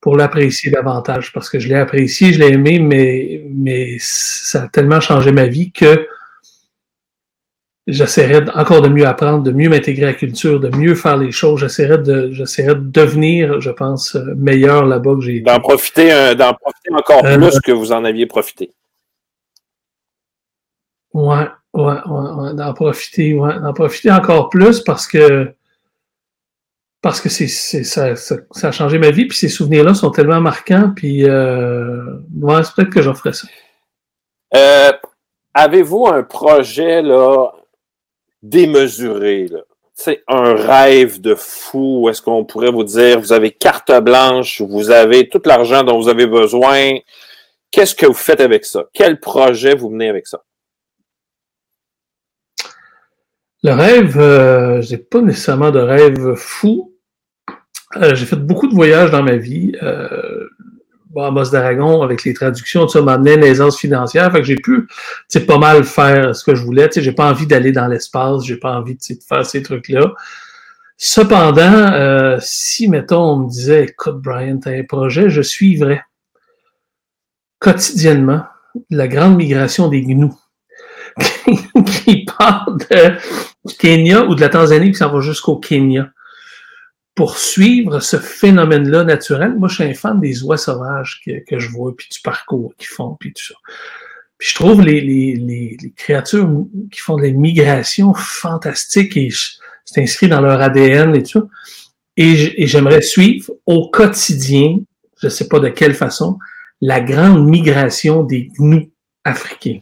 pour 0.00 0.16
l'apprécier 0.16 0.70
davantage, 0.70 1.32
parce 1.32 1.50
que 1.50 1.58
je 1.58 1.68
l'ai 1.68 1.76
apprécié, 1.76 2.32
je 2.32 2.38
l'ai 2.38 2.52
aimé, 2.52 2.78
mais, 2.78 3.44
mais 3.50 3.96
ça 3.98 4.64
a 4.64 4.68
tellement 4.68 5.00
changé 5.00 5.32
ma 5.32 5.46
vie 5.46 5.72
que 5.72 6.06
j'essaierai 7.86 8.48
encore 8.54 8.82
de 8.82 8.88
mieux 8.88 9.06
apprendre, 9.06 9.42
de 9.42 9.50
mieux 9.50 9.68
m'intégrer 9.68 10.04
à 10.04 10.08
la 10.08 10.14
culture, 10.14 10.60
de 10.60 10.74
mieux 10.76 10.94
faire 10.94 11.16
les 11.16 11.32
choses. 11.32 11.60
J'essaierai 11.60 11.98
de, 11.98 12.30
j'essaierai 12.32 12.74
de 12.74 12.80
devenir, 12.80 13.60
je 13.60 13.70
pense, 13.70 14.14
meilleur 14.36 14.86
là-bas 14.86 15.14
que 15.16 15.20
j'ai 15.22 15.40
D'en 15.40 15.60
profiter, 15.60 16.12
euh, 16.12 16.34
d'en 16.34 16.54
profiter 16.54 16.90
encore 16.92 17.24
euh, 17.24 17.36
plus 17.36 17.60
que 17.60 17.72
vous 17.72 17.92
en 17.92 18.04
aviez 18.04 18.26
profité. 18.26 18.72
Ouais, 21.12 21.48
Ouais, 21.72 21.94
d'en 22.54 22.74
profiter, 22.74 23.34
ouais, 23.34 23.60
d'en 23.60 23.72
profiter 23.72 24.10
encore 24.10 24.48
plus 24.48 24.80
parce 24.80 25.06
que 25.06 25.54
parce 27.02 27.20
que 27.20 27.28
c'est, 27.28 27.48
ça, 27.48 28.14
ça, 28.16 28.36
a 28.62 28.72
changé 28.72 28.98
ma 28.98 29.10
vie, 29.10 29.26
puis 29.26 29.38
ces 29.38 29.48
souvenirs-là 29.48 29.94
sont 29.94 30.10
tellement 30.10 30.40
marquants, 30.40 30.92
puis 30.94 31.24
euh, 31.24 32.18
c'est 32.62 32.74
peut-être 32.74 32.90
que 32.90 33.00
j'en 33.00 33.14
ferai 33.14 33.32
ça. 33.32 33.48
Euh, 34.54 34.92
avez-vous 35.54 36.08
un 36.08 36.22
projet 36.22 37.00
là 37.00 37.52
démesuré? 38.42 39.48
C'est 39.94 40.22
un 40.28 40.54
rêve 40.54 41.20
de 41.20 41.34
fou. 41.34 42.08
Est-ce 42.10 42.20
qu'on 42.20 42.44
pourrait 42.44 42.70
vous 42.70 42.84
dire, 42.84 43.20
vous 43.20 43.32
avez 43.32 43.50
carte 43.50 43.92
blanche, 44.00 44.60
vous 44.60 44.90
avez 44.90 45.28
tout 45.28 45.42
l'argent 45.44 45.82
dont 45.82 45.98
vous 45.98 46.08
avez 46.08 46.26
besoin. 46.26 46.94
Qu'est-ce 47.70 47.94
que 47.94 48.06
vous 48.06 48.14
faites 48.14 48.40
avec 48.40 48.64
ça? 48.64 48.84
Quel 48.92 49.20
projet 49.20 49.74
vous 49.74 49.88
menez 49.90 50.08
avec 50.08 50.26
ça? 50.26 50.42
Le 53.62 53.72
rêve, 53.72 54.18
euh, 54.18 54.80
j'ai 54.80 54.96
pas 54.96 55.20
nécessairement 55.20 55.70
de 55.70 55.80
rêve 55.80 56.34
fou. 56.34 56.94
Euh, 57.96 58.14
j'ai 58.14 58.24
fait 58.24 58.36
beaucoup 58.36 58.68
de 58.68 58.74
voyages 58.74 59.10
dans 59.10 59.22
ma 59.22 59.36
vie. 59.36 59.72
Euh, 59.82 60.48
bon, 61.10 61.30
d'Aragon, 61.32 62.02
avec 62.02 62.24
les 62.24 62.32
traductions, 62.32 62.88
ça 62.88 63.02
m'a 63.02 63.14
amené 63.14 63.34
une 63.34 63.44
aisance 63.44 63.78
financière. 63.78 64.32
Fait 64.32 64.38
que 64.40 64.46
j'ai 64.46 64.56
pu 64.56 64.86
pas 65.46 65.58
mal 65.58 65.84
faire 65.84 66.34
ce 66.34 66.44
que 66.44 66.54
je 66.54 66.62
voulais. 66.62 66.88
J'ai 66.94 67.12
pas 67.12 67.28
envie 67.28 67.46
d'aller 67.46 67.72
dans 67.72 67.86
l'espace, 67.86 68.44
j'ai 68.44 68.56
pas 68.56 68.72
envie 68.72 68.94
de 68.94 69.00
faire 69.28 69.44
ces 69.44 69.62
trucs-là. 69.62 70.14
Cependant, 71.02 71.92
euh, 71.92 72.36
si, 72.40 72.86
mettons, 72.86 73.22
on 73.22 73.36
me 73.38 73.48
disait, 73.48 73.84
écoute, 73.84 74.20
Brian, 74.20 74.58
tu 74.58 74.68
as 74.68 74.72
un 74.72 74.84
projet, 74.84 75.30
je 75.30 75.40
suivrais 75.40 76.02
quotidiennement 77.58 78.44
la 78.90 79.08
grande 79.08 79.36
migration 79.36 79.88
des 79.88 80.02
gnous 80.02 80.38
qui 81.86 82.19
du 83.64 83.74
Kenya 83.78 84.24
ou 84.24 84.34
de 84.34 84.40
la 84.40 84.48
Tanzanie 84.48 84.92
qui 84.92 84.98
s'en 84.98 85.12
va 85.12 85.20
jusqu'au 85.20 85.56
Kenya 85.56 86.10
pour 87.14 87.36
suivre 87.36 88.00
ce 88.00 88.16
phénomène-là 88.16 89.04
naturel. 89.04 89.54
Moi, 89.58 89.68
je 89.68 89.74
suis 89.74 89.84
un 89.84 89.94
fan 89.94 90.20
des 90.20 90.42
oies 90.42 90.56
sauvages 90.56 91.20
que, 91.24 91.44
que 91.46 91.58
je 91.58 91.68
vois, 91.68 91.94
puis 91.96 92.08
du 92.10 92.20
parcours 92.20 92.72
qu'ils 92.78 92.88
font, 92.88 93.16
puis 93.18 93.32
tout 93.32 93.44
ça. 93.44 93.54
Puis 94.38 94.48
je 94.50 94.54
trouve 94.54 94.80
les, 94.80 95.02
les, 95.02 95.36
les, 95.36 95.76
les, 95.82 95.90
créatures 95.90 96.48
qui 96.90 97.00
font 97.00 97.16
des 97.16 97.32
migrations 97.32 98.14
fantastiques 98.14 99.16
et 99.18 99.28
c'est 99.84 100.00
inscrit 100.00 100.28
dans 100.28 100.40
leur 100.40 100.62
ADN 100.62 101.14
et 101.14 101.22
tout 101.22 101.40
ça. 101.40 101.46
Et 102.16 102.66
j'aimerais 102.66 103.02
suivre 103.02 103.52
au 103.66 103.90
quotidien, 103.90 104.78
je 105.20 105.26
ne 105.26 105.30
sais 105.30 105.48
pas 105.48 105.60
de 105.60 105.68
quelle 105.68 105.94
façon, 105.94 106.38
la 106.80 107.00
grande 107.00 107.46
migration 107.46 108.22
des 108.22 108.50
gnous 108.58 108.90
africains. 109.24 109.80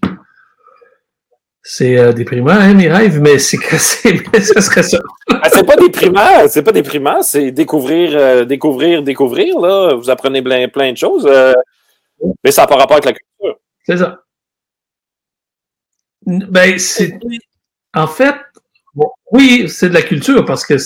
C'est 1.70 1.98
euh, 1.98 2.14
déprimant, 2.14 2.52
hein, 2.52 2.72
mes 2.72 2.88
rêves, 2.88 3.20
mais 3.20 3.38
c'est 3.38 3.58
que 3.58 3.76
ce 3.78 4.60
serait 4.62 4.82
ça. 4.82 4.98
Ah, 5.30 5.50
c'est 5.52 5.66
pas 5.66 5.76
déprimant, 5.76 6.48
c'est 6.48 6.62
pas 6.62 6.72
déprimant, 6.72 7.20
c'est 7.20 7.50
découvrir, 7.50 8.12
euh, 8.14 8.46
découvrir, 8.46 9.02
découvrir, 9.02 9.60
là. 9.60 9.92
Vous 9.92 10.08
apprenez 10.08 10.40
plein, 10.40 10.66
plein 10.68 10.92
de 10.92 10.96
choses. 10.96 11.26
Euh, 11.30 11.52
mais 12.42 12.52
ça 12.52 12.62
n'a 12.62 12.68
pas 12.68 12.76
rapport 12.76 12.96
avec 12.96 13.04
la 13.04 13.12
culture. 13.12 13.60
C'est 13.84 13.98
ça. 13.98 14.22
Ben, 16.24 16.78
c'est. 16.78 17.18
En 17.94 18.06
fait, 18.06 18.36
oui, 19.32 19.68
c'est 19.68 19.90
de 19.90 19.94
la 19.94 20.02
culture 20.02 20.46
parce 20.46 20.64
que. 20.64 20.76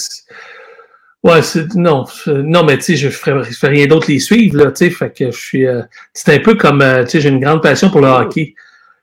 Ouais, 1.22 1.42
c'est. 1.42 1.76
Non, 1.76 2.06
non, 2.26 2.64
mais 2.64 2.76
tu 2.78 2.82
sais, 2.82 2.96
je 2.96 3.08
ferais, 3.08 3.44
je 3.44 3.56
ferais 3.56 3.70
rien 3.70 3.86
d'autre 3.86 4.10
les 4.10 4.18
suivre, 4.18 4.56
là, 4.56 4.72
tu 4.72 4.78
sais. 4.78 4.90
Fait 4.90 5.16
que 5.16 5.30
je 5.30 5.38
suis. 5.38 5.64
c'est 6.12 6.34
un 6.34 6.40
peu 6.40 6.56
comme. 6.56 6.84
tu 7.04 7.10
sais, 7.10 7.20
j'ai 7.20 7.28
une 7.28 7.38
grande 7.38 7.62
passion 7.62 7.88
pour 7.88 8.00
le 8.00 8.08
hockey. 8.08 8.56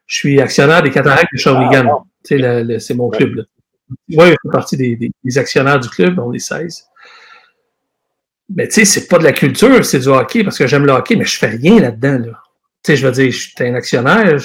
Je 0.10 0.18
suis 0.18 0.41
actionnaire 0.41 0.82
des 0.82 0.89
Cataractes 0.89 1.32
de 1.32 1.38
Shawinigan. 1.38 1.86
Ah, 1.88 2.80
c'est 2.80 2.95
mon 2.95 3.10
club. 3.10 3.36
Là. 3.36 3.43
Oui, 4.10 4.26
je 4.30 4.32
fais 4.32 4.51
partie 4.51 4.76
des, 4.76 4.95
des, 4.95 5.38
actionnaires 5.38 5.80
du 5.80 5.88
club, 5.88 6.18
on 6.18 6.34
est 6.34 6.39
16. 6.39 6.86
Mais 8.55 8.68
tu 8.68 8.74
sais, 8.74 8.86
c'est 8.86 9.07
pas 9.07 9.20
de 9.20 9.24
la 9.24 9.32
culture, 9.32 9.86
c'est 9.86 9.99
du 9.99 10.07
hockey 10.07 10.43
parce 10.43 10.57
que 10.57 10.66
j'aime 10.66 10.86
le 10.86 10.93
hockey, 10.93 11.16
mais 11.16 11.26
je 11.26 11.38
fais 11.38 11.49
rien 11.49 11.80
là-dedans. 11.80 12.26
Là. 12.26 12.41
Tu 12.84 12.91
sais, 12.91 12.95
je 12.97 13.05
veux 13.05 13.14
dire, 13.14 13.32
je 13.32 13.38
suis 13.38 13.53
un 13.60 13.76
actionnaire, 13.76 14.41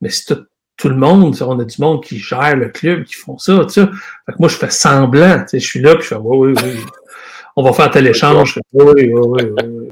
mais 0.00 0.10
c'est 0.10 0.32
tout, 0.32 0.44
tout, 0.76 0.88
le 0.88 0.96
monde, 0.96 1.36
on 1.40 1.58
a 1.58 1.64
du 1.64 1.80
monde 1.80 2.04
qui 2.04 2.18
gère 2.18 2.54
le 2.54 2.68
club, 2.68 3.02
qui 3.02 3.14
font 3.14 3.36
ça, 3.36 3.64
tu 3.64 3.72
sais. 3.72 3.86
Fait 4.26 4.32
que 4.32 4.38
moi, 4.38 4.48
je 4.48 4.56
fais 4.56 4.70
semblant, 4.70 5.40
tu 5.40 5.48
sais, 5.48 5.58
je 5.58 5.66
suis 5.66 5.80
là, 5.80 5.96
puis 5.96 6.04
je 6.04 6.08
fais, 6.10 6.20
oui, 6.20 6.52
oui, 6.52 6.62
oui. 6.62 6.80
On 7.56 7.64
va 7.64 7.72
faire 7.72 7.90
tel 7.90 8.06
échange. 8.06 8.60
Oui, 8.72 8.84
oui, 8.94 9.12
oui, 9.12 9.42
oui. 9.56 9.88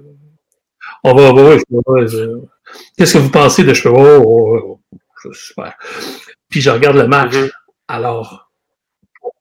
On 1.02 1.12
va, 1.12 1.32
oui, 1.32 1.60
oui. 1.70 2.06
Qu'est-ce 2.96 3.14
que 3.14 3.18
vous 3.18 3.30
pensez 3.30 3.64
de 3.64 3.74
je 3.74 3.82
fais, 3.82 3.88
oh, 3.88 4.22
oh, 4.24 4.78
oh 5.24 5.32
super. 5.32 5.74
Puis 6.48 6.60
je 6.60 6.70
regarde 6.70 6.96
le 6.96 7.06
match. 7.06 7.32
Mm-hmm. 7.32 7.50
Alors, 7.88 8.50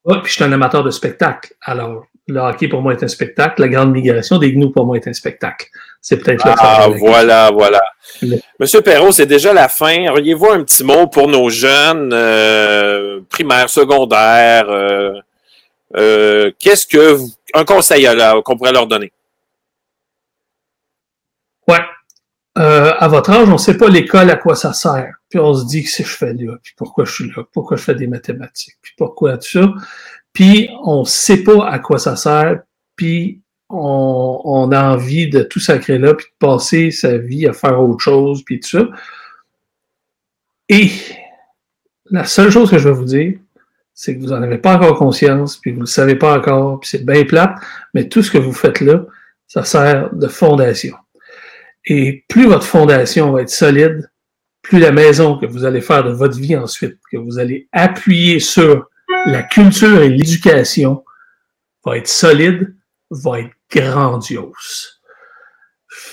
puis 0.06 0.22
je 0.26 0.34
suis 0.34 0.44
un 0.44 0.52
amateur 0.52 0.84
de 0.84 0.92
spectacle. 0.92 1.54
Alors, 1.62 2.06
le 2.28 2.40
hockey 2.40 2.68
pour 2.68 2.82
moi 2.82 2.94
est 2.94 3.04
un 3.04 3.08
spectacle. 3.08 3.62
La 3.62 3.68
grande 3.68 3.92
migration 3.92 4.38
des 4.38 4.52
gnous 4.54 4.72
pour 4.72 4.86
moi 4.86 4.98
est 4.98 5.08
un 5.08 5.14
spectacle. 5.14 5.68
C'est 6.02 6.18
peut-être 6.18 6.46
le 6.46 6.54
Ah, 6.58 6.88
voilà, 6.98 7.52
voilà. 7.52 7.82
Monsieur 8.60 8.82
Perrault, 8.82 9.12
c'est 9.12 9.26
déjà 9.26 9.54
la 9.54 9.68
fin. 9.68 10.10
Auriez-vous 10.10 10.50
un 10.50 10.64
petit 10.64 10.84
mot 10.84 11.08
pour 11.08 11.28
nos 11.28 11.50
jeunes 11.50 12.12
euh, 12.14 13.22
primaires, 13.30 13.70
secondaires? 13.70 14.70
Euh, 14.70 15.14
euh, 15.98 16.52
qu'est-ce 16.58 16.88
que 16.88 17.18
un 17.54 17.66
conseil 17.66 18.08
qu'on 18.46 18.58
pourrait 18.58 18.72
leur 18.72 18.88
donner? 18.88 19.12
Ouais. 21.68 21.80
À 22.56 23.08
votre 23.08 23.32
âge, 23.32 23.48
on 23.48 23.54
ne 23.54 23.58
sait 23.58 23.78
pas 23.78 23.88
l'école 23.88 24.30
à 24.30 24.36
quoi 24.36 24.56
ça 24.56 24.74
sert 24.74 25.14
puis 25.32 25.40
on 25.40 25.54
se 25.54 25.66
dit 25.66 25.82
que 25.82 25.90
c'est 25.90 26.04
je 26.04 26.10
fais 26.10 26.34
là, 26.34 26.58
puis 26.62 26.74
pourquoi 26.76 27.06
je 27.06 27.14
suis 27.14 27.30
là, 27.30 27.46
pourquoi 27.54 27.78
je 27.78 27.84
fais 27.84 27.96
des 27.96 28.06
mathématiques, 28.06 28.76
puis 28.82 28.94
pourquoi 28.98 29.38
tout 29.38 29.48
ça? 29.48 29.74
Puis 30.34 30.70
on 30.84 31.06
sait 31.06 31.42
pas 31.42 31.68
à 31.68 31.80
quoi 31.80 31.98
ça 31.98 32.18
sert, 32.18 32.62
puis 32.98 33.42
on, 33.70 34.42
on 34.44 34.72
a 34.74 34.92
envie 34.92 35.30
de 35.30 35.42
tout 35.42 35.62
sacrer 35.62 35.98
là, 35.98 36.14
puis 36.14 36.26
de 36.26 36.48
passer 36.48 36.92
sa 36.92 37.18
vie 37.18 37.48
à 37.48 37.54
faire 37.54 37.82
autre 37.82 38.04
chose, 38.04 38.44
puis 38.44 38.60
tout 38.60 38.68
ça. 38.68 38.90
Et 40.68 40.92
la 42.10 42.26
seule 42.26 42.52
chose 42.52 42.70
que 42.70 42.78
je 42.78 42.90
vais 42.90 42.96
vous 42.96 43.06
dire, 43.06 43.40
c'est 43.94 44.18
que 44.18 44.22
vous 44.22 44.32
n'en 44.32 44.42
avez 44.42 44.58
pas 44.58 44.76
encore 44.76 44.98
conscience, 44.98 45.56
puis 45.56 45.72
vous 45.72 45.78
ne 45.78 45.84
le 45.84 45.88
savez 45.88 46.16
pas 46.16 46.38
encore, 46.38 46.82
puis 46.82 46.90
c'est 46.90 47.06
bien 47.06 47.24
plate, 47.24 47.56
mais 47.94 48.10
tout 48.10 48.22
ce 48.22 48.32
que 48.32 48.38
vous 48.38 48.54
faites 48.54 48.82
là, 48.82 49.06
ça 49.48 49.64
sert 49.64 50.14
de 50.14 50.28
fondation. 50.28 50.96
Et 51.86 52.26
plus 52.30 52.48
votre 52.48 52.66
fondation 52.66 53.32
va 53.32 53.42
être 53.42 53.50
solide, 53.50 54.12
plus 54.62 54.80
la 54.80 54.92
maison 54.92 55.38
que 55.38 55.46
vous 55.46 55.66
allez 55.66 55.82
faire 55.82 56.04
de 56.04 56.12
votre 56.12 56.38
vie 56.38 56.56
ensuite, 56.56 57.00
que 57.12 57.18
vous 57.18 57.40
allez 57.40 57.68
appuyer 57.72 58.40
sur 58.40 58.88
la 59.26 59.44
culture 59.44 60.02
et 60.02 60.10
l'éducation, 60.10 61.04
va 61.84 61.98
être 61.98 62.08
solide, 62.08 62.76
va 63.10 63.40
être 63.40 63.52
grandiose. 63.70 65.02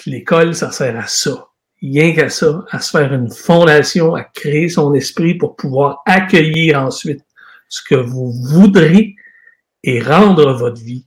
L'école, 0.07 0.55
ça 0.55 0.71
sert 0.71 0.99
à 0.99 1.07
ça. 1.07 1.49
Rien 1.81 2.13
qu'à 2.13 2.29
ça, 2.29 2.65
à 2.71 2.81
se 2.81 2.91
faire 2.91 3.13
une 3.13 3.31
fondation, 3.31 4.15
à 4.15 4.25
créer 4.25 4.69
son 4.69 4.95
esprit 4.95 5.35
pour 5.35 5.55
pouvoir 5.55 6.03
accueillir 6.07 6.83
ensuite 6.83 7.21
ce 7.69 7.83
que 7.83 7.95
vous 7.95 8.33
voudrez 8.33 9.15
et 9.85 10.01
rendre 10.01 10.53
votre 10.55 10.81
vie 10.81 11.07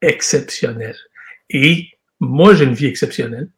exceptionnelle. 0.00 0.96
Et 1.50 1.88
moi, 2.20 2.54
j'ai 2.54 2.64
une 2.64 2.74
vie 2.74 2.86
exceptionnelle 2.86 3.50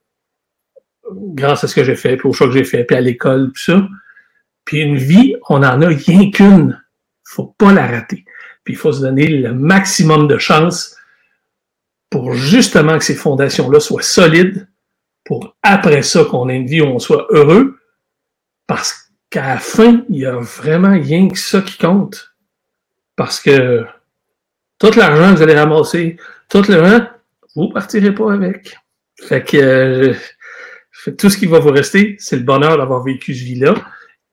grâce 1.34 1.64
à 1.64 1.68
ce 1.68 1.74
que 1.74 1.84
j'ai 1.84 1.96
fait, 1.96 2.16
puis 2.16 2.28
au 2.28 2.32
choix 2.32 2.46
que 2.46 2.54
j'ai 2.54 2.64
fait, 2.64 2.84
puis 2.84 2.96
à 2.96 3.00
l'école, 3.00 3.52
puis 3.52 3.64
ça. 3.64 3.86
Puis 4.64 4.80
une 4.80 4.96
vie, 4.96 5.34
on 5.48 5.56
en 5.56 5.82
a 5.82 5.86
rien 5.88 6.30
qu'une. 6.30 6.80
faut 7.24 7.54
pas 7.58 7.72
la 7.72 7.86
rater. 7.86 8.24
Puis 8.64 8.74
il 8.74 8.76
faut 8.76 8.92
se 8.92 9.00
donner 9.00 9.26
le 9.26 9.54
maximum 9.54 10.28
de 10.28 10.38
chance 10.38 10.96
pour 12.10 12.34
justement 12.34 12.98
que 12.98 13.04
ces 13.04 13.14
fondations-là 13.14 13.80
soient 13.80 14.02
solides, 14.02 14.68
pour 15.24 15.56
après 15.62 16.02
ça 16.02 16.24
qu'on 16.24 16.48
ait 16.48 16.56
une 16.56 16.66
vie 16.66 16.80
où 16.80 16.86
on 16.86 16.98
soit 16.98 17.26
heureux, 17.30 17.78
parce 18.66 19.10
qu'à 19.30 19.46
la 19.46 19.58
fin, 19.58 20.04
il 20.08 20.18
y 20.18 20.26
a 20.26 20.36
vraiment 20.36 20.92
rien 20.92 21.28
que 21.28 21.38
ça 21.38 21.60
qui 21.60 21.78
compte. 21.78 22.34
Parce 23.16 23.40
que 23.40 23.84
tout 24.78 24.90
l'argent 24.96 25.32
que 25.32 25.36
vous 25.36 25.42
allez 25.42 25.58
ramasser, 25.58 26.16
tout 26.48 26.62
le 26.68 27.06
vous 27.54 27.68
partirez 27.68 28.14
pas 28.14 28.32
avec. 28.32 28.76
Fait 29.20 29.42
que 29.42 29.56
euh, 29.56 30.14
tout 31.16 31.30
ce 31.30 31.38
qui 31.38 31.46
va 31.46 31.58
vous 31.58 31.70
rester, 31.70 32.16
c'est 32.18 32.36
le 32.36 32.42
bonheur 32.42 32.76
d'avoir 32.76 33.02
vécu 33.02 33.34
ce 33.34 33.44
vie-là. 33.44 33.74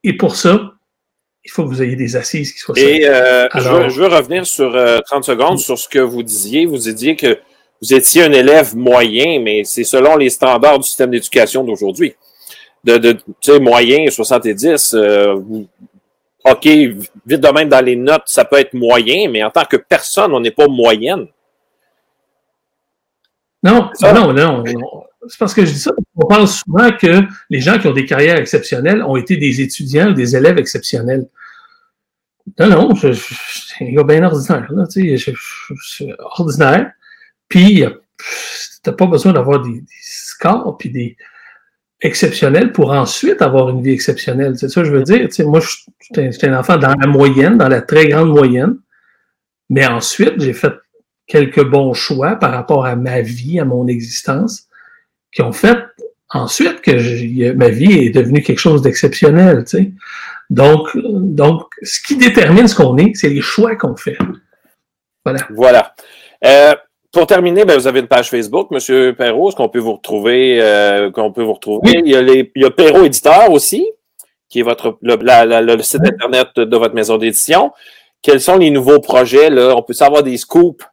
Et 0.03 0.17
pour 0.17 0.35
ça, 0.35 0.73
il 1.43 1.51
faut 1.51 1.63
que 1.63 1.69
vous 1.69 1.81
ayez 1.81 1.95
des 1.95 2.15
assises 2.15 2.51
qui 2.51 2.59
soient 2.59 2.77
Et 2.77 3.07
euh, 3.07 3.47
je, 3.55 3.99
veux, 3.99 4.07
revenir 4.07 4.45
sur 4.45 4.71
30 4.71 4.75
euh, 4.75 5.21
secondes 5.21 5.59
sur 5.59 5.77
ce 5.77 5.87
que 5.87 5.99
vous 5.99 6.23
disiez. 6.23 6.65
Vous 6.65 6.77
disiez 6.77 7.15
que 7.15 7.39
vous 7.81 7.93
étiez 7.93 8.23
un 8.23 8.31
élève 8.31 8.75
moyen, 8.75 9.39
mais 9.39 9.63
c'est 9.63 9.83
selon 9.83 10.17
les 10.17 10.29
standards 10.29 10.79
du 10.79 10.87
système 10.87 11.11
d'éducation 11.11 11.63
d'aujourd'hui. 11.63 12.15
De, 12.83 12.97
de 12.97 13.11
tu 13.13 13.21
sais, 13.41 13.59
moyen, 13.59 14.09
70, 14.09 14.93
euh, 14.93 15.35
OK, 16.43 16.65
vite 16.65 17.09
de 17.25 17.47
même 17.49 17.69
dans 17.69 17.83
les 17.83 17.95
notes, 17.95 18.23
ça 18.25 18.45
peut 18.45 18.57
être 18.57 18.73
moyen, 18.73 19.29
mais 19.29 19.43
en 19.43 19.49
tant 19.49 19.65
que 19.65 19.77
personne, 19.77 20.33
on 20.33 20.39
n'est 20.39 20.51
pas 20.51 20.67
moyenne. 20.67 21.27
Non, 23.63 23.89
non, 24.01 24.33
non 24.33 24.63
c'est 25.27 25.39
parce 25.39 25.53
que 25.53 25.65
je 25.65 25.71
dis 25.71 25.79
ça. 25.79 25.91
On 26.17 26.25
pense 26.25 26.61
souvent 26.61 26.91
que 26.91 27.21
les 27.49 27.61
gens 27.61 27.77
qui 27.77 27.87
ont 27.87 27.93
des 27.93 28.05
carrières 28.05 28.37
exceptionnelles 28.37 29.03
ont 29.03 29.15
été 29.15 29.37
des 29.37 29.61
étudiants 29.61 30.09
ou 30.09 30.13
des 30.13 30.35
élèves 30.35 30.57
exceptionnels. 30.57 31.27
Non, 32.59 32.69
non, 32.69 32.95
suis 32.95 33.85
un 33.85 33.91
gars 33.91 34.03
bien 34.03 34.23
ordinaire. 34.23 34.71
Là, 34.71 34.87
tu 34.87 35.17
sais, 35.17 35.35
ordinaire. 36.37 36.91
Puis, 37.47 37.85
t'as 38.81 38.93
pas 38.93 39.05
besoin 39.05 39.33
d'avoir 39.33 39.61
des, 39.61 39.83
scores 40.01 40.77
puis 40.77 40.89
des 40.89 41.17
exceptionnels 42.01 42.71
pour 42.71 42.91
ensuite 42.91 43.41
avoir 43.41 43.69
une 43.69 43.83
vie 43.83 43.91
exceptionnelle. 43.91 44.57
C'est 44.57 44.69
ça 44.69 44.81
que 44.81 44.87
je 44.87 44.93
veux 44.93 45.03
dire. 45.03 45.27
Tu 45.27 45.31
sais, 45.31 45.43
moi, 45.43 45.59
je 45.59 46.31
suis 46.31 46.47
un 46.47 46.57
enfant 46.57 46.77
dans 46.77 46.95
la 46.95 47.07
moyenne, 47.07 47.57
dans 47.57 47.69
la 47.69 47.81
très 47.81 48.07
grande 48.07 48.29
moyenne. 48.29 48.77
Mais 49.69 49.85
ensuite, 49.85 50.39
j'ai 50.39 50.53
fait 50.53 50.73
quelques 51.27 51.63
bons 51.63 51.93
choix 51.93 52.37
par 52.37 52.51
rapport 52.51 52.85
à 52.85 52.95
ma 52.95 53.21
vie, 53.21 53.59
à 53.59 53.65
mon 53.65 53.87
existence 53.87 54.67
qui 55.31 55.41
ont 55.41 55.51
fait 55.51 55.77
ensuite 56.29 56.81
que 56.81 57.53
ma 57.53 57.69
vie 57.69 58.05
est 58.05 58.09
devenue 58.09 58.41
quelque 58.41 58.59
chose 58.59 58.81
d'exceptionnel. 58.81 59.63
Tu 59.65 59.77
sais. 59.77 59.91
Donc, 60.49 60.89
donc, 60.95 61.65
ce 61.81 62.01
qui 62.01 62.15
détermine 62.17 62.67
ce 62.67 62.75
qu'on 62.75 62.97
est, 62.97 63.11
c'est 63.15 63.29
les 63.29 63.41
choix 63.41 63.75
qu'on 63.75 63.95
fait. 63.95 64.17
Voilà. 65.25 65.39
Voilà. 65.49 65.95
Euh, 66.45 66.75
pour 67.11 67.27
terminer, 67.27 67.65
ben, 67.65 67.77
vous 67.77 67.87
avez 67.87 67.99
une 67.99 68.07
page 68.07 68.29
Facebook, 68.29 68.71
Monsieur 68.71 69.13
Perrault, 69.13 69.49
est-ce 69.49 69.55
qu'on 69.55 69.69
peut 69.69 69.79
vous 69.79 69.93
retrouver, 69.93 70.59
euh, 70.61 71.11
qu'on 71.11 71.31
peut 71.31 71.43
vous 71.43 71.53
retrouver? 71.53 72.01
Il, 72.05 72.11
y 72.11 72.15
a 72.15 72.21
les, 72.21 72.51
il 72.55 72.61
y 72.61 72.65
a 72.65 72.71
Perrault 72.71 73.05
Éditeur 73.05 73.51
aussi, 73.51 73.89
qui 74.49 74.59
est 74.59 74.63
votre 74.63 74.97
le, 75.01 75.15
le 75.15 75.81
site 75.83 76.01
Internet 76.05 76.49
de 76.55 76.77
votre 76.77 76.93
maison 76.93 77.17
d'édition. 77.17 77.71
Quels 78.21 78.41
sont 78.41 78.57
les 78.57 78.69
nouveaux 78.69 78.99
projets? 78.99 79.49
Là? 79.49 79.75
On 79.75 79.81
peut 79.81 79.93
savoir 79.93 80.23
des 80.23 80.37
scoops 80.37 80.85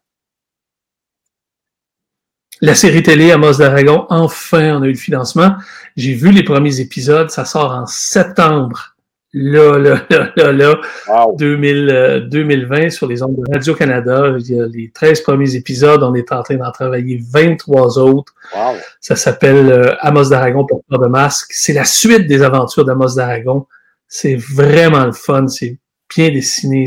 La 2.60 2.74
série 2.74 3.02
télé 3.02 3.32
Amos 3.32 3.54
d'Aragon, 3.54 4.06
enfin, 4.10 4.76
on 4.76 4.82
a 4.82 4.86
eu 4.86 4.92
le 4.92 4.96
financement. 4.96 5.56
J'ai 5.96 6.14
vu 6.14 6.30
les 6.30 6.44
premiers 6.44 6.80
épisodes, 6.80 7.30
ça 7.30 7.44
sort 7.44 7.72
en 7.72 7.86
septembre. 7.86 8.94
Là, 9.32 9.76
là, 9.78 10.00
là, 10.10 10.32
là, 10.36 10.52
là, 10.52 10.80
Wow. 11.08 11.36
2000, 11.36 11.88
euh, 11.90 12.20
2020 12.20 12.90
sur 12.90 13.08
les 13.08 13.22
ondes 13.22 13.34
de 13.36 13.52
Radio-Canada. 13.52 14.36
Il 14.38 14.54
y 14.54 14.60
a 14.60 14.66
les 14.66 14.90
13 14.90 15.22
premiers 15.22 15.56
épisodes, 15.56 16.02
on 16.04 16.14
est 16.14 16.30
en 16.32 16.42
train 16.44 16.54
d'en 16.54 16.70
travailler 16.70 17.20
23 17.32 17.98
autres. 17.98 18.32
Wow. 18.54 18.76
Ça 19.00 19.16
s'appelle 19.16 19.70
euh, 19.70 19.96
Amos 20.00 20.28
d'Aragon, 20.28 20.64
porteur 20.64 21.00
de 21.00 21.08
masque. 21.08 21.48
C'est 21.50 21.72
la 21.72 21.84
suite 21.84 22.28
des 22.28 22.42
aventures 22.42 22.84
d'Amos 22.84 23.16
d'Aragon. 23.16 23.66
C'est 24.06 24.36
vraiment 24.36 25.04
le 25.04 25.12
fun. 25.12 25.48
C'est 25.48 25.76
bien 26.14 26.30
dessiné. 26.30 26.86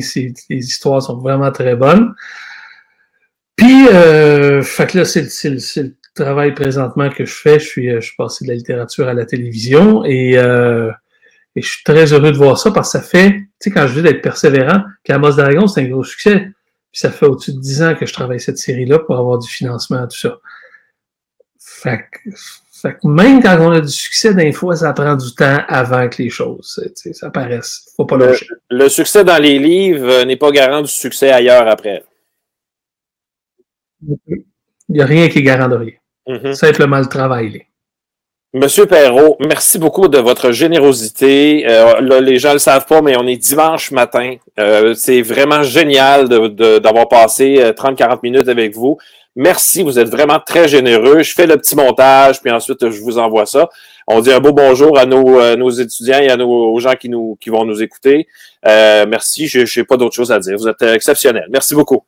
Les 0.49 0.65
histoires 0.65 1.01
sont 1.01 1.17
vraiment 1.17 1.51
très 1.51 1.75
bonnes. 1.75 2.13
Puis, 3.57 3.87
euh, 3.89 4.61
fait 4.61 4.87
que 4.87 4.99
là, 4.99 5.05
c'est, 5.05 5.23
le- 5.23 5.29
c'est 5.29 5.49
le- 5.49 5.59
c'est 5.59 5.83
le 5.83 5.95
travail 6.15 6.53
présentement 6.53 7.09
que 7.09 7.25
je 7.25 7.33
fais. 7.33 7.59
Je 7.59 7.65
suis, 7.67 7.89
euh, 7.91 7.99
je 7.99 8.07
suis 8.07 8.15
passé 8.15 8.45
de 8.45 8.49
la 8.49 8.55
littérature 8.55 9.07
à 9.07 9.13
la 9.13 9.25
télévision 9.25 10.05
et, 10.05 10.37
euh, 10.37 10.89
et 11.55 11.61
je 11.61 11.67
suis 11.69 11.83
très 11.83 12.13
heureux 12.13 12.31
de 12.31 12.37
voir 12.37 12.57
ça 12.57 12.71
parce 12.71 12.93
que 12.93 12.99
ça 12.99 13.03
fait, 13.03 13.31
tu 13.31 13.47
sais, 13.59 13.71
quand 13.71 13.87
je 13.87 13.95
dis 13.95 14.01
d'être 14.03 14.21
persévérant, 14.21 14.83
qu'Amos 15.03 15.33
d'Aragon, 15.33 15.67
c'est 15.67 15.81
un 15.81 15.87
gros 15.89 16.03
succès. 16.03 16.49
Puis 16.91 17.01
ça 17.01 17.11
fait 17.11 17.25
au-dessus 17.25 17.53
de 17.53 17.59
10 17.59 17.81
ans 17.83 17.95
que 17.95 18.05
je 18.05 18.13
travaille 18.13 18.39
cette 18.39 18.57
série-là 18.59 18.99
pour 18.99 19.17
avoir 19.17 19.37
du 19.39 19.49
financement, 19.49 20.07
tout 20.07 20.17
ça. 20.17 20.37
Fait 21.59 21.99
que, 22.11 22.29
fait 22.81 22.93
que 22.93 23.07
même 23.07 23.41
quand 23.41 23.57
on 23.59 23.71
a 23.71 23.81
du 23.81 23.89
succès, 23.91 24.33
des 24.33 24.51
fois, 24.51 24.75
ça 24.75 24.93
prend 24.93 25.15
du 25.15 25.33
temps 25.35 25.59
avant 25.67 26.07
que 26.09 26.21
les 26.21 26.29
choses, 26.29 26.79
tu 26.85 26.91
sais, 26.95 27.13
ça 27.13 27.29
paraisse. 27.29 27.91
Faut 27.95 28.05
pas 28.05 28.17
Le, 28.17 28.25
lâcher. 28.27 28.47
le 28.69 28.89
succès 28.89 29.23
dans 29.23 29.37
les 29.41 29.59
livres 29.59 30.23
n'est 30.23 30.37
pas 30.37 30.51
garant 30.51 30.81
du 30.81 30.89
succès 30.91 31.31
ailleurs 31.31 31.67
après. 31.67 32.03
Il 34.01 34.43
n'y 34.89 35.01
a 35.01 35.05
rien 35.05 35.27
qui 35.29 35.39
est 35.39 35.43
garant 35.43 35.67
de 35.67 35.75
rien. 35.75 36.53
Simplement 36.53 36.99
le 36.99 37.05
travail. 37.05 37.49
là. 37.51 37.59
Monsieur 38.53 38.85
Perrault, 38.85 39.35
merci 39.39 39.77
beaucoup 39.77 40.07
de 40.07 40.17
votre 40.17 40.51
générosité. 40.51 41.65
Euh, 41.67 41.99
là, 42.01 42.21
les 42.21 42.39
gens 42.39 42.49
ne 42.49 42.53
le 42.53 42.59
savent 42.59 42.85
pas, 42.85 43.01
mais 43.01 43.15
on 43.17 43.27
est 43.27 43.37
dimanche 43.37 43.91
matin. 43.91 44.35
Euh, 44.59 44.93
c'est 44.93 45.21
vraiment 45.21 45.63
génial 45.63 46.27
d'avoir 46.79 47.07
passé 47.07 47.57
euh, 47.59 47.73
30-40 47.73 48.19
minutes 48.23 48.47
avec 48.47 48.73
vous. 48.73 48.97
Merci, 49.39 49.83
vous 49.83 49.99
êtes 49.99 50.09
vraiment 50.09 50.39
très 50.39 50.67
généreux. 50.67 51.21
Je 51.21 51.31
fais 51.31 51.45
le 51.45 51.57
petit 51.57 51.75
montage, 51.75 52.41
puis 52.41 52.51
ensuite 52.51 52.89
je 52.89 53.01
vous 53.01 53.19
envoie 53.19 53.45
ça. 53.45 53.69
On 54.07 54.19
dit 54.19 54.31
un 54.31 54.39
beau 54.39 54.51
bonjour 54.51 54.97
à 54.97 55.05
nos, 55.05 55.39
euh, 55.39 55.55
nos 55.55 55.69
étudiants 55.69 56.17
et 56.19 56.29
à 56.29 56.37
nos 56.37 56.49
aux 56.49 56.79
gens 56.79 56.95
qui, 56.95 57.07
nous, 57.07 57.37
qui 57.39 57.51
vont 57.51 57.63
nous 57.63 57.83
écouter. 57.83 58.25
Euh, 58.65 59.05
merci, 59.07 59.47
je 59.47 59.59
n'ai 59.79 59.85
pas 59.85 59.95
d'autre 59.95 60.15
chose 60.15 60.31
à 60.31 60.39
dire. 60.39 60.57
Vous 60.57 60.67
êtes 60.67 60.81
euh, 60.81 60.95
exceptionnels. 60.95 61.45
Merci 61.51 61.75
beaucoup. 61.75 62.01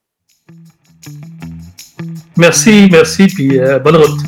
Merci, 2.39 2.87
merci, 2.89 3.27
puis 3.27 3.59
euh, 3.59 3.79
bonne 3.79 3.97
route. 3.97 4.21